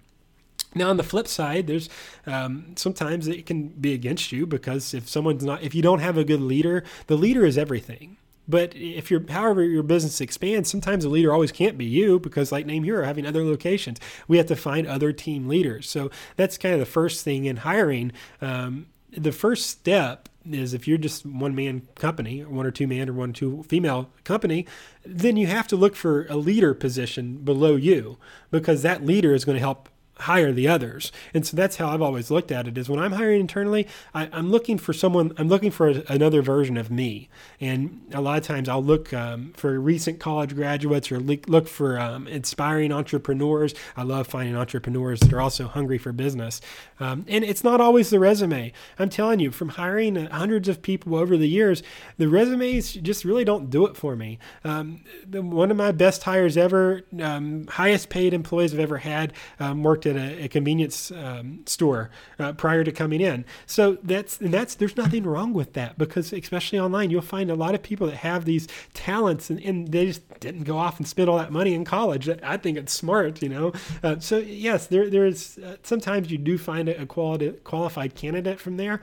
Now, 0.75 0.89
on 0.89 0.97
the 0.97 1.03
flip 1.03 1.27
side, 1.27 1.65
there's 1.65 1.89
um, 2.27 2.73
sometimes 2.75 3.27
it 3.27 3.45
can 3.45 3.69
be 3.69 3.93
against 3.93 4.31
you 4.31 4.45
because 4.45 4.93
if 4.93 5.09
someone's 5.09 5.43
not, 5.43 5.63
if 5.63 5.73
you 5.73 5.81
don't 5.81 5.99
have 5.99 6.17
a 6.17 6.23
good 6.23 6.41
leader, 6.41 6.83
the 7.07 7.17
leader 7.17 7.43
is 7.43 7.57
everything. 7.57 8.17
But 8.47 8.73
if 8.75 9.11
you're, 9.11 9.23
however, 9.29 9.63
your 9.63 9.83
business 9.83 10.19
expands, 10.21 10.71
sometimes 10.71 11.03
the 11.03 11.09
leader 11.09 11.31
always 11.31 11.51
can't 11.51 11.77
be 11.77 11.85
you 11.85 12.19
because, 12.19 12.51
like 12.51 12.65
Name 12.65 12.83
Hero, 12.83 13.05
having 13.05 13.25
other 13.25 13.43
locations, 13.43 13.99
we 14.27 14.37
have 14.37 14.47
to 14.47 14.55
find 14.55 14.87
other 14.87 15.13
team 15.13 15.47
leaders. 15.47 15.87
So 15.87 16.09
that's 16.35 16.57
kind 16.57 16.73
of 16.73 16.79
the 16.79 16.87
first 16.87 17.23
thing 17.23 17.45
in 17.45 17.57
hiring. 17.57 18.11
Um, 18.41 18.87
the 19.11 19.31
first 19.31 19.67
step 19.67 20.29
is 20.49 20.73
if 20.73 20.87
you're 20.87 20.97
just 20.97 21.25
one 21.25 21.55
man 21.55 21.87
company, 21.95 22.43
one 22.43 22.65
or 22.65 22.71
two 22.71 22.87
man 22.87 23.09
or 23.09 23.13
one 23.13 23.31
or 23.31 23.33
two 23.33 23.63
female 23.63 24.09
company, 24.23 24.65
then 25.05 25.37
you 25.37 25.47
have 25.47 25.67
to 25.67 25.75
look 25.75 25.95
for 25.95 26.25
a 26.27 26.35
leader 26.35 26.73
position 26.73 27.37
below 27.37 27.75
you 27.75 28.17
because 28.51 28.81
that 28.81 29.05
leader 29.05 29.33
is 29.33 29.45
going 29.45 29.55
to 29.55 29.59
help 29.59 29.89
hire 30.19 30.51
the 30.51 30.67
others. 30.67 31.11
And 31.33 31.45
so 31.45 31.55
that's 31.55 31.77
how 31.77 31.89
I've 31.89 32.01
always 32.01 32.29
looked 32.29 32.51
at 32.51 32.67
it 32.67 32.77
is 32.77 32.89
when 32.89 32.99
I'm 32.99 33.13
hiring 33.13 33.39
internally, 33.39 33.87
I, 34.13 34.25
am 34.27 34.51
looking 34.51 34.77
for 34.77 34.93
someone, 34.93 35.33
I'm 35.37 35.47
looking 35.47 35.71
for 35.71 35.89
a, 35.89 36.03
another 36.07 36.41
version 36.41 36.77
of 36.77 36.91
me. 36.91 37.29
And 37.61 38.01
a 38.13 38.21
lot 38.21 38.37
of 38.37 38.43
times 38.43 38.67
I'll 38.67 38.83
look 38.83 39.13
um, 39.13 39.53
for 39.55 39.79
recent 39.79 40.19
college 40.19 40.55
graduates 40.55 41.11
or 41.11 41.19
look 41.19 41.67
for 41.67 41.99
um, 41.99 42.27
inspiring 42.27 42.91
entrepreneurs. 42.91 43.73
I 43.95 44.03
love 44.03 44.27
finding 44.27 44.55
entrepreneurs 44.55 45.21
that 45.21 45.33
are 45.33 45.41
also 45.41 45.67
hungry 45.67 45.97
for 45.97 46.11
business. 46.11 46.59
Um, 46.99 47.25
and 47.27 47.43
it's 47.43 47.63
not 47.63 47.79
always 47.79 48.09
the 48.09 48.19
resume. 48.19 48.73
I'm 48.97 49.09
telling 49.09 49.39
you, 49.39 49.51
from 49.51 49.69
hiring 49.69 50.15
hundreds 50.27 50.67
of 50.67 50.81
people 50.81 51.15
over 51.15 51.37
the 51.37 51.47
years, 51.47 51.81
the 52.17 52.27
resumes 52.27 52.93
just 52.93 53.23
really 53.23 53.45
don't 53.45 53.69
do 53.69 53.85
it 53.85 53.95
for 53.95 54.15
me. 54.15 54.39
Um, 54.63 55.01
the, 55.25 55.41
one 55.41 55.71
of 55.71 55.77
my 55.77 55.91
best 55.91 56.23
hires 56.23 56.57
ever, 56.57 57.03
um, 57.21 57.67
highest 57.67 58.09
paid 58.09 58.33
employees 58.33 58.73
I've 58.73 58.79
ever 58.79 58.97
had, 58.97 59.33
um, 59.59 59.83
worked 59.83 60.05
at 60.09 60.15
a, 60.15 60.43
a 60.45 60.47
convenience 60.47 61.11
um, 61.11 61.61
store 61.65 62.09
uh, 62.39 62.53
prior 62.53 62.83
to 62.83 62.91
coming 62.91 63.21
in. 63.21 63.45
So 63.65 63.97
that's 64.03 64.39
and 64.39 64.53
that's 64.53 64.75
there's 64.75 64.97
nothing 64.97 65.23
wrong 65.23 65.53
with 65.53 65.73
that 65.73 65.97
because 65.97 66.33
especially 66.33 66.79
online 66.79 67.11
you'll 67.11 67.21
find 67.21 67.49
a 67.49 67.55
lot 67.55 67.75
of 67.75 67.83
people 67.83 68.07
that 68.07 68.17
have 68.17 68.45
these 68.45 68.67
talents 68.93 69.49
and, 69.49 69.59
and 69.61 69.89
they 69.89 70.07
just 70.07 70.39
didn't 70.39 70.63
go 70.63 70.77
off 70.77 70.97
and 70.97 71.07
spend 71.07 71.29
all 71.29 71.37
that 71.37 71.51
money 71.51 71.73
in 71.73 71.85
college. 71.85 72.29
I 72.43 72.57
think 72.57 72.77
it's 72.77 72.93
smart, 72.93 73.41
you 73.41 73.49
know. 73.49 73.73
Uh, 74.03 74.19
so 74.19 74.37
yes, 74.37 74.87
there 74.87 75.09
there 75.09 75.25
is 75.25 75.57
uh, 75.59 75.77
sometimes 75.83 76.31
you 76.31 76.37
do 76.37 76.57
find 76.57 76.89
a, 76.89 77.05
quality 77.05 77.51
qualified 77.63 78.15
candidate 78.15 78.59
from 78.59 78.77
there, 78.77 79.01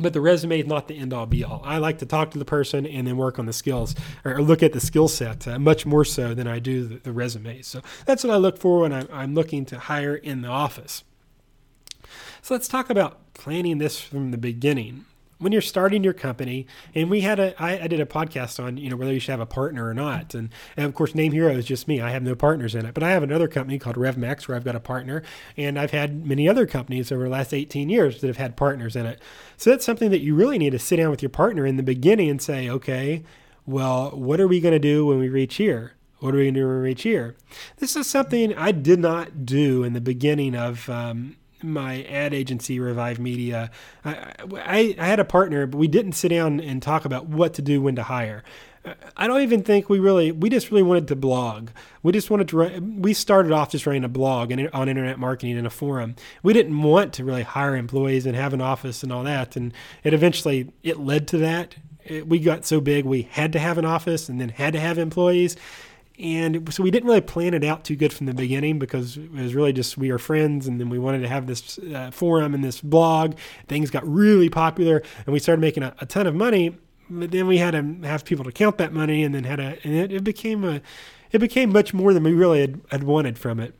but 0.00 0.12
the 0.12 0.20
resume 0.20 0.60
is 0.60 0.66
not 0.66 0.88
the 0.88 0.98
end 0.98 1.12
all 1.12 1.26
be 1.26 1.44
all. 1.44 1.62
I 1.64 1.78
like 1.78 1.98
to 1.98 2.06
talk 2.06 2.30
to 2.32 2.38
the 2.38 2.44
person 2.44 2.86
and 2.86 3.06
then 3.06 3.16
work 3.16 3.38
on 3.38 3.46
the 3.46 3.52
skills 3.52 3.94
or 4.24 4.40
look 4.40 4.62
at 4.62 4.72
the 4.72 4.80
skill 4.80 5.08
set 5.08 5.46
uh, 5.46 5.58
much 5.58 5.86
more 5.86 6.04
so 6.04 6.34
than 6.34 6.46
I 6.46 6.58
do 6.58 6.86
the, 6.86 6.96
the 6.96 7.12
resume. 7.12 7.62
So 7.62 7.82
that's 8.06 8.24
what 8.24 8.32
I 8.32 8.36
look 8.36 8.58
for 8.58 8.80
when 8.80 8.92
I'm, 8.92 9.08
I'm 9.12 9.34
looking 9.34 9.64
to 9.66 9.78
hire 9.78 10.14
in 10.14 10.42
the 10.42 10.48
office. 10.48 11.04
So 12.42 12.54
let's 12.54 12.68
talk 12.68 12.90
about 12.90 13.34
planning 13.34 13.78
this 13.78 14.00
from 14.00 14.30
the 14.30 14.38
beginning 14.38 15.04
when 15.38 15.52
you're 15.52 15.62
starting 15.62 16.02
your 16.02 16.12
company, 16.12 16.66
and 16.94 17.08
we 17.08 17.20
had 17.20 17.38
a, 17.38 17.60
I, 17.62 17.84
I 17.84 17.86
did 17.86 18.00
a 18.00 18.06
podcast 18.06 18.62
on, 18.62 18.76
you 18.76 18.90
know, 18.90 18.96
whether 18.96 19.12
you 19.12 19.20
should 19.20 19.30
have 19.30 19.40
a 19.40 19.46
partner 19.46 19.88
or 19.88 19.94
not. 19.94 20.34
And, 20.34 20.50
and 20.76 20.86
of 20.86 20.94
course, 20.94 21.14
Name 21.14 21.32
Hero 21.32 21.52
is 21.52 21.64
just 21.64 21.86
me. 21.86 22.00
I 22.00 22.10
have 22.10 22.22
no 22.22 22.34
partners 22.34 22.74
in 22.74 22.84
it. 22.84 22.94
But 22.94 23.02
I 23.02 23.10
have 23.10 23.22
another 23.22 23.48
company 23.48 23.78
called 23.78 23.96
RevMax 23.96 24.48
where 24.48 24.56
I've 24.56 24.64
got 24.64 24.74
a 24.76 24.80
partner. 24.80 25.22
And 25.56 25.78
I've 25.78 25.92
had 25.92 26.26
many 26.26 26.48
other 26.48 26.66
companies 26.66 27.12
over 27.12 27.24
the 27.24 27.30
last 27.30 27.54
18 27.54 27.88
years 27.88 28.20
that 28.20 28.26
have 28.26 28.36
had 28.36 28.56
partners 28.56 28.96
in 28.96 29.06
it. 29.06 29.20
So 29.56 29.70
that's 29.70 29.84
something 29.84 30.10
that 30.10 30.20
you 30.20 30.34
really 30.34 30.58
need 30.58 30.70
to 30.70 30.78
sit 30.78 30.96
down 30.96 31.10
with 31.10 31.22
your 31.22 31.30
partner 31.30 31.66
in 31.66 31.76
the 31.76 31.82
beginning 31.82 32.28
and 32.28 32.42
say, 32.42 32.68
okay, 32.68 33.22
well, 33.66 34.10
what 34.10 34.40
are 34.40 34.48
we 34.48 34.60
going 34.60 34.72
to 34.72 34.78
do 34.78 35.06
when 35.06 35.18
we 35.18 35.28
reach 35.28 35.56
here? 35.56 35.92
What 36.20 36.34
are 36.34 36.38
we 36.38 36.44
going 36.44 36.54
to 36.54 36.60
do 36.60 36.66
when 36.66 36.76
we 36.78 36.82
reach 36.82 37.02
here? 37.02 37.36
This 37.76 37.94
is 37.94 38.08
something 38.08 38.52
I 38.54 38.72
did 38.72 38.98
not 38.98 39.46
do 39.46 39.84
in 39.84 39.92
the 39.92 40.00
beginning 40.00 40.56
of 40.56 40.88
um, 40.88 41.36
my 41.62 42.02
ad 42.04 42.34
agency, 42.34 42.78
Revive 42.80 43.18
Media, 43.18 43.70
I, 44.04 44.32
I, 44.54 44.96
I, 44.98 45.06
had 45.06 45.20
a 45.20 45.24
partner, 45.24 45.66
but 45.66 45.78
we 45.78 45.88
didn't 45.88 46.12
sit 46.12 46.28
down 46.28 46.60
and 46.60 46.82
talk 46.82 47.04
about 47.04 47.26
what 47.26 47.54
to 47.54 47.62
do 47.62 47.82
when 47.82 47.96
to 47.96 48.04
hire. 48.04 48.44
I 49.16 49.26
don't 49.26 49.42
even 49.42 49.62
think 49.62 49.90
we 49.90 49.98
really, 49.98 50.32
we 50.32 50.48
just 50.48 50.70
really 50.70 50.82
wanted 50.82 51.08
to 51.08 51.16
blog. 51.16 51.70
We 52.02 52.12
just 52.12 52.30
wanted 52.30 52.48
to, 52.48 52.80
we 52.80 53.12
started 53.12 53.52
off 53.52 53.70
just 53.70 53.86
running 53.86 54.04
a 54.04 54.08
blog 54.08 54.50
and 54.50 54.70
on 54.72 54.88
internet 54.88 55.18
marketing 55.18 55.56
in 55.56 55.66
a 55.66 55.70
forum. 55.70 56.16
We 56.42 56.52
didn't 56.52 56.80
want 56.80 57.12
to 57.14 57.24
really 57.24 57.42
hire 57.42 57.76
employees 57.76 58.24
and 58.24 58.36
have 58.36 58.54
an 58.54 58.60
office 58.60 59.02
and 59.02 59.12
all 59.12 59.24
that. 59.24 59.56
And 59.56 59.72
it 60.04 60.14
eventually, 60.14 60.72
it 60.82 60.98
led 60.98 61.28
to 61.28 61.38
that. 61.38 61.74
It, 62.04 62.28
we 62.28 62.38
got 62.38 62.64
so 62.64 62.80
big, 62.80 63.04
we 63.04 63.22
had 63.22 63.52
to 63.52 63.58
have 63.58 63.78
an 63.78 63.84
office 63.84 64.28
and 64.28 64.40
then 64.40 64.48
had 64.48 64.72
to 64.72 64.80
have 64.80 64.96
employees 64.96 65.56
and 66.18 66.72
so 66.72 66.82
we 66.82 66.90
didn't 66.90 67.06
really 67.06 67.20
plan 67.20 67.54
it 67.54 67.62
out 67.62 67.84
too 67.84 67.94
good 67.94 68.12
from 68.12 68.26
the 68.26 68.34
beginning 68.34 68.78
because 68.80 69.16
it 69.16 69.30
was 69.30 69.54
really 69.54 69.72
just 69.72 69.96
we 69.96 70.10
are 70.10 70.18
friends 70.18 70.66
and 70.66 70.80
then 70.80 70.90
we 70.90 70.98
wanted 70.98 71.20
to 71.20 71.28
have 71.28 71.46
this 71.46 71.78
uh, 71.78 72.10
forum 72.10 72.54
and 72.54 72.64
this 72.64 72.80
blog. 72.80 73.36
Things 73.68 73.90
got 73.90 74.06
really 74.06 74.48
popular 74.48 75.02
and 75.26 75.32
we 75.32 75.38
started 75.38 75.60
making 75.60 75.84
a, 75.84 75.94
a, 76.00 76.06
ton 76.06 76.26
of 76.26 76.34
money. 76.34 76.76
But 77.08 77.30
then 77.30 77.46
we 77.46 77.58
had 77.58 77.70
to 77.70 78.06
have 78.06 78.24
people 78.24 78.44
to 78.44 78.52
count 78.52 78.78
that 78.78 78.92
money 78.92 79.22
and 79.22 79.34
then 79.34 79.44
had 79.44 79.60
a 79.60 79.78
and 79.84 79.94
it, 79.94 80.12
it 80.12 80.24
became 80.24 80.64
a 80.64 80.80
it 81.30 81.38
became 81.38 81.72
much 81.72 81.94
more 81.94 82.12
than 82.12 82.24
we 82.24 82.32
really 82.32 82.62
had, 82.62 82.80
had 82.90 83.04
wanted 83.04 83.38
from 83.38 83.60
it. 83.60 83.74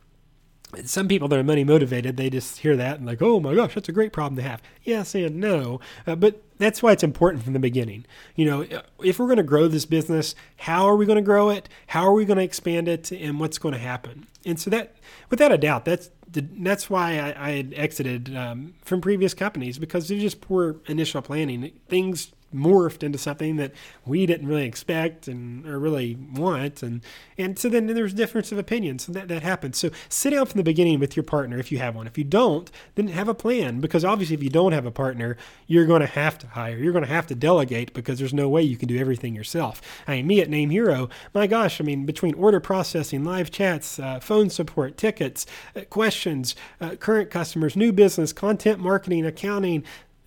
Some 0.85 1.07
people 1.07 1.27
that 1.27 1.39
are 1.39 1.43
money 1.43 1.63
motivated, 1.63 2.15
they 2.15 2.29
just 2.29 2.59
hear 2.59 2.77
that 2.77 2.97
and 2.97 3.05
like, 3.05 3.21
oh 3.21 3.39
my 3.39 3.53
gosh, 3.53 3.73
that's 3.73 3.89
a 3.89 3.91
great 3.91 4.13
problem 4.13 4.37
to 4.37 4.43
have. 4.43 4.61
Yes 4.83 5.13
and 5.13 5.37
no, 5.37 5.81
uh, 6.07 6.15
but 6.15 6.41
that's 6.59 6.83
why 6.83 6.91
it's 6.91 7.03
important 7.03 7.43
from 7.43 7.53
the 7.53 7.59
beginning. 7.59 8.05
You 8.35 8.45
know, 8.45 8.81
if 9.03 9.17
we're 9.17 9.25
going 9.25 9.37
to 9.37 9.43
grow 9.43 9.67
this 9.67 9.85
business, 9.85 10.35
how 10.57 10.85
are 10.85 10.95
we 10.95 11.05
going 11.05 11.15
to 11.15 11.23
grow 11.23 11.49
it? 11.49 11.67
How 11.87 12.05
are 12.05 12.13
we 12.13 12.25
going 12.25 12.37
to 12.37 12.43
expand 12.43 12.87
it? 12.87 13.11
And 13.11 13.39
what's 13.39 13.57
going 13.57 13.73
to 13.73 13.79
happen? 13.79 14.27
And 14.45 14.59
so 14.59 14.69
that, 14.69 14.95
without 15.29 15.51
a 15.51 15.57
doubt, 15.57 15.85
that's 15.85 16.11
that's 16.31 16.91
why 16.91 17.17
I, 17.17 17.47
I 17.47 17.51
had 17.53 17.73
exited 17.75 18.35
um, 18.37 18.75
from 18.83 19.01
previous 19.01 19.33
companies 19.33 19.79
because 19.79 20.07
there's 20.07 20.21
just 20.21 20.41
poor 20.41 20.75
initial 20.85 21.23
planning. 21.23 21.71
Things 21.87 22.31
morphed 22.53 23.03
into 23.03 23.17
something 23.17 23.57
that 23.57 23.71
we 24.05 24.25
didn't 24.25 24.47
really 24.47 24.65
expect 24.65 25.27
and 25.27 25.65
or 25.67 25.79
really 25.79 26.15
want 26.33 26.81
and 26.81 27.01
and 27.37 27.57
so 27.57 27.69
then 27.69 27.87
there's 27.87 28.13
difference 28.13 28.51
of 28.51 28.57
opinion 28.57 28.99
so 28.99 29.11
that 29.11 29.27
that 29.27 29.43
happens. 29.43 29.77
So 29.77 29.89
sit 30.09 30.31
down 30.31 30.45
from 30.45 30.57
the 30.57 30.63
beginning 30.63 30.99
with 30.99 31.15
your 31.15 31.23
partner 31.23 31.57
if 31.57 31.71
you 31.71 31.77
have 31.79 31.95
one. 31.95 32.07
If 32.07 32.17
you 32.17 32.23
don't 32.23 32.69
then 32.95 33.07
have 33.09 33.27
a 33.27 33.33
plan 33.33 33.79
because 33.79 34.03
obviously 34.03 34.35
if 34.35 34.43
you 34.43 34.49
don't 34.49 34.71
have 34.71 34.85
a 34.85 34.91
partner 34.91 35.37
you're 35.67 35.85
going 35.85 36.01
to 36.01 36.07
have 36.07 36.37
to 36.39 36.47
hire 36.47 36.77
you're 36.77 36.93
going 36.93 37.05
to 37.05 37.11
have 37.11 37.27
to 37.27 37.35
delegate 37.35 37.93
because 37.93 38.19
there's 38.19 38.33
no 38.33 38.49
way 38.49 38.61
you 38.61 38.77
can 38.77 38.87
do 38.87 38.97
everything 38.97 39.35
yourself. 39.35 39.81
I 40.07 40.17
mean 40.17 40.27
me 40.27 40.41
at 40.41 40.49
name 40.49 40.69
hero 40.69 41.09
my 41.33 41.47
gosh 41.47 41.79
i 41.79 41.83
mean 41.83 42.05
between 42.05 42.33
order 42.35 42.59
processing 42.59 43.23
live 43.23 43.51
chats 43.51 43.99
uh, 43.99 44.19
phone 44.19 44.49
support 44.49 44.97
tickets 44.97 45.45
uh, 45.75 45.81
questions 45.89 46.55
uh, 46.81 46.95
current 46.95 47.29
customers 47.29 47.75
new 47.75 47.91
business 47.91 48.33
content 48.33 48.79
marketing 48.79 49.25
accounting 49.25 49.83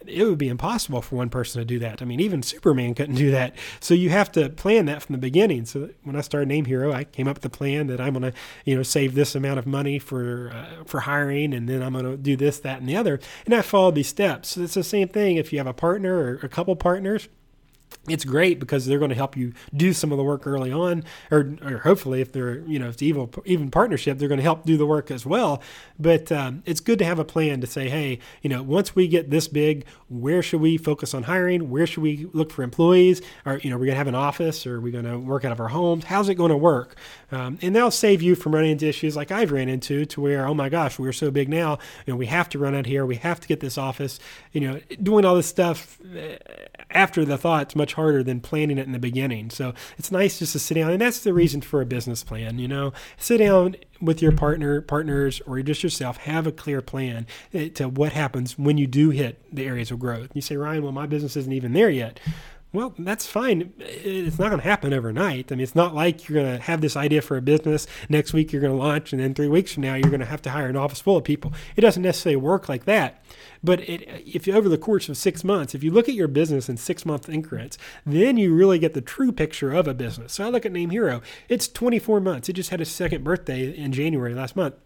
it 0.07 0.25
would 0.25 0.39
be 0.39 0.49
impossible 0.49 1.03
for 1.03 1.17
one 1.17 1.31
person 1.31 1.61
to 1.61 1.65
do 1.65 1.79
that. 1.81 2.03
I 2.03 2.05
mean, 2.05 2.21
even 2.21 2.43
Superman 2.43 2.95
couldn't 2.95 3.17
do 3.17 3.31
that. 3.31 3.55
So 3.81 3.95
you 3.95 4.11
have 4.11 4.31
to 4.33 4.49
plan 4.49 4.87
that 4.87 5.03
from 5.03 5.15
the 5.15 5.19
beginning. 5.19 5.65
So 5.65 5.91
when 6.03 6.17
I 6.17 6.21
started 6.21 6.49
Name 6.49 6.65
Hero, 6.65 6.93
I 6.93 7.05
came 7.05 7.29
up 7.29 7.37
with 7.37 7.43
the 7.43 7.51
plan 7.51 7.87
that 7.89 8.01
I'm 8.01 8.15
going 8.15 8.33
to, 8.33 8.39
you 8.65 8.77
know, 8.77 8.83
save 8.83 9.15
this 9.15 9.35
amount 9.35 9.59
of 9.59 9.67
money 9.67 9.99
for 9.99 10.51
uh, 10.55 10.85
for 10.85 11.01
hiring, 11.01 11.55
and 11.55 11.69
then 11.69 11.83
I'm 11.83 11.93
going 11.93 12.05
to 12.05 12.17
do 12.17 12.37
this, 12.37 12.59
that, 12.61 12.81
and 12.81 12.89
the 12.89 12.97
other. 12.97 13.21
And 13.45 13.55
I 13.55 13.63
followed 13.63 13.95
these 13.95 14.09
steps. 14.09 14.51
So 14.51 14.63
it's 14.63 14.75
the 14.75 14.85
same 14.85 15.09
thing 15.09 15.37
if 15.37 15.53
you 15.53 15.59
have 15.59 15.67
a 15.67 15.75
partner 15.75 16.17
or 16.17 16.41
a 16.43 16.49
couple 16.49 16.75
partners 16.77 17.29
it's 18.09 18.25
great 18.25 18.59
because 18.59 18.87
they're 18.87 18.99
going 18.99 19.11
to 19.11 19.15
help 19.15 19.37
you 19.37 19.53
do 19.75 19.93
some 19.93 20.13
of 20.13 20.19
the 20.19 20.25
work 20.25 20.47
early 20.47 20.73
on, 20.73 21.05
or, 21.31 21.57
or 21.63 21.79
hopefully, 21.79 22.21
if 22.21 22.33
they're 22.33 22.61
you 22.61 22.79
know 22.79 22.89
it's 22.89 23.03
evil 23.03 23.31
even 23.45 23.71
partnership, 23.71 24.19
they're 24.19 24.29
going 24.29 24.39
to 24.39 24.45
help 24.45 24.65
do 24.65 24.77
the 24.77 24.87
work 24.87 25.11
as 25.11 25.25
well. 25.27 25.63
But 25.99 26.31
um, 26.31 26.63
it's 26.67 26.81
good 26.81 26.99
to 26.99 27.05
have 27.05 27.19
a 27.19 27.25
plan 27.25 27.61
to 27.61 27.67
say, 27.67 27.89
hey, 27.89 28.19
you 28.43 28.51
know, 28.51 28.63
once 28.63 28.95
we 28.95 29.09
get 29.09 29.31
this 29.31 29.49
big, 29.49 29.87
where 30.09 30.43
should 30.43 30.61
we 30.61 30.77
focus 30.77 31.15
on 31.15 31.25
hiring? 31.25 31.71
Where 31.71 31.87
should 31.87 32.03
we 32.03 32.29
look 32.33 32.51
for 32.51 32.63
employees? 32.63 33.23
Or 33.47 33.59
you 33.59 33.71
know, 33.71 33.77
we're 33.77 33.87
going 33.87 33.95
to 33.95 33.99
have 33.99 34.07
an 34.07 34.15
office, 34.15 34.67
or 34.67 34.77
are 34.77 34.81
we 34.81 34.91
going 34.91 35.05
to 35.05 35.19
work 35.19 35.45
out 35.45 35.53
of 35.53 35.61
our 35.61 35.69
homes? 35.69 36.05
How's 36.05 36.29
it 36.29 36.35
going 36.35 36.51
to 36.51 36.57
work? 36.57 36.97
Um, 37.31 37.59
and 37.63 37.75
that'll 37.75 37.91
save 37.91 38.23
you 38.23 38.35
from 38.35 38.55
running 38.55 38.73
into 38.73 38.87
issues 38.87 39.17
like 39.17 39.31
I've 39.31 39.53
ran 39.53 39.69
into, 39.69 40.05
to 40.07 40.21
where 40.21 40.47
oh 40.47 40.55
my 40.55 40.69
gosh, 40.69 40.99
we're 40.99 41.13
so 41.13 41.31
big 41.31 41.49
now, 41.49 41.79
you 42.07 42.13
know, 42.13 42.17
we 42.17 42.27
have 42.27 42.49
to 42.51 42.59
run 42.59 42.75
out 42.75 42.87
here, 42.87 43.07
we 43.07 43.17
have 43.17 43.41
to 43.41 43.49
get 43.49 43.61
this 43.61 43.79
office. 43.79 44.19
You 44.53 44.61
know, 44.61 44.81
doing 45.03 45.25
all 45.25 45.35
this 45.35 45.47
stuff 45.47 45.99
eh, 46.15 46.37
after 46.91 47.25
the 47.25 47.39
thought's 47.39 47.75
much 47.83 47.95
harder 47.95 48.23
than 48.23 48.41
planning 48.41 48.79
it 48.79 48.87
in 48.87 48.93
the 48.93 48.99
beginning. 49.01 49.51
So 49.51 49.75
it's 49.99 50.13
nice 50.13 50.39
just 50.39 50.53
to 50.53 50.61
sit 50.61 50.75
down, 50.75 50.93
and 50.93 51.01
that's 51.01 51.19
the 51.19 51.35
reason 51.35 51.61
for 51.61 51.81
a 51.81 51.87
business 51.87 52.23
plan. 52.23 52.61
You 52.61 52.69
know, 52.69 52.93
sit 53.17 53.39
down 53.39 53.75
with 54.01 54.23
your 54.23 54.31
partner, 54.31 54.81
partners, 54.81 55.43
or 55.47 55.61
just 55.63 55.83
yourself. 55.83 56.19
Have 56.19 56.47
a 56.47 56.53
clear 56.53 56.81
plan 56.81 57.27
eh, 57.53 57.71
to 57.71 57.89
what 57.89 58.13
happens 58.13 58.57
when 58.57 58.79
you 58.79 58.87
do 58.87 59.11
hit 59.11 59.43
the 59.53 59.67
areas 59.67 59.91
of 59.91 59.99
growth. 59.99 60.31
You 60.33 60.43
say, 60.43 60.57
Ryan, 60.57 60.85
well, 60.85 60.93
my 60.93 61.07
business 61.07 61.37
isn't 61.37 61.53
even 61.53 61.73
there 61.73 61.91
yet. 61.91 62.21
Well, 62.75 62.95
that's 62.99 63.27
fine. 63.27 63.75
It's 63.79 64.39
not 64.39 64.49
going 64.49 64.63
to 64.63 64.67
happen 64.67 64.95
overnight. 64.95 65.53
I 65.53 65.57
mean, 65.57 65.63
it's 65.63 65.75
not 65.75 65.95
like 65.95 66.27
you're 66.27 66.43
going 66.43 66.57
to 66.57 66.63
have 66.63 66.81
this 66.81 66.97
idea 66.97 67.21
for 67.21 67.37
a 67.37 67.43
business. 67.43 67.87
Next 68.09 68.33
week, 68.33 68.51
you're 68.51 68.63
going 68.63 68.73
to 68.73 68.79
launch, 68.79 69.13
and 69.13 69.21
then 69.21 69.35
three 69.35 69.49
weeks 69.49 69.75
from 69.75 69.83
now, 69.83 69.95
you're 69.95 70.09
going 70.09 70.21
to 70.21 70.27
have 70.27 70.41
to 70.43 70.51
hire 70.51 70.69
an 70.69 70.77
office 70.77 70.99
full 70.99 71.19
of 71.19 71.25
people. 71.25 71.53
It 71.77 71.83
doesn't 71.83 72.03
necessarily 72.03 72.37
work 72.37 72.71
like 72.71 72.87
that. 72.87 73.23
But 73.63 73.81
it, 73.81 74.09
if 74.27 74.47
you, 74.47 74.55
over 74.55 74.71
the 74.71 74.79
course 74.79 75.11
of 75.11 75.19
six 75.19 75.45
months, 75.45 75.75
if 75.75 75.85
you 75.85 75.91
look 75.91 76.09
at 76.09 76.15
your 76.15 76.29
business 76.29 76.71
in 76.71 76.79
six 76.79 77.05
month 77.05 77.29
increments, 77.29 77.77
then 78.07 78.39
you 78.39 78.55
really 78.55 78.79
get 78.79 78.95
the 78.95 79.03
true 79.03 79.33
picture 79.33 79.71
of 79.73 79.87
a 79.87 79.93
business. 79.93 80.33
So 80.33 80.47
I 80.47 80.49
look 80.49 80.65
at 80.65 80.73
Name 80.73 80.91
Hero. 80.91 81.21
It's 81.51 81.69
24 81.69 82.21
months. 82.21 82.49
It 82.49 82.55
just 82.55 82.71
had 82.71 82.81
a 82.81 82.87
second 82.87 83.23
birthday 83.23 83.77
in 83.77 83.93
January 83.93 84.35
last 84.35 84.57
month. 84.57 84.77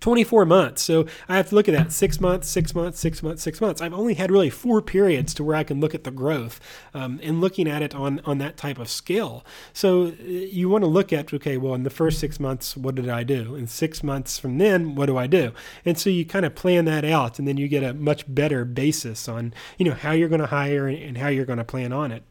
24 0.00 0.44
months. 0.44 0.82
So 0.82 1.06
I 1.28 1.36
have 1.36 1.48
to 1.50 1.54
look 1.54 1.68
at 1.68 1.74
that 1.74 1.92
six 1.92 2.20
months, 2.20 2.48
six 2.48 2.74
months, 2.74 2.98
six 2.98 3.22
months, 3.22 3.42
six 3.42 3.60
months. 3.60 3.80
I've 3.80 3.92
only 3.92 4.14
had 4.14 4.30
really 4.30 4.50
four 4.50 4.82
periods 4.82 5.34
to 5.34 5.44
where 5.44 5.56
I 5.56 5.64
can 5.64 5.80
look 5.80 5.94
at 5.94 6.04
the 6.04 6.10
growth 6.10 6.60
um, 6.94 7.20
and 7.22 7.40
looking 7.40 7.68
at 7.68 7.82
it 7.82 7.94
on, 7.94 8.20
on 8.24 8.38
that 8.38 8.56
type 8.56 8.78
of 8.78 8.88
scale. 8.88 9.44
So 9.72 10.06
uh, 10.06 10.14
you 10.22 10.68
want 10.68 10.82
to 10.82 10.88
look 10.88 11.12
at, 11.12 11.32
okay, 11.32 11.56
well, 11.56 11.74
in 11.74 11.82
the 11.82 11.90
first 11.90 12.18
six 12.18 12.38
months, 12.40 12.76
what 12.76 12.94
did 12.94 13.08
I 13.08 13.22
do? 13.22 13.54
In 13.54 13.66
six 13.66 14.02
months 14.02 14.38
from 14.38 14.58
then, 14.58 14.94
what 14.94 15.06
do 15.06 15.16
I 15.16 15.26
do? 15.26 15.52
And 15.84 15.98
so 15.98 16.10
you 16.10 16.24
kind 16.24 16.44
of 16.44 16.54
plan 16.54 16.84
that 16.86 17.04
out 17.04 17.38
and 17.38 17.46
then 17.46 17.56
you 17.56 17.68
get 17.68 17.82
a 17.82 17.94
much 17.94 18.32
better 18.32 18.64
basis 18.64 19.28
on, 19.28 19.54
you 19.78 19.84
know, 19.84 19.94
how 19.94 20.12
you're 20.12 20.28
going 20.28 20.40
to 20.40 20.46
hire 20.46 20.86
and 20.88 21.18
how 21.18 21.28
you're 21.28 21.46
going 21.46 21.58
to 21.58 21.64
plan 21.64 21.92
on 21.92 22.12
it. 22.12 22.22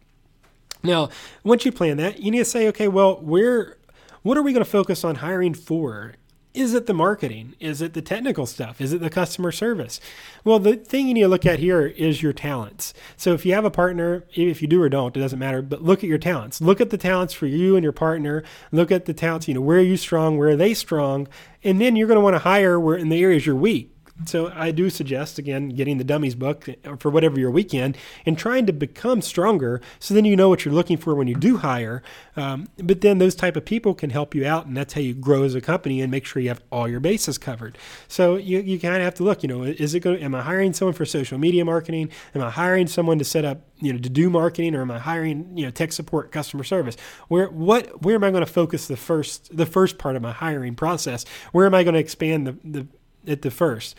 Now, 0.84 1.10
once 1.44 1.66
you 1.66 1.72
plan 1.72 1.98
that, 1.98 2.20
you 2.20 2.32
need 2.32 2.40
to 2.40 2.46
say, 2.46 2.68
okay, 2.70 2.88
well, 2.88 3.22
where 3.22 3.78
what 4.24 4.38
are 4.38 4.44
we 4.44 4.54
going 4.54 4.64
to 4.64 4.70
focus 4.70 5.04
on 5.04 5.16
hiring 5.16 5.54
for? 5.54 6.14
Is 6.54 6.74
it 6.74 6.86
the 6.86 6.94
marketing? 6.94 7.56
Is 7.62 7.82
it 7.82 7.94
the 7.94 8.02
technical 8.02 8.46
stuff? 8.46 8.82
Is 8.82 8.92
it 8.92 9.00
the 9.00 9.10
customer 9.10 9.54
service? 9.54 10.02
Well, 10.44 10.60
the 10.60 10.76
thing 10.76 11.08
you 11.08 11.14
need 11.14 11.22
to 11.22 11.30
look 11.30 11.46
at 11.46 11.60
here 11.60 11.88
is 11.88 12.22
your 12.22 12.34
talents. 12.34 12.94
So 13.16 13.34
if 13.34 13.46
you 13.46 13.54
have 13.54 13.64
a 13.64 13.72
partner, 13.72 14.26
if 14.34 14.62
you 14.62 14.68
do 14.68 14.82
or 14.82 14.90
don't, 14.90 15.16
it 15.16 15.20
doesn't 15.20 15.40
matter, 15.40 15.62
but 15.62 15.82
look 15.82 16.00
at 16.00 16.10
your 16.10 16.18
talents. 16.18 16.60
Look 16.60 16.82
at 16.82 16.90
the 16.90 16.98
talents 16.98 17.34
for 17.34 17.46
you 17.46 17.78
and 17.78 17.84
your 17.84 17.94
partner. 17.94 18.44
Look 18.74 18.92
at 18.92 19.06
the 19.06 19.14
talents, 19.14 19.48
you 19.48 19.54
know, 19.54 19.62
where 19.62 19.78
are 19.78 19.82
you 19.82 19.96
strong? 19.96 20.38
Where 20.38 20.50
are 20.50 20.56
they 20.58 20.74
strong? 20.74 21.30
And 21.64 21.80
then 21.80 21.96
you're 21.96 22.08
going 22.08 22.18
to 22.18 22.24
want 22.24 22.36
to 22.36 22.40
hire 22.40 22.78
where 22.78 22.98
in 22.98 23.08
the 23.08 23.24
areas 23.24 23.46
you're 23.46 23.56
weak. 23.56 23.96
So 24.26 24.52
I 24.56 24.72
do 24.72 24.90
suggest 24.90 25.40
again 25.40 25.70
getting 25.70 25.98
the 25.98 26.04
dummies 26.04 26.36
book 26.36 26.68
for 27.00 27.10
whatever 27.10 27.40
your 27.40 27.52
weekend 27.52 27.98
and 28.26 28.38
trying 28.38 28.66
to 28.66 28.74
become 28.74 29.22
stronger. 29.22 29.82
So 30.00 30.14
then 30.14 30.26
you 30.26 30.36
know 30.36 30.50
what 30.50 30.66
you're 30.66 30.74
looking 30.74 30.98
for 30.98 31.16
when 31.16 31.28
you 31.28 31.36
do 31.36 31.58
hire. 31.58 32.04
Um, 32.36 32.68
but 32.78 33.02
then 33.02 33.18
those 33.18 33.36
type 33.36 33.56
of 33.56 33.66
people 33.66 33.94
can 33.94 34.10
help 34.10 34.36
you 34.36 34.46
out, 34.46 34.66
and 34.66 34.76
that's 34.76 34.94
how 34.94 35.02
you 35.02 35.14
grow 35.14 35.44
as 35.44 35.56
a 35.56 35.62
company 35.62 36.02
and 36.02 36.12
make 36.12 36.26
sure 36.26 36.42
you 36.42 36.50
have 36.50 36.62
all 36.72 36.88
your 36.88 37.00
bases 37.00 37.38
covered. 37.38 37.78
So 38.08 38.36
you, 38.36 38.60
you 38.60 38.80
kind 38.80 38.96
of 38.96 39.02
have 39.02 39.16
to 39.16 39.24
look. 39.24 39.44
You 39.44 39.50
know, 39.50 39.64
is 39.64 39.96
it 39.96 40.02
going? 40.02 40.22
Am 40.22 40.36
I 40.36 40.42
hiring 40.42 40.74
someone 40.74 40.94
for 40.94 41.06
social 41.06 41.38
media 41.38 41.66
marketing? 41.66 42.10
Am 42.36 42.42
I 42.42 42.50
hiring 42.50 42.88
someone 42.88 43.18
to 43.20 43.26
set 43.26 43.46
up 43.46 43.62
you 43.80 43.92
know 43.92 44.00
to 44.00 44.10
do 44.10 44.30
marketing, 44.30 44.76
or 44.76 44.82
am 44.82 44.92
I 44.92 45.00
hiring 45.00 45.58
you 45.58 45.66
know 45.66 45.72
tech 45.72 45.92
support, 45.92 46.32
customer 46.32 46.64
service? 46.64 46.96
Where 47.28 47.48
what 47.48 48.02
where 48.04 48.16
am 48.16 48.24
I 48.24 48.32
going 48.32 48.46
to 48.46 48.52
focus 48.52 48.88
the 48.88 48.98
first 48.98 49.56
the 49.56 49.66
first 49.66 49.98
part 49.98 50.16
of 50.16 50.22
my 50.22 50.32
hiring 50.32 50.76
process? 50.76 51.26
Where 51.52 51.66
am 51.66 51.74
I 51.74 51.84
going 51.84 51.96
to 51.96 52.00
expand 52.00 52.48
the 52.48 52.58
the 52.64 52.88
at 53.28 53.42
the 53.42 53.52
first. 53.52 53.96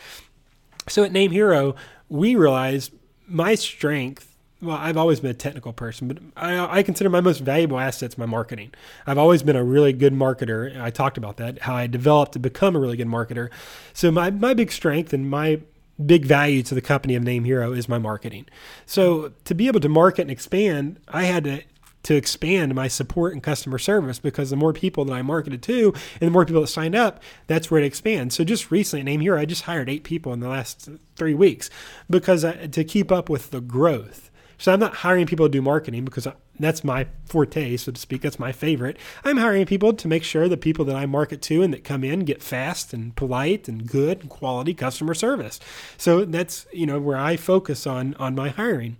So 0.87 1.03
at 1.03 1.11
Name 1.11 1.31
Hero, 1.31 1.75
we 2.09 2.35
realized 2.35 2.91
my 3.27 3.55
strength. 3.55 4.35
Well, 4.61 4.77
I've 4.77 4.97
always 4.97 5.19
been 5.19 5.31
a 5.31 5.35
technical 5.35 5.73
person, 5.73 6.07
but 6.07 6.19
I, 6.37 6.79
I, 6.79 6.83
consider 6.83 7.09
my 7.09 7.19
most 7.19 7.39
valuable 7.39 7.79
assets 7.79 8.17
my 8.17 8.25
marketing. 8.25 8.71
I've 9.05 9.17
always 9.17 9.43
been 9.43 9.57
a 9.57 9.63
really 9.63 9.91
good 9.91 10.13
marketer. 10.13 10.79
I 10.79 10.89
talked 10.89 11.17
about 11.17 11.35
that, 11.37 11.63
how 11.63 11.75
I 11.75 11.87
developed 11.87 12.31
to 12.33 12.39
become 12.39 12.75
a 12.75 12.79
really 12.79 12.95
good 12.95 13.07
marketer. 13.07 13.49
So 13.93 14.09
my, 14.09 14.29
my 14.29 14.53
big 14.53 14.71
strength 14.71 15.11
and 15.11 15.29
my 15.29 15.59
big 16.03 16.25
value 16.25 16.63
to 16.63 16.75
the 16.75 16.81
company 16.81 17.15
of 17.15 17.23
Name 17.23 17.43
Hero 17.43 17.73
is 17.73 17.89
my 17.89 17.97
marketing. 17.97 18.45
So 18.85 19.33
to 19.43 19.53
be 19.53 19.67
able 19.67 19.81
to 19.81 19.89
market 19.89 20.23
and 20.23 20.31
expand, 20.31 20.99
I 21.09 21.25
had 21.25 21.43
to 21.43 21.63
to 22.03 22.15
expand 22.15 22.75
my 22.75 22.87
support 22.87 23.33
and 23.33 23.41
customer 23.41 23.77
service 23.77 24.19
because 24.19 24.49
the 24.49 24.55
more 24.55 24.73
people 24.73 25.05
that 25.05 25.13
I 25.13 25.21
marketed 25.21 25.63
to 25.63 25.93
and 26.19 26.27
the 26.27 26.31
more 26.31 26.45
people 26.45 26.61
that 26.61 26.67
signed 26.67 26.95
up, 26.95 27.21
that's 27.47 27.71
where 27.71 27.81
it 27.81 27.85
expands. 27.85 28.35
So 28.35 28.43
just 28.43 28.71
recently, 28.71 29.03
Name 29.03 29.21
Hero, 29.21 29.39
I 29.39 29.45
just 29.45 29.63
hired 29.63 29.89
eight 29.89 30.03
people 30.03 30.33
in 30.33 30.39
the 30.39 30.49
last 30.49 30.89
three 31.15 31.33
weeks 31.33 31.69
because 32.09 32.43
I, 32.43 32.67
to 32.67 32.83
keep 32.83 33.11
up 33.11 33.29
with 33.29 33.51
the 33.51 33.61
growth. 33.61 34.29
So 34.57 34.71
I'm 34.71 34.79
not 34.79 34.95
hiring 34.95 35.25
people 35.25 35.45
to 35.45 35.51
do 35.51 35.61
marketing 35.61 36.05
because 36.05 36.27
that's 36.59 36.83
my 36.83 37.07
forte, 37.25 37.75
so 37.77 37.91
to 37.91 37.99
speak. 37.99 38.21
That's 38.21 38.39
my 38.39 38.51
favorite. 38.51 38.97
I'm 39.23 39.37
hiring 39.37 39.65
people 39.65 39.93
to 39.93 40.07
make 40.07 40.23
sure 40.23 40.47
the 40.47 40.55
people 40.55 40.85
that 40.85 40.95
I 40.95 41.05
market 41.05 41.41
to 41.43 41.63
and 41.63 41.73
that 41.73 41.83
come 41.83 42.03
in 42.03 42.21
get 42.21 42.41
fast 42.41 42.93
and 42.93 43.15
polite 43.15 43.67
and 43.67 43.87
good 43.89 44.21
and 44.21 44.29
quality 44.29 44.73
customer 44.73 45.15
service. 45.15 45.59
So 45.97 46.23
that's 46.23 46.65
you 46.71 46.85
know 46.85 46.99
where 46.99 47.17
I 47.17 47.35
focus 47.35 47.87
on 47.87 48.13
on 48.15 48.35
my 48.35 48.49
hiring. 48.49 48.97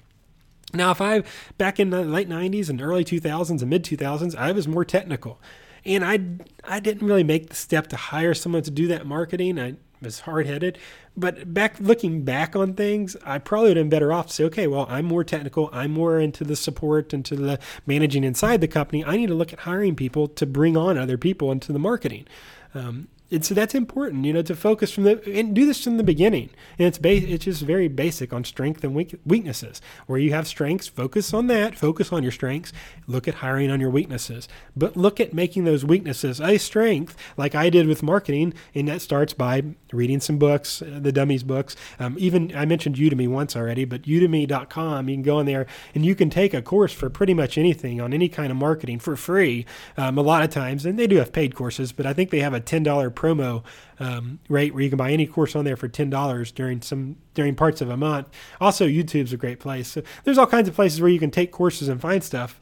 Now, 0.74 0.92
if 0.92 1.02
I 1.02 1.24
back 1.58 1.80
in 1.80 1.92
the 1.92 2.04
late 2.04 2.28
'90s 2.28 2.70
and 2.70 2.82
early 2.82 3.06
2000s 3.06 3.62
and 3.62 3.70
mid 3.70 3.84
2000s, 3.84 4.36
I 4.36 4.52
was 4.52 4.68
more 4.68 4.84
technical, 4.84 5.40
and 5.86 6.04
I 6.04 6.20
I 6.64 6.80
didn't 6.80 7.08
really 7.08 7.24
make 7.24 7.50
the 7.50 7.56
step 7.56 7.88
to 7.88 7.96
hire 7.96 8.34
someone 8.34 8.64
to 8.64 8.72
do 8.72 8.88
that 8.88 9.06
marketing. 9.06 9.60
I 9.60 9.76
was 10.02 10.22
hard 10.22 10.48
headed, 10.48 10.78
but 11.16 11.54
back 11.54 11.80
looking 11.80 12.24
back 12.24 12.56
on 12.56 12.74
things, 12.74 13.16
I 13.24 13.38
probably 13.38 13.70
would 13.70 13.78
have 13.78 13.86
been 13.86 13.90
better 13.90 14.12
off 14.12 14.28
to 14.28 14.34
say, 14.34 14.44
okay, 14.46 14.68
well, 14.68 14.86
I'm 14.90 15.06
more 15.06 15.24
technical, 15.24 15.70
I'm 15.72 15.92
more 15.92 16.20
into 16.20 16.44
the 16.44 16.56
support, 16.56 17.14
and 17.14 17.24
to 17.26 17.36
the 17.36 17.60
managing 17.86 18.24
inside 18.24 18.60
the 18.60 18.68
company. 18.68 19.06
I 19.06 19.16
need 19.16 19.28
to 19.28 19.36
look 19.36 19.54
at 19.54 19.60
hiring 19.60 19.96
people 19.96 20.28
to 20.28 20.46
bring 20.46 20.76
on 20.76 20.98
other 20.98 21.18
people 21.18 21.52
into 21.52 21.72
the 21.72 21.80
marketing. 21.80 22.26
Um, 22.74 23.08
and 23.32 23.44
so 23.44 23.54
that's 23.56 23.74
important, 23.74 24.26
you 24.26 24.34
know, 24.34 24.42
to 24.44 24.56
focus 24.56 24.92
from 24.92 25.04
the 25.06 25.22
and 25.32 25.56
do 25.56 25.66
this 25.66 25.84
from 25.84 25.98
the 25.98 26.04
beginning. 26.04 26.50
And 26.78 26.88
it's 26.88 26.98
ba- 26.98 27.10
it's 27.16 27.46
just 27.46 27.62
very 27.64 27.88
basic 27.88 28.32
on 28.32 28.44
strength 28.44 28.84
and 28.84 28.94
weak- 28.94 29.20
weaknesses. 29.26 29.82
Where 30.06 30.20
you 30.20 30.32
have 30.34 30.48
strengths, 30.48 30.88
focus 30.88 31.34
on 31.34 31.48
that. 31.48 31.76
Focus 31.76 32.12
on 32.12 32.22
your 32.22 32.32
strengths. 32.32 32.74
Look 33.08 33.28
at 33.28 33.36
hiring 33.36 33.72
on 33.72 33.80
your 33.80 33.90
weaknesses, 33.90 34.48
but 34.76 34.96
look 34.96 35.20
at 35.20 35.34
making 35.34 35.64
those 35.64 35.84
weaknesses 35.84 36.40
a 36.40 36.58
strength, 36.58 37.16
like 37.38 37.56
I 37.56 37.70
did 37.70 37.88
with 37.88 38.04
marketing. 38.04 38.54
And 38.76 38.88
that 38.88 39.02
starts 39.02 39.34
by 39.34 39.64
reading 39.92 40.20
some 40.20 40.38
books, 40.38 40.82
uh, 40.82 41.00
the 41.02 41.12
dummies 41.12 41.44
books. 41.44 41.76
Um, 42.00 42.16
even 42.20 42.56
I 42.56 42.66
mentioned 42.66 42.98
Udemy 42.98 43.28
once 43.28 43.56
already, 43.56 43.86
but 43.86 44.04
Udemy.com, 44.04 45.10
you 45.10 45.16
can 45.16 45.24
go 45.24 45.40
in 45.40 45.46
there 45.46 45.66
and 45.96 46.06
you 46.06 46.14
can 46.16 46.30
take 46.30 46.54
a 46.54 46.62
course 46.62 46.94
for 46.94 47.10
pretty 47.10 47.34
much 47.34 47.58
anything 47.58 48.02
on 48.02 48.14
any 48.14 48.30
kind 48.30 48.52
of 48.52 48.58
marketing 48.58 49.00
for 49.00 49.16
free. 49.16 49.66
Um, 49.98 50.18
a 50.18 50.22
lot 50.22 50.44
of 50.44 50.50
times, 50.50 50.86
and 50.86 51.00
they 51.00 51.08
do 51.08 51.18
have 51.18 51.32
paid 51.32 51.56
courses, 51.56 51.92
but 51.92 52.06
I 52.06 52.14
think 52.14 52.30
they 52.30 52.40
have 52.42 52.54
a 52.54 52.60
ten 52.60 52.84
dollar 52.84 53.10
promo 53.14 53.64
um, 54.00 54.40
rate 54.50 54.74
where 54.74 54.84
you 54.84 54.90
can 54.90 54.98
buy 54.98 55.12
any 55.12 55.26
course 55.26 55.56
on 55.56 55.66
there 55.66 55.78
for 55.78 55.88
ten 55.88 56.10
dollars 56.10 56.52
during 56.52 56.82
some 56.82 57.18
during 57.34 57.56
parts 57.56 57.82
of 57.82 57.90
a 57.90 57.98
month. 57.98 58.30
Also, 58.60 58.88
YouTube's 58.88 59.34
a 59.34 59.38
great 59.38 59.60
place. 59.60 59.88
So 59.88 60.04
there's 60.24 60.38
all 60.38 60.48
kinds 60.48 60.68
of 60.68 60.76
places 60.76 61.02
where 61.02 61.10
you 61.10 61.20
can 61.20 61.32
take 61.32 61.52
courses 61.52 61.88
and 61.88 62.00
find 62.02 62.24
stuff. 62.24 62.60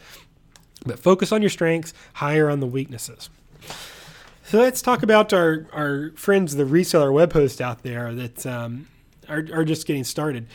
But 0.85 0.99
focus 0.99 1.31
on 1.31 1.41
your 1.41 1.49
strengths, 1.49 1.93
hire 2.13 2.49
on 2.49 2.59
the 2.59 2.67
weaknesses. 2.67 3.29
So 4.43 4.59
let's 4.59 4.81
talk 4.81 5.03
about 5.03 5.31
our, 5.31 5.67
our 5.71 6.11
friends, 6.15 6.55
the 6.55 6.63
reseller 6.63 7.13
web 7.13 7.31
hosts 7.31 7.61
out 7.61 7.83
there 7.83 8.13
that 8.15 8.45
um, 8.45 8.87
are, 9.29 9.45
are 9.53 9.63
just 9.63 9.85
getting 9.85 10.03
started 10.03 10.47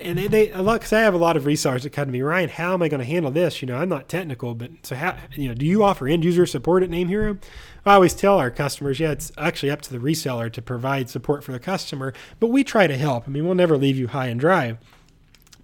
and 0.00 0.18
they, 0.18 0.26
they 0.26 0.50
a 0.50 0.62
lot 0.62 0.74
because 0.74 0.92
I 0.92 1.00
have 1.00 1.14
a 1.14 1.18
lot 1.18 1.36
of 1.36 1.44
resellers 1.44 1.82
that 1.82 1.90
come 1.90 2.06
to 2.06 2.12
me, 2.12 2.22
Ryan. 2.22 2.48
How 2.48 2.74
am 2.74 2.82
I 2.82 2.88
going 2.88 3.00
to 3.00 3.06
handle 3.06 3.30
this? 3.30 3.60
You 3.60 3.66
know, 3.66 3.76
I'm 3.76 3.88
not 3.88 4.08
technical, 4.08 4.54
but 4.54 4.70
so 4.82 4.96
how 4.96 5.16
you 5.34 5.48
know, 5.48 5.54
do 5.54 5.66
you 5.66 5.84
offer 5.84 6.08
end 6.08 6.24
user 6.24 6.46
support 6.46 6.82
at 6.82 6.90
Name 6.90 7.08
Hero? 7.08 7.38
I 7.84 7.94
always 7.94 8.14
tell 8.14 8.38
our 8.38 8.50
customers, 8.50 9.00
yeah, 9.00 9.10
it's 9.10 9.32
actually 9.36 9.70
up 9.70 9.82
to 9.82 9.92
the 9.92 9.98
reseller 9.98 10.52
to 10.52 10.62
provide 10.62 11.10
support 11.10 11.42
for 11.42 11.52
the 11.52 11.58
customer, 11.58 12.12
but 12.38 12.48
we 12.48 12.62
try 12.62 12.86
to 12.86 12.96
help. 12.96 13.26
I 13.26 13.30
mean, 13.30 13.44
we'll 13.44 13.56
never 13.56 13.76
leave 13.76 13.96
you 13.96 14.08
high 14.08 14.28
and 14.28 14.38
dry. 14.38 14.78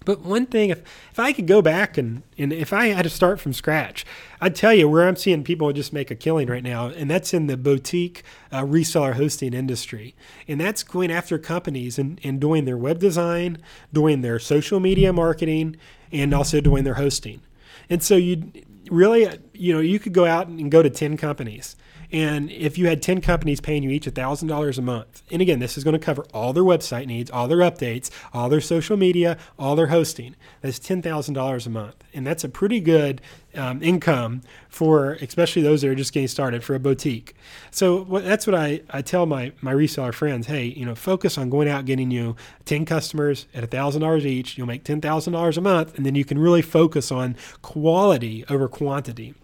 But 0.04 0.22
one 0.22 0.46
thing, 0.46 0.70
if, 0.70 0.80
if 1.12 1.18
I 1.18 1.32
could 1.32 1.46
go 1.46 1.60
back 1.60 1.98
and, 1.98 2.22
and 2.38 2.52
if 2.52 2.72
I 2.72 2.86
had 2.86 3.02
to 3.02 3.10
start 3.10 3.40
from 3.40 3.52
scratch, 3.52 4.06
I'd 4.40 4.56
tell 4.56 4.72
you 4.72 4.88
where 4.88 5.06
I'm 5.06 5.16
seeing 5.16 5.44
people 5.44 5.70
just 5.72 5.92
make 5.92 6.10
a 6.10 6.16
killing 6.16 6.48
right 6.48 6.62
now, 6.62 6.86
and 6.86 7.10
that's 7.10 7.34
in 7.34 7.46
the 7.46 7.58
boutique 7.58 8.22
uh, 8.50 8.62
reseller 8.62 9.14
hosting 9.14 9.52
industry. 9.52 10.16
And 10.48 10.60
that's 10.60 10.82
going 10.82 11.12
after 11.12 11.38
companies 11.38 11.98
and, 11.98 12.18
and 12.24 12.40
doing 12.40 12.64
their 12.64 12.78
web 12.78 12.98
design, 12.98 13.58
doing 13.92 14.22
their 14.22 14.38
social 14.38 14.80
media 14.80 15.12
marketing, 15.12 15.76
and 16.10 16.32
also 16.32 16.60
doing 16.60 16.84
their 16.84 16.94
hosting. 16.94 17.42
And 17.90 18.02
so 18.02 18.16
you 18.16 18.50
really, 18.90 19.28
you 19.52 19.74
know, 19.74 19.80
you 19.80 19.98
could 19.98 20.14
go 20.14 20.24
out 20.24 20.46
and 20.46 20.70
go 20.70 20.82
to 20.82 20.90
10 20.90 21.18
companies 21.18 21.76
and 22.10 22.50
if 22.50 22.78
you 22.78 22.86
had 22.86 23.02
10 23.02 23.20
companies 23.20 23.60
paying 23.60 23.82
you 23.82 23.90
each 23.90 24.06
$1,000 24.06 24.78
a 24.78 24.82
month, 24.82 25.22
and 25.30 25.42
again, 25.42 25.58
this 25.58 25.76
is 25.76 25.84
going 25.84 25.92
to 25.92 25.98
cover 25.98 26.24
all 26.32 26.52
their 26.52 26.62
website 26.62 27.06
needs, 27.06 27.30
all 27.30 27.48
their 27.48 27.58
updates, 27.58 28.10
all 28.32 28.48
their 28.48 28.60
social 28.60 28.96
media, 28.96 29.36
all 29.58 29.76
their 29.76 29.88
hosting, 29.88 30.34
that's 30.62 30.78
$10,000 30.78 31.66
a 31.66 31.70
month. 31.70 31.96
And 32.14 32.26
that's 32.26 32.44
a 32.44 32.48
pretty 32.48 32.80
good 32.80 33.20
um, 33.54 33.82
income 33.82 34.40
for 34.68 35.12
especially 35.14 35.62
those 35.62 35.82
that 35.82 35.90
are 35.90 35.94
just 35.94 36.12
getting 36.12 36.28
started 36.28 36.64
for 36.64 36.74
a 36.74 36.80
boutique. 36.80 37.34
So 37.70 38.04
what, 38.04 38.24
that's 38.24 38.46
what 38.46 38.54
I, 38.54 38.80
I 38.90 39.02
tell 39.02 39.26
my, 39.26 39.52
my 39.60 39.74
reseller 39.74 40.14
friends, 40.14 40.46
hey, 40.46 40.64
you 40.64 40.86
know, 40.86 40.94
focus 40.94 41.36
on 41.36 41.50
going 41.50 41.68
out 41.68 41.84
getting 41.84 42.10
you 42.10 42.36
10 42.64 42.86
customers 42.86 43.46
at 43.54 43.68
$1,000 43.68 44.24
each. 44.24 44.56
You'll 44.56 44.66
make 44.66 44.84
$10,000 44.84 45.56
a 45.56 45.60
month, 45.60 45.96
and 45.96 46.06
then 46.06 46.14
you 46.14 46.24
can 46.24 46.38
really 46.38 46.62
focus 46.62 47.12
on 47.12 47.36
quality 47.60 48.44
over 48.48 48.66
quantity. 48.68 49.34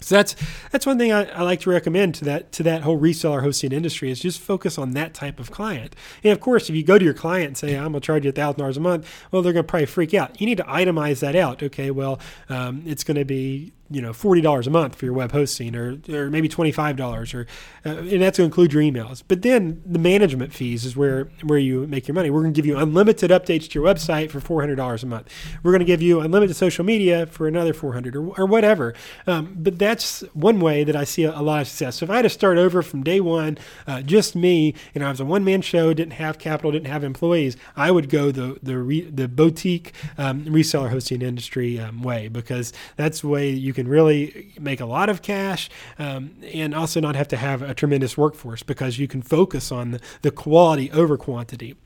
So 0.00 0.16
that's 0.16 0.34
that's 0.70 0.86
one 0.86 0.98
thing 0.98 1.12
I, 1.12 1.24
I, 1.30 1.42
like 1.42 1.60
to 1.60 1.70
recommend 1.70 2.14
to 2.16 2.24
that 2.24 2.52
to 2.52 2.62
that 2.64 2.82
whole 2.82 2.98
reseller 2.98 3.42
hosting 3.42 3.72
industry 3.72 4.10
is 4.10 4.20
just 4.20 4.40
focus 4.40 4.78
on 4.78 4.92
that 4.92 5.14
type 5.14 5.38
of 5.38 5.50
client. 5.50 5.94
And 6.24 6.32
of 6.32 6.40
course, 6.40 6.68
if 6.68 6.76
you 6.76 6.82
go 6.82 6.98
to 6.98 7.04
your 7.04 7.14
client 7.14 7.46
and 7.48 7.56
say, 7.56 7.76
"I'm 7.76 7.92
gonna 7.92 8.00
charge 8.00 8.24
you 8.24 8.32
thousand 8.32 8.58
dollars 8.58 8.76
a 8.76 8.80
month," 8.80 9.06
well, 9.30 9.42
they're 9.42 9.52
gonna 9.52 9.64
probably 9.64 9.86
freak 9.86 10.14
out. 10.14 10.40
You 10.40 10.46
need 10.46 10.58
to 10.58 10.64
itemize 10.64 11.20
that 11.20 11.36
out. 11.36 11.62
Okay, 11.62 11.90
well, 11.90 12.18
um, 12.48 12.82
it's 12.86 13.04
gonna 13.04 13.24
be 13.24 13.72
you 13.90 14.00
know 14.00 14.12
forty 14.12 14.40
dollars 14.40 14.66
a 14.66 14.70
month 14.70 14.94
for 14.94 15.04
your 15.04 15.14
web 15.14 15.32
hosting, 15.32 15.74
or 15.74 15.98
or 16.08 16.30
maybe 16.30 16.48
twenty 16.48 16.72
five 16.72 16.96
dollars, 16.96 17.34
or 17.34 17.46
uh, 17.84 17.96
and 17.96 18.22
that's 18.22 18.36
to 18.36 18.44
include 18.44 18.72
your 18.72 18.82
emails. 18.82 19.22
But 19.26 19.42
then 19.42 19.82
the 19.84 19.98
management 19.98 20.52
fees 20.52 20.84
is 20.84 20.96
where 20.96 21.24
where 21.42 21.58
you 21.58 21.86
make 21.86 22.08
your 22.08 22.14
money. 22.14 22.30
We're 22.30 22.42
going 22.42 22.54
to 22.54 22.58
give 22.58 22.66
you 22.66 22.78
unlimited 22.78 23.30
updates 23.30 23.68
to 23.70 23.80
your 23.80 23.84
website 23.86 24.30
for 24.30 24.40
four 24.40 24.60
hundred 24.62 24.76
dollars 24.76 25.02
a 25.02 25.06
month. 25.06 25.28
We're 25.62 25.72
going 25.72 25.80
to 25.80 25.86
give 25.86 26.02
you 26.02 26.20
unlimited 26.20 26.56
social 26.56 26.84
media 26.84 27.26
for 27.26 27.46
another 27.46 27.72
four 27.72 27.92
hundred, 27.92 28.16
or 28.16 28.28
or 28.38 28.46
whatever. 28.46 28.94
Um, 29.26 29.56
but 29.58 29.78
that's 29.78 30.20
one 30.32 30.60
way 30.60 30.84
that 30.84 30.96
I 30.96 31.04
see 31.04 31.24
a, 31.24 31.38
a, 31.38 31.42
lot 31.42 31.60
of 31.60 31.68
success. 31.68 31.96
So 31.96 32.04
if 32.04 32.10
I 32.10 32.16
had 32.16 32.22
to 32.22 32.28
start 32.30 32.58
over 32.58 32.82
from 32.82 33.02
day 33.02 33.20
one, 33.20 33.58
uh, 33.86 34.02
just 34.02 34.36
me, 34.36 34.74
and 34.94 35.04
I 35.04 35.10
was 35.10 35.20
a 35.20 35.24
one 35.24 35.44
man 35.44 35.62
show, 35.62 35.92
didn't 35.92 36.14
have 36.14 36.38
capital, 36.38 36.72
didn't 36.72 36.88
have 36.88 37.04
employees, 37.04 37.56
I 37.76 37.90
would 37.90 38.08
go 38.08 38.30
the 38.30 38.58
the 38.62 38.78
re, 38.78 39.02
the 39.02 39.28
boutique 39.28 39.92
um, 40.16 40.44
reseller 40.44 40.90
hosting 40.90 41.22
industry 41.22 41.78
um, 41.78 42.02
way 42.02 42.28
because 42.28 42.72
that's 42.96 43.20
the 43.20 43.28
way 43.28 43.50
you 43.50 43.72
can 43.72 43.79
can 43.80 43.90
really 43.90 44.52
make 44.60 44.80
a 44.80 44.86
lot 44.86 45.08
of 45.08 45.22
cash 45.22 45.70
um, 45.98 46.36
and 46.52 46.74
also 46.74 47.00
not 47.00 47.16
have 47.16 47.28
to 47.28 47.36
have 47.36 47.62
a 47.62 47.74
tremendous 47.74 48.16
workforce 48.16 48.62
because 48.62 48.98
you 48.98 49.08
can 49.08 49.22
focus 49.22 49.72
on 49.72 49.98
the, 50.22 50.30
quality 50.30 50.90
over 50.92 51.16
quantity. 51.16 51.76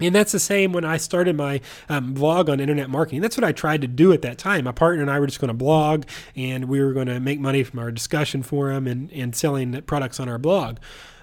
And 0.00 0.14
that's 0.14 0.32
the 0.32 0.40
same 0.40 0.72
when 0.72 0.84
I 0.84 0.96
started 0.96 1.36
my 1.36 1.60
um, 1.88 2.14
blog 2.14 2.48
on 2.48 2.60
internet 2.60 2.88
marketing. 2.88 3.20
That's 3.20 3.36
what 3.36 3.44
I 3.44 3.52
tried 3.52 3.80
to 3.82 3.86
do 3.86 4.12
at 4.12 4.22
that 4.22 4.38
time. 4.38 4.64
My 4.64 4.72
partner 4.72 5.02
and 5.02 5.10
I 5.10 5.18
were 5.20 5.26
just 5.26 5.40
going 5.40 5.48
to 5.48 5.54
blog 5.54 6.04
and 6.36 6.66
we 6.66 6.82
were 6.82 6.92
going 6.92 7.06
to 7.06 7.20
make 7.20 7.38
money 7.40 7.62
from 7.62 7.78
our 7.78 7.90
discussion 7.90 8.42
forum 8.42 8.86
and, 8.86 9.12
and 9.12 9.34
selling 9.34 9.80
products 9.82 10.18
on 10.20 10.28
our 10.28 10.38
blog. 10.38 10.78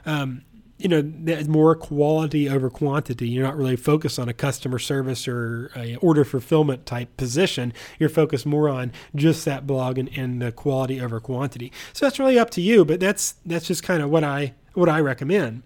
Um, 0.06 0.44
you 0.78 0.88
know, 0.88 1.02
more 1.48 1.76
quality 1.76 2.48
over 2.48 2.70
quantity. 2.70 3.28
You're 3.28 3.44
not 3.44 3.58
really 3.58 3.76
focused 3.76 4.20
on 4.20 4.30
a 4.30 4.34
customer 4.34 4.78
service 4.78 5.28
or 5.28 5.72
order 6.02 6.24
fulfillment 6.24 6.86
type 6.86 7.18
position. 7.18 7.74
You're 7.98 8.10
focused 8.10 8.46
more 8.46 8.70
on 8.70 8.92
just 9.16 9.44
that 9.46 9.66
blog 9.66 9.98
and, 9.98 10.10
and 10.16 10.42
the 10.42 10.52
quality 10.52 11.02
over 11.02 11.20
quantity. 11.20 11.72
So 11.94 12.06
that's 12.06 12.20
really 12.20 12.38
up 12.38 12.52
to 12.52 12.62
you, 12.62 12.86
but 12.86 13.00
that's 13.00 13.36
that's 13.46 13.66
just 13.66 13.82
kind 13.82 14.04
of 14.04 14.10
what 14.12 14.24
I 14.24 14.54
what 14.74 14.88
I 14.88 15.00
recommend. 15.00 15.64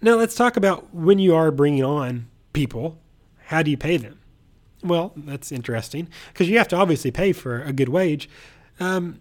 Now 0.00 0.14
let's 0.14 0.34
talk 0.34 0.56
about 0.56 0.94
when 0.94 1.18
you 1.18 1.34
are 1.34 1.50
bringing 1.50 1.84
on 1.84 2.28
people. 2.54 2.98
How 3.46 3.62
do 3.62 3.70
you 3.70 3.76
pay 3.76 3.98
them? 3.98 4.20
Well, 4.82 5.12
that's 5.14 5.52
interesting 5.52 6.08
because 6.32 6.48
you 6.48 6.56
have 6.56 6.68
to 6.68 6.76
obviously 6.76 7.10
pay 7.10 7.32
for 7.32 7.62
a 7.62 7.74
good 7.74 7.90
wage. 7.90 8.30
Um, 8.78 9.20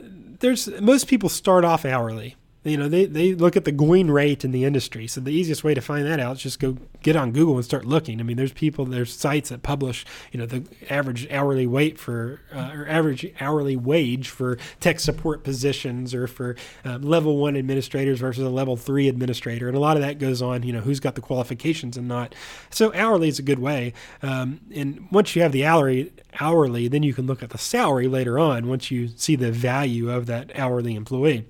there's 0.00 0.68
most 0.80 1.06
people 1.06 1.28
start 1.28 1.64
off 1.64 1.84
hourly 1.84 2.34
you 2.66 2.76
know, 2.76 2.88
they, 2.88 3.04
they 3.06 3.34
look 3.34 3.56
at 3.56 3.64
the 3.64 3.72
going 3.72 4.10
rate 4.10 4.44
in 4.44 4.50
the 4.50 4.64
industry. 4.64 5.06
So 5.06 5.20
the 5.20 5.30
easiest 5.30 5.62
way 5.62 5.74
to 5.74 5.80
find 5.80 6.06
that 6.06 6.20
out 6.20 6.36
is 6.36 6.42
just 6.42 6.58
go 6.58 6.76
get 7.02 7.16
on 7.16 7.32
Google 7.32 7.56
and 7.56 7.64
start 7.64 7.84
looking. 7.84 8.20
I 8.20 8.24
mean, 8.24 8.36
there's 8.36 8.52
people, 8.52 8.84
there's 8.84 9.14
sites 9.14 9.50
that 9.50 9.62
publish, 9.62 10.04
you 10.32 10.38
know, 10.38 10.46
the 10.46 10.64
average 10.90 11.30
hourly 11.30 11.66
weight 11.66 11.98
for, 11.98 12.40
uh, 12.52 12.72
or 12.74 12.88
average 12.88 13.32
hourly 13.40 13.76
wage 13.76 14.28
for 14.28 14.58
tech 14.80 15.00
support 15.00 15.44
positions 15.44 16.14
or 16.14 16.26
for 16.26 16.56
uh, 16.84 16.98
level 16.98 17.36
one 17.36 17.56
administrators 17.56 18.20
versus 18.20 18.44
a 18.44 18.50
level 18.50 18.76
three 18.76 19.08
administrator. 19.08 19.68
And 19.68 19.76
a 19.76 19.80
lot 19.80 19.96
of 19.96 20.02
that 20.02 20.18
goes 20.18 20.42
on, 20.42 20.62
you 20.62 20.72
know, 20.72 20.80
who's 20.80 21.00
got 21.00 21.14
the 21.14 21.20
qualifications 21.20 21.96
and 21.96 22.08
not. 22.08 22.34
So 22.70 22.92
hourly 22.94 23.28
is 23.28 23.38
a 23.38 23.42
good 23.42 23.58
way. 23.58 23.92
Um, 24.22 24.60
and 24.74 25.06
once 25.10 25.36
you 25.36 25.42
have 25.42 25.52
the 25.52 25.64
hourly, 25.64 26.12
hourly, 26.40 26.88
then 26.88 27.02
you 27.02 27.14
can 27.14 27.26
look 27.26 27.42
at 27.42 27.50
the 27.50 27.58
salary 27.58 28.08
later 28.08 28.38
on 28.38 28.66
once 28.66 28.90
you 28.90 29.08
see 29.08 29.36
the 29.36 29.52
value 29.52 30.10
of 30.10 30.26
that 30.26 30.50
hourly 30.58 30.94
employee. 30.94 31.46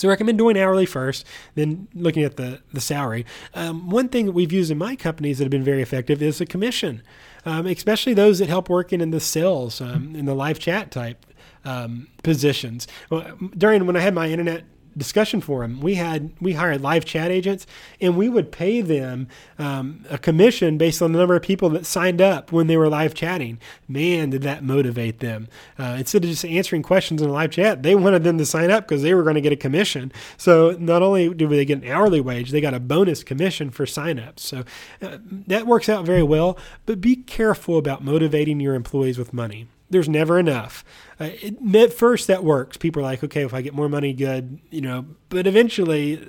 So 0.00 0.08
I 0.08 0.12
recommend 0.12 0.38
doing 0.38 0.58
hourly 0.58 0.86
first, 0.86 1.26
then 1.54 1.88
looking 1.94 2.22
at 2.22 2.36
the, 2.36 2.62
the 2.72 2.80
salary. 2.80 3.26
Um, 3.52 3.90
one 3.90 4.08
thing 4.08 4.24
that 4.26 4.32
we've 4.32 4.50
used 4.50 4.70
in 4.70 4.78
my 4.78 4.96
companies 4.96 5.38
that 5.38 5.44
have 5.44 5.50
been 5.50 5.62
very 5.62 5.82
effective 5.82 6.22
is 6.22 6.40
a 6.40 6.46
commission, 6.46 7.02
um, 7.44 7.66
especially 7.66 8.14
those 8.14 8.38
that 8.38 8.48
help 8.48 8.70
working 8.70 9.02
in 9.02 9.10
the 9.10 9.20
sales, 9.20 9.78
um, 9.80 10.16
in 10.16 10.24
the 10.24 10.34
live 10.34 10.58
chat 10.58 10.90
type 10.90 11.26
um, 11.66 12.08
positions. 12.22 12.88
Well, 13.10 13.36
during 13.56 13.84
when 13.84 13.94
I 13.94 14.00
had 14.00 14.14
my 14.14 14.30
internet 14.30 14.64
discussion 14.96 15.40
forum. 15.40 15.80
We 15.80 15.94
had 15.94 16.32
we 16.40 16.54
hired 16.54 16.80
live 16.80 17.04
chat 17.04 17.30
agents, 17.30 17.66
and 18.00 18.16
we 18.16 18.28
would 18.28 18.52
pay 18.52 18.80
them 18.80 19.28
um, 19.58 20.04
a 20.10 20.18
commission 20.18 20.78
based 20.78 21.02
on 21.02 21.12
the 21.12 21.18
number 21.18 21.36
of 21.36 21.42
people 21.42 21.68
that 21.70 21.86
signed 21.86 22.20
up 22.20 22.52
when 22.52 22.66
they 22.66 22.76
were 22.76 22.88
live 22.88 23.14
chatting. 23.14 23.58
Man, 23.88 24.30
did 24.30 24.42
that 24.42 24.62
motivate 24.62 25.20
them! 25.20 25.48
Uh, 25.78 25.96
instead 25.98 26.24
of 26.24 26.30
just 26.30 26.44
answering 26.44 26.82
questions 26.82 27.22
in 27.22 27.28
live 27.30 27.50
chat, 27.50 27.82
they 27.82 27.94
wanted 27.94 28.24
them 28.24 28.38
to 28.38 28.46
sign 28.46 28.70
up 28.70 28.86
because 28.86 29.02
they 29.02 29.14
were 29.14 29.22
going 29.22 29.34
to 29.34 29.40
get 29.40 29.52
a 29.52 29.56
commission. 29.56 30.12
So 30.36 30.76
not 30.78 31.02
only 31.02 31.32
do 31.32 31.48
they 31.48 31.64
get 31.64 31.82
an 31.82 31.90
hourly 31.90 32.20
wage, 32.20 32.50
they 32.50 32.60
got 32.60 32.74
a 32.74 32.80
bonus 32.80 33.22
commission 33.22 33.70
for 33.70 33.86
signups. 33.86 34.40
So 34.40 34.64
uh, 35.02 35.18
that 35.46 35.66
works 35.66 35.88
out 35.88 36.04
very 36.04 36.22
well. 36.22 36.58
But 36.86 37.00
be 37.00 37.16
careful 37.16 37.78
about 37.78 38.04
motivating 38.04 38.60
your 38.60 38.74
employees 38.74 39.18
with 39.18 39.32
money 39.32 39.66
there's 39.90 40.08
never 40.08 40.38
enough. 40.38 40.84
Uh, 41.20 41.30
it, 41.42 41.74
at 41.74 41.92
first, 41.92 42.28
that 42.28 42.42
works. 42.42 42.76
People 42.76 43.00
are 43.00 43.04
like, 43.04 43.22
okay, 43.22 43.44
if 43.44 43.52
I 43.52 43.60
get 43.60 43.74
more 43.74 43.88
money, 43.88 44.12
good, 44.12 44.60
you 44.70 44.80
know. 44.80 45.04
But 45.28 45.46
eventually, 45.46 46.24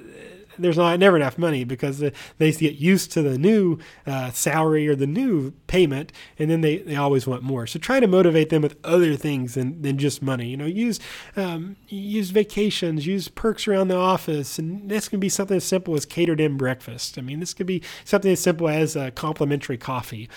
there's 0.62 0.78
not 0.78 0.99
never 0.99 1.16
enough 1.16 1.38
money 1.38 1.64
because 1.64 1.99
they 1.99 2.51
get 2.51 2.76
used 2.76 3.12
to 3.14 3.22
the 3.22 3.38
new 3.38 3.80
uh, 4.05 4.32
salary 4.32 4.88
or 4.88 4.95
the 4.95 5.07
new 5.07 5.51
payment, 5.68 6.12
and 6.38 6.49
then 6.49 6.62
they, 6.62 6.78
they 6.78 6.95
always 6.95 7.28
want 7.28 7.43
more. 7.43 7.68
So 7.68 7.80
try 7.80 7.99
to 7.99 8.07
motivate 8.07 8.49
them 8.49 8.62
with 8.62 8.78
other 8.84 9.16
things 9.16 9.55
than, 9.55 9.82
than 9.82 9.97
just 9.97 10.22
money. 10.22 10.49
You 10.49 10.57
know, 10.57 10.66
use 10.66 10.99
um, 11.36 11.76
use 11.88 12.30
vacations, 12.30 13.05
use 13.07 13.28
perks 13.28 13.68
around 13.68 13.88
the 13.88 13.95
office, 13.95 14.59
and 14.59 14.89
this 14.89 15.09
can 15.09 15.20
be 15.20 15.30
something 15.30 15.57
as 15.57 15.64
simple 15.64 15.95
as 15.95 16.05
catered 16.05 16.39
in 16.39 16.57
breakfast. 16.57 17.18
I 17.18 17.22
mean, 17.22 17.39
this 17.39 17.53
could 17.53 17.68
be 17.68 17.82
something 18.05 18.32
as 18.32 18.39
simple 18.39 18.70
as 18.70 18.95
a 18.95 19.12
complimentary 19.12 19.78
coffee. 19.78 20.30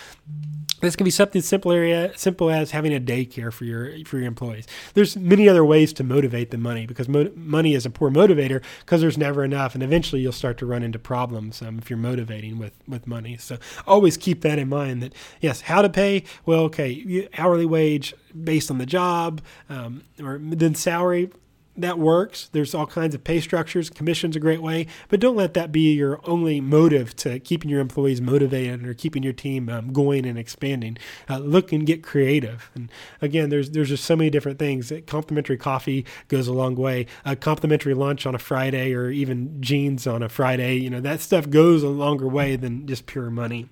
This 0.80 0.96
can 0.96 1.04
be 1.04 1.10
something 1.10 1.40
simpler, 1.40 2.12
simple 2.14 2.50
as 2.50 2.72
having 2.72 2.94
a 2.94 3.00
daycare 3.00 3.52
for 3.52 3.64
your 3.64 4.04
for 4.04 4.18
your 4.18 4.26
employees. 4.26 4.66
There's 4.92 5.16
many 5.16 5.48
other 5.48 5.64
ways 5.64 5.92
to 5.94 6.04
motivate 6.04 6.50
the 6.50 6.58
money 6.58 6.86
because 6.86 7.08
mo- 7.08 7.32
money 7.34 7.74
is 7.74 7.86
a 7.86 7.90
poor 7.90 8.10
motivator 8.10 8.62
because 8.80 9.00
there's 9.00 9.16
never 9.16 9.44
enough, 9.44 9.74
and 9.74 9.82
eventually 9.82 10.13
you'll 10.20 10.32
start 10.32 10.58
to 10.58 10.66
run 10.66 10.82
into 10.82 10.98
problems 10.98 11.62
um, 11.62 11.78
if 11.78 11.90
you're 11.90 11.98
motivating 11.98 12.58
with 12.58 12.72
with 12.86 13.06
money. 13.06 13.36
So 13.36 13.58
always 13.86 14.16
keep 14.16 14.42
that 14.42 14.58
in 14.58 14.68
mind. 14.68 15.02
That 15.02 15.14
yes, 15.40 15.62
how 15.62 15.82
to 15.82 15.88
pay? 15.88 16.24
Well, 16.46 16.60
okay, 16.64 17.28
hourly 17.36 17.66
wage 17.66 18.14
based 18.42 18.70
on 18.70 18.78
the 18.78 18.86
job, 18.86 19.40
um, 19.68 20.04
or 20.20 20.38
then 20.40 20.74
salary 20.74 21.30
that 21.76 21.98
works. 21.98 22.48
There's 22.52 22.74
all 22.74 22.86
kinds 22.86 23.14
of 23.14 23.24
pay 23.24 23.40
structures. 23.40 23.90
Commission's 23.90 24.36
a 24.36 24.40
great 24.40 24.62
way, 24.62 24.86
but 25.08 25.20
don't 25.20 25.36
let 25.36 25.54
that 25.54 25.72
be 25.72 25.92
your 25.92 26.20
only 26.24 26.60
motive 26.60 27.16
to 27.16 27.38
keeping 27.40 27.70
your 27.70 27.80
employees 27.80 28.20
motivated 28.20 28.86
or 28.86 28.94
keeping 28.94 29.22
your 29.22 29.32
team 29.32 29.68
um, 29.68 29.92
going 29.92 30.24
and 30.24 30.38
expanding. 30.38 30.96
Uh, 31.28 31.38
look 31.38 31.72
and 31.72 31.86
get 31.86 32.02
creative. 32.02 32.70
And 32.74 32.90
again, 33.20 33.48
there's 33.50 33.70
there's 33.70 33.88
just 33.88 34.04
so 34.04 34.14
many 34.16 34.30
different 34.30 34.58
things. 34.58 34.92
Complimentary 35.06 35.56
coffee 35.56 36.06
goes 36.28 36.46
a 36.46 36.52
long 36.52 36.76
way. 36.76 37.06
A 37.24 37.34
complimentary 37.34 37.94
lunch 37.94 38.26
on 38.26 38.34
a 38.34 38.38
Friday, 38.38 38.94
or 38.94 39.10
even 39.10 39.60
jeans 39.60 40.06
on 40.06 40.22
a 40.22 40.28
Friday. 40.28 40.76
You 40.76 40.90
know 40.90 41.00
that 41.00 41.20
stuff 41.20 41.50
goes 41.50 41.82
a 41.82 41.88
longer 41.88 42.28
way 42.28 42.56
than 42.56 42.86
just 42.86 43.06
pure 43.06 43.30
money. 43.30 43.68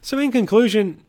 So, 0.00 0.18
in 0.18 0.32
conclusion, 0.32 1.04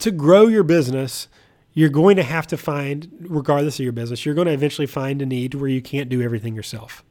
to 0.00 0.10
grow 0.10 0.48
your 0.48 0.64
business 0.64 1.28
you're 1.74 1.88
going 1.88 2.16
to 2.16 2.22
have 2.22 2.46
to 2.48 2.56
find, 2.56 3.10
regardless 3.20 3.76
of 3.78 3.84
your 3.84 3.92
business, 3.92 4.26
you're 4.26 4.34
going 4.34 4.46
to 4.46 4.52
eventually 4.52 4.86
find 4.86 5.22
a 5.22 5.26
need 5.26 5.54
where 5.54 5.70
you 5.70 5.82
can't 5.82 6.08
do 6.08 6.20
everything 6.20 6.54
yourself. 6.54 7.02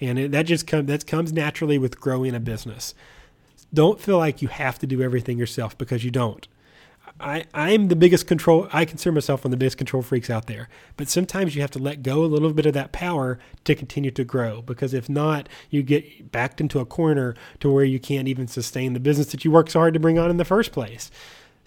And 0.00 0.18
it, 0.18 0.32
that 0.32 0.42
just 0.42 0.66
comes 0.66 0.86
that 0.86 1.06
comes 1.06 1.32
naturally 1.32 1.78
with 1.78 2.00
growing 2.00 2.34
a 2.34 2.40
business. 2.40 2.94
Don't 3.72 4.00
feel 4.00 4.18
like 4.18 4.40
you 4.40 4.48
have 4.48 4.78
to 4.78 4.86
do 4.86 5.02
everything 5.02 5.38
yourself 5.38 5.76
because 5.76 6.04
you 6.04 6.10
don't. 6.10 6.46
I, 7.20 7.44
I'm 7.52 7.88
the 7.88 7.96
biggest 7.96 8.26
control. 8.26 8.68
I 8.72 8.84
consider 8.84 9.12
myself 9.12 9.40
one 9.40 9.48
of 9.48 9.52
the 9.52 9.56
biggest 9.56 9.76
control 9.76 10.02
freaks 10.02 10.30
out 10.30 10.46
there. 10.46 10.68
But 10.96 11.08
sometimes 11.08 11.54
you 11.54 11.60
have 11.62 11.70
to 11.72 11.78
let 11.78 12.02
go 12.02 12.22
a 12.22 12.26
little 12.26 12.52
bit 12.52 12.66
of 12.66 12.74
that 12.74 12.92
power 12.92 13.38
to 13.64 13.74
continue 13.74 14.12
to 14.12 14.24
grow. 14.24 14.62
Because 14.62 14.94
if 14.94 15.08
not, 15.08 15.48
you 15.68 15.82
get 15.82 16.30
backed 16.30 16.60
into 16.60 16.78
a 16.78 16.86
corner 16.86 17.34
to 17.60 17.70
where 17.72 17.84
you 17.84 17.98
can't 17.98 18.28
even 18.28 18.46
sustain 18.46 18.92
the 18.92 19.00
business 19.00 19.32
that 19.32 19.44
you 19.44 19.50
worked 19.50 19.72
so 19.72 19.80
hard 19.80 19.94
to 19.94 20.00
bring 20.00 20.18
on 20.18 20.30
in 20.30 20.36
the 20.36 20.44
first 20.44 20.70
place. 20.70 21.10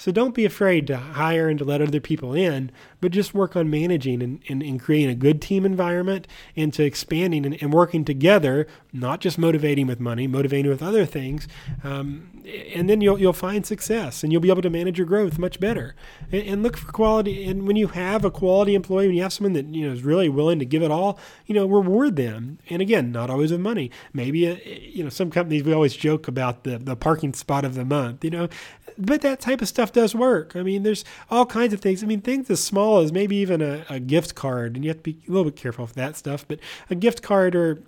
So 0.01 0.11
don't 0.11 0.33
be 0.33 0.45
afraid 0.45 0.87
to 0.87 0.97
hire 0.97 1.47
and 1.47 1.59
to 1.59 1.63
let 1.63 1.79
other 1.79 1.99
people 1.99 2.33
in, 2.33 2.71
but 3.01 3.11
just 3.11 3.33
work 3.33 3.55
on 3.55 3.69
managing 3.69 4.21
and, 4.21 4.39
and, 4.47 4.61
and 4.61 4.79
creating 4.79 5.09
a 5.09 5.15
good 5.15 5.41
team 5.41 5.65
environment 5.65 6.27
and 6.55 6.73
to 6.73 6.83
expanding 6.83 7.45
and, 7.45 7.61
and, 7.61 7.73
working 7.73 8.05
together, 8.05 8.67
not 8.93 9.19
just 9.19 9.37
motivating 9.37 9.87
with 9.87 9.99
money, 9.99 10.27
motivating 10.27 10.69
with 10.69 10.83
other 10.83 11.05
things. 11.05 11.47
Um, 11.83 12.43
and 12.73 12.89
then 12.89 13.01
you'll, 13.01 13.19
you'll 13.19 13.33
find 13.33 13.65
success 13.65 14.23
and 14.23 14.31
you'll 14.31 14.41
be 14.41 14.49
able 14.49 14.61
to 14.61 14.69
manage 14.69 14.97
your 14.97 15.07
growth 15.07 15.39
much 15.39 15.59
better. 15.59 15.95
And, 16.31 16.43
and, 16.43 16.63
look 16.63 16.77
for 16.77 16.91
quality. 16.91 17.45
And 17.45 17.67
when 17.67 17.75
you 17.75 17.87
have 17.87 18.23
a 18.23 18.31
quality 18.31 18.75
employee, 18.75 19.07
when 19.07 19.15
you 19.15 19.23
have 19.23 19.33
someone 19.33 19.53
that 19.53 19.65
you 19.67 19.87
know 19.87 19.93
is 19.93 20.03
really 20.03 20.29
willing 20.29 20.59
to 20.59 20.65
give 20.65 20.83
it 20.83 20.91
all, 20.91 21.19
you 21.47 21.55
know, 21.55 21.65
reward 21.65 22.15
them. 22.15 22.59
And 22.69 22.81
again, 22.81 23.11
not 23.11 23.29
always 23.29 23.51
with 23.51 23.61
money. 23.61 23.89
Maybe, 24.13 24.45
a, 24.45 24.53
uh, 24.53 24.57
you 24.65 25.03
know, 25.03 25.09
some 25.09 25.31
companies, 25.31 25.63
we 25.63 25.73
always 25.73 25.95
joke 25.95 26.27
about 26.27 26.63
the, 26.63 26.77
the 26.77 26.95
parking 26.95 27.33
spot 27.33 27.65
of 27.65 27.75
the 27.75 27.85
month, 27.85 28.23
you 28.23 28.29
know, 28.29 28.47
but 28.97 29.21
that 29.21 29.39
type 29.39 29.61
of 29.61 29.67
stuff 29.67 29.91
does 29.91 30.13
work. 30.13 30.55
I 30.55 30.63
mean, 30.63 30.83
there's 30.83 31.03
all 31.29 31.45
kinds 31.45 31.73
of 31.73 31.81
things. 31.81 32.03
I 32.03 32.07
mean, 32.07 32.21
things 32.21 32.49
as 32.49 32.61
small 32.61 32.90
as 32.99 33.11
maybe 33.11 33.35
even 33.37 33.61
a, 33.61 33.85
a 33.89 33.99
gift 33.99 34.35
card, 34.35 34.75
and 34.75 34.83
you 34.83 34.89
have 34.89 34.97
to 34.97 35.03
be 35.03 35.17
a 35.27 35.31
little 35.31 35.45
bit 35.45 35.55
careful 35.55 35.85
with 35.85 35.95
that 35.95 36.15
stuff. 36.15 36.45
But 36.47 36.59
a 36.89 36.95
gift 36.95 37.21
card 37.21 37.55
or 37.55 37.81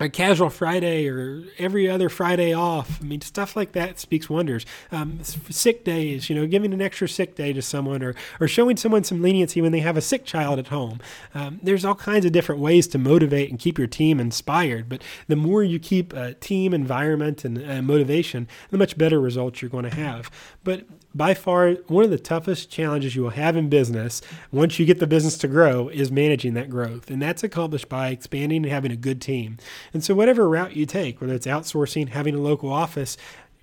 a 0.00 0.08
casual 0.08 0.48
Friday 0.48 1.06
or 1.06 1.44
every 1.58 1.88
other 1.88 2.08
Friday 2.08 2.54
off. 2.54 3.00
I 3.02 3.04
mean, 3.04 3.20
stuff 3.20 3.54
like 3.54 3.72
that 3.72 4.00
speaks 4.00 4.30
wonders. 4.30 4.64
Um, 4.90 5.22
sick 5.22 5.84
days, 5.84 6.30
you 6.30 6.34
know, 6.34 6.46
giving 6.46 6.72
an 6.72 6.80
extra 6.80 7.06
sick 7.06 7.34
day 7.34 7.52
to 7.52 7.60
someone 7.60 8.02
or, 8.02 8.14
or 8.40 8.48
showing 8.48 8.78
someone 8.78 9.04
some 9.04 9.20
leniency 9.20 9.60
when 9.60 9.72
they 9.72 9.80
have 9.80 9.98
a 9.98 10.00
sick 10.00 10.24
child 10.24 10.58
at 10.58 10.68
home. 10.68 11.00
Um, 11.34 11.60
there's 11.62 11.84
all 11.84 11.94
kinds 11.94 12.24
of 12.24 12.32
different 12.32 12.62
ways 12.62 12.86
to 12.88 12.98
motivate 12.98 13.50
and 13.50 13.58
keep 13.58 13.76
your 13.76 13.86
team 13.86 14.18
inspired. 14.18 14.88
But 14.88 15.02
the 15.28 15.36
more 15.36 15.62
you 15.62 15.78
keep 15.78 16.14
a 16.14 16.32
team 16.32 16.72
environment 16.72 17.44
and 17.44 17.70
uh, 17.70 17.82
motivation, 17.82 18.48
the 18.70 18.78
much 18.78 18.96
better 18.96 19.20
results 19.20 19.60
you're 19.60 19.70
going 19.70 19.84
to 19.84 19.94
have. 19.94 20.30
But 20.64 20.86
by 21.14 21.34
far 21.34 21.72
one 21.88 22.04
of 22.04 22.10
the 22.10 22.18
toughest 22.18 22.70
challenges 22.70 23.16
you 23.16 23.22
will 23.22 23.30
have 23.30 23.56
in 23.56 23.68
business 23.68 24.22
once 24.52 24.78
you 24.78 24.86
get 24.86 25.00
the 25.00 25.06
business 25.06 25.36
to 25.38 25.48
grow 25.48 25.88
is 25.88 26.12
managing 26.12 26.54
that 26.54 26.70
growth. 26.70 27.10
And 27.10 27.20
that's 27.20 27.42
accomplished 27.42 27.88
by 27.88 28.08
expanding 28.08 28.64
and 28.64 28.72
having 28.72 28.92
a 28.92 28.96
good 28.96 29.20
team. 29.20 29.58
And 29.92 30.04
so, 30.04 30.14
whatever 30.14 30.48
route 30.48 30.76
you 30.76 30.86
take, 30.86 31.20
whether 31.20 31.34
it's 31.34 31.46
outsourcing, 31.46 32.10
having 32.10 32.34
a 32.34 32.40
local 32.40 32.72
office, 32.72 33.16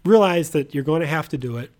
realize 0.05 0.51
that 0.51 0.73
you're 0.73 0.83
going 0.83 1.01
to 1.01 1.07
have 1.07 1.29
to 1.29 1.37
do 1.37 1.57
it 1.57 1.71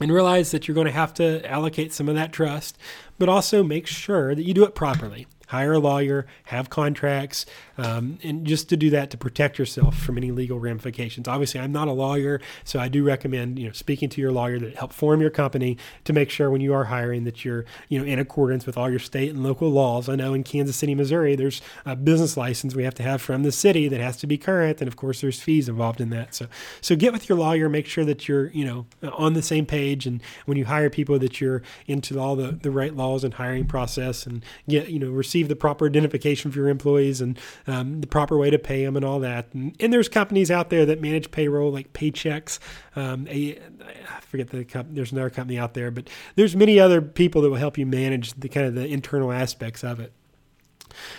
and 0.00 0.12
realize 0.12 0.50
that 0.50 0.68
you're 0.68 0.74
going 0.74 0.86
to 0.86 0.92
have 0.92 1.14
to 1.14 1.44
allocate 1.50 1.92
some 1.92 2.08
of 2.08 2.14
that 2.14 2.32
trust, 2.32 2.76
but 3.18 3.28
also 3.28 3.62
make 3.62 3.86
sure 3.86 4.34
that 4.34 4.42
you 4.42 4.52
do 4.52 4.64
it 4.64 4.74
properly 4.74 5.26
hire 5.46 5.72
a 5.72 5.78
lawyer, 5.78 6.26
have 6.44 6.70
contracts, 6.70 7.46
um, 7.78 8.18
and 8.22 8.46
just 8.46 8.68
to 8.68 8.76
do 8.76 8.90
that 8.90 9.10
to 9.10 9.16
protect 9.16 9.58
yourself 9.58 9.98
from 9.98 10.16
any 10.16 10.30
legal 10.30 10.58
ramifications. 10.58 11.28
Obviously, 11.28 11.60
I'm 11.60 11.72
not 11.72 11.88
a 11.88 11.92
lawyer, 11.92 12.40
so 12.64 12.78
I 12.78 12.88
do 12.88 13.04
recommend 13.04 13.58
you 13.58 13.66
know 13.66 13.72
speaking 13.72 14.08
to 14.10 14.20
your 14.20 14.32
lawyer 14.32 14.58
that 14.58 14.76
help 14.76 14.92
form 14.92 15.20
your 15.20 15.30
company 15.30 15.76
to 16.04 16.12
make 16.12 16.30
sure 16.30 16.50
when 16.50 16.60
you 16.60 16.72
are 16.74 16.84
hiring 16.84 17.24
that 17.24 17.44
you're 17.44 17.64
you 17.88 17.98
know 17.98 18.04
in 18.04 18.18
accordance 18.18 18.66
with 18.66 18.76
all 18.76 18.90
your 18.90 18.98
state 18.98 19.30
and 19.30 19.42
local 19.42 19.70
laws. 19.70 20.08
I 20.08 20.16
know 20.16 20.34
in 20.34 20.42
Kansas 20.42 20.76
City, 20.76 20.94
Missouri, 20.94 21.36
there's 21.36 21.60
a 21.84 21.96
business 21.96 22.36
license 22.36 22.74
we 22.74 22.84
have 22.84 22.94
to 22.94 23.02
have 23.02 23.22
from 23.22 23.42
the 23.42 23.52
city 23.52 23.88
that 23.88 24.00
has 24.00 24.16
to 24.18 24.26
be 24.26 24.38
current, 24.38 24.80
and 24.80 24.88
of 24.88 24.96
course 24.96 25.20
there's 25.20 25.40
fees 25.40 25.68
involved 25.68 26.00
in 26.00 26.10
that. 26.10 26.34
So 26.34 26.46
so 26.80 26.96
get 26.96 27.12
with 27.12 27.28
your 27.28 27.38
lawyer, 27.38 27.68
make 27.68 27.86
sure 27.86 28.04
that 28.04 28.28
you're 28.28 28.48
you 28.48 28.64
know 28.64 28.86
on 29.12 29.34
the 29.34 29.42
same 29.42 29.66
page, 29.66 30.06
and 30.06 30.22
when 30.46 30.56
you 30.56 30.64
hire 30.64 30.90
people 30.90 31.18
that 31.18 31.40
you're 31.40 31.62
into 31.86 32.18
all 32.18 32.36
the 32.36 32.52
the 32.52 32.70
right 32.70 32.94
laws 32.94 33.24
and 33.24 33.34
hiring 33.34 33.66
process, 33.66 34.26
and 34.26 34.44
get 34.68 34.88
you 34.88 34.98
know 34.98 35.10
receive 35.10 35.35
receive 35.36 35.48
the 35.48 35.56
proper 35.56 35.86
identification 35.86 36.50
for 36.50 36.58
your 36.60 36.68
employees 36.68 37.20
and 37.20 37.38
um, 37.66 38.00
the 38.00 38.06
proper 38.06 38.38
way 38.38 38.48
to 38.48 38.58
pay 38.58 38.84
them 38.84 38.96
and 38.96 39.04
all 39.04 39.20
that. 39.20 39.52
And, 39.52 39.76
and, 39.80 39.92
there's 39.92 40.08
companies 40.08 40.50
out 40.50 40.70
there 40.70 40.86
that 40.86 41.02
manage 41.02 41.30
payroll 41.30 41.70
like 41.70 41.92
Paychex. 41.92 42.58
Um, 42.94 43.26
a, 43.28 43.58
I 43.58 44.20
forget 44.20 44.48
the. 44.48 44.64
There's 44.90 45.12
another 45.12 45.28
company 45.28 45.58
out 45.58 45.74
there, 45.74 45.90
but 45.90 46.08
there's 46.36 46.56
many 46.56 46.80
other 46.80 47.02
people 47.02 47.42
that 47.42 47.50
will 47.50 47.56
help 47.56 47.76
you 47.76 47.84
manage 47.84 48.32
the 48.32 48.48
kind 48.48 48.66
of 48.66 48.74
the 48.74 48.86
internal 48.86 49.30
aspects 49.30 49.84
of 49.84 50.00
it. 50.00 50.12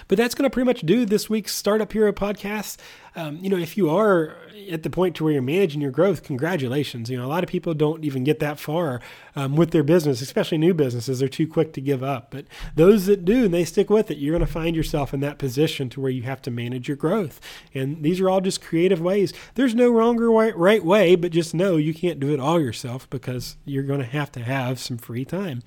But 0.07 0.17
that's 0.17 0.35
going 0.35 0.49
to 0.49 0.53
pretty 0.53 0.65
much 0.65 0.81
do 0.81 1.05
this 1.05 1.29
week's 1.29 1.55
Startup 1.55 1.91
Hero 1.91 2.11
podcast. 2.11 2.77
Um, 3.15 3.37
you 3.41 3.49
know, 3.49 3.57
if 3.57 3.77
you 3.77 3.89
are 3.89 4.35
at 4.71 4.83
the 4.83 4.91
point 4.91 5.15
to 5.15 5.23
where 5.23 5.33
you're 5.33 5.41
managing 5.41 5.81
your 5.81 5.91
growth, 5.91 6.21
congratulations. 6.21 7.09
You 7.09 7.17
know, 7.17 7.25
a 7.25 7.27
lot 7.27 7.43
of 7.43 7.49
people 7.49 7.73
don't 7.73 8.03
even 8.03 8.23
get 8.23 8.39
that 8.39 8.59
far 8.59 9.01
um, 9.35 9.55
with 9.55 9.71
their 9.71 9.83
business, 9.83 10.21
especially 10.21 10.59
new 10.59 10.73
businesses. 10.73 11.19
They're 11.19 11.27
too 11.27 11.47
quick 11.47 11.73
to 11.73 11.81
give 11.81 12.03
up. 12.03 12.29
But 12.29 12.45
those 12.75 13.07
that 13.07 13.25
do 13.25 13.45
and 13.45 13.53
they 13.53 13.65
stick 13.65 13.89
with 13.89 14.11
it, 14.11 14.19
you're 14.19 14.37
going 14.37 14.45
to 14.45 14.51
find 14.51 14.75
yourself 14.75 15.15
in 15.15 15.19
that 15.21 15.39
position 15.39 15.89
to 15.89 16.01
where 16.01 16.11
you 16.11 16.23
have 16.23 16.43
to 16.43 16.51
manage 16.51 16.87
your 16.87 16.97
growth. 16.97 17.41
And 17.73 18.03
these 18.03 18.21
are 18.21 18.29
all 18.29 18.41
just 18.41 18.61
creative 18.61 19.01
ways. 19.01 19.33
There's 19.55 19.73
no 19.73 19.91
wrong 19.91 20.21
or 20.21 20.29
right 20.29 20.85
way, 20.85 21.15
but 21.15 21.31
just 21.31 21.55
know 21.55 21.77
you 21.77 21.93
can't 21.93 22.19
do 22.19 22.33
it 22.33 22.39
all 22.39 22.59
yourself 22.61 23.09
because 23.09 23.57
you're 23.65 23.83
going 23.83 23.99
to 23.99 24.05
have 24.05 24.31
to 24.33 24.41
have 24.41 24.79
some 24.79 24.97
free 24.97 25.25
time. 25.25 25.63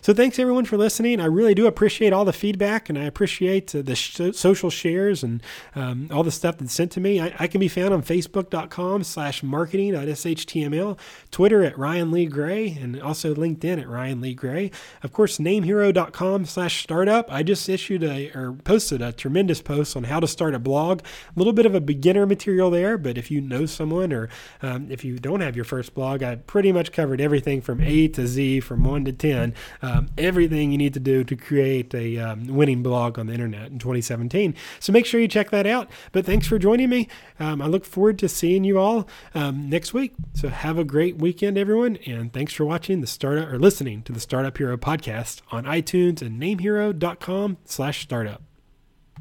So 0.00 0.12
thanks 0.14 0.38
everyone 0.38 0.64
for 0.64 0.76
listening. 0.76 1.20
I 1.20 1.26
really 1.26 1.54
do 1.54 1.66
appreciate 1.66 2.12
all 2.12 2.24
the 2.24 2.32
feedback 2.32 2.88
and 2.88 2.98
I 2.98 3.04
appreciate 3.04 3.74
uh, 3.74 3.82
the 3.82 3.94
sh- 3.94 4.32
social 4.32 4.70
shares 4.70 5.22
and 5.22 5.42
um, 5.74 6.08
all 6.12 6.22
the 6.22 6.30
stuff 6.30 6.58
that's 6.58 6.72
sent 6.72 6.92
to 6.92 7.00
me. 7.00 7.20
I, 7.20 7.34
I 7.38 7.46
can 7.46 7.60
be 7.60 7.68
found 7.68 7.92
on 7.92 8.02
facebook.com 8.02 9.04
slash 9.04 9.42
marketing.shtml, 9.42 10.98
Twitter 11.30 11.64
at 11.64 11.78
Ryan 11.78 12.10
Lee 12.10 12.26
Gray, 12.26 12.78
and 12.80 13.00
also 13.00 13.34
LinkedIn 13.34 13.80
at 13.80 13.88
Ryan 13.88 14.20
Lee 14.20 14.34
Gray. 14.34 14.70
Of 15.02 15.12
course, 15.12 15.38
namehero.com 15.38 16.44
slash 16.46 16.82
startup. 16.82 17.30
I 17.32 17.42
just 17.42 17.68
issued 17.68 18.02
a 18.02 18.30
or 18.34 18.52
posted 18.52 19.02
a 19.02 19.12
tremendous 19.12 19.62
post 19.62 19.96
on 19.96 20.04
how 20.04 20.20
to 20.20 20.28
start 20.28 20.54
a 20.54 20.58
blog. 20.58 21.00
A 21.00 21.38
little 21.38 21.52
bit 21.52 21.66
of 21.66 21.74
a 21.74 21.80
beginner 21.80 22.26
material 22.26 22.70
there, 22.70 22.98
but 22.98 23.18
if 23.18 23.30
you 23.30 23.40
know 23.40 23.66
someone 23.66 24.12
or 24.12 24.28
um, 24.62 24.90
if 24.90 25.04
you 25.04 25.18
don't 25.18 25.40
have 25.40 25.56
your 25.56 25.64
first 25.64 25.94
blog, 25.94 26.22
I 26.22 26.36
pretty 26.36 26.72
much 26.72 26.92
covered 26.92 27.20
everything 27.20 27.60
from 27.60 27.80
A 27.80 28.08
to 28.08 28.26
Z, 28.26 28.60
from 28.60 28.84
1 28.84 29.04
to 29.06 29.12
10, 29.12 29.54
um, 29.82 30.08
everything 30.18 30.72
you 30.72 30.78
need 30.78 30.94
to 30.94 31.00
do 31.00 31.24
to 31.24 31.36
create 31.36 31.94
a 31.94 32.18
um, 32.18 32.46
winning 32.46 32.82
blog 32.82 33.18
on 33.18 33.26
the 33.26 33.32
internet 33.32 33.70
in 33.70 33.78
2017. 33.78 34.54
So 34.80 34.92
make 34.92 35.06
sure 35.06 35.20
you 35.20 35.28
check 35.28 35.50
that 35.50 35.66
out. 35.66 35.90
But 36.12 36.24
thanks 36.24 36.46
for 36.46 36.58
joining 36.58 36.88
me. 36.88 37.08
Um, 37.38 37.60
I 37.60 37.66
look 37.66 37.84
forward 37.84 38.18
to 38.20 38.28
seeing 38.28 38.64
you 38.64 38.78
all 38.78 39.08
um, 39.34 39.68
next 39.68 39.92
week. 39.92 40.14
So 40.34 40.48
have 40.48 40.78
a 40.78 40.84
great 40.84 41.16
weekend, 41.18 41.58
everyone. 41.58 41.96
And 42.06 42.32
thanks 42.32 42.52
for 42.52 42.64
watching 42.64 43.00
the 43.00 43.06
startup 43.06 43.48
or 43.48 43.58
listening 43.58 44.02
to 44.02 44.12
the 44.12 44.20
Startup 44.20 44.56
Hero 44.56 44.76
podcast 44.76 45.42
on 45.50 45.64
iTunes 45.64 46.22
and 46.22 46.40
namehero.com 46.40 47.58
slash 47.64 48.02
startup. 48.02 48.42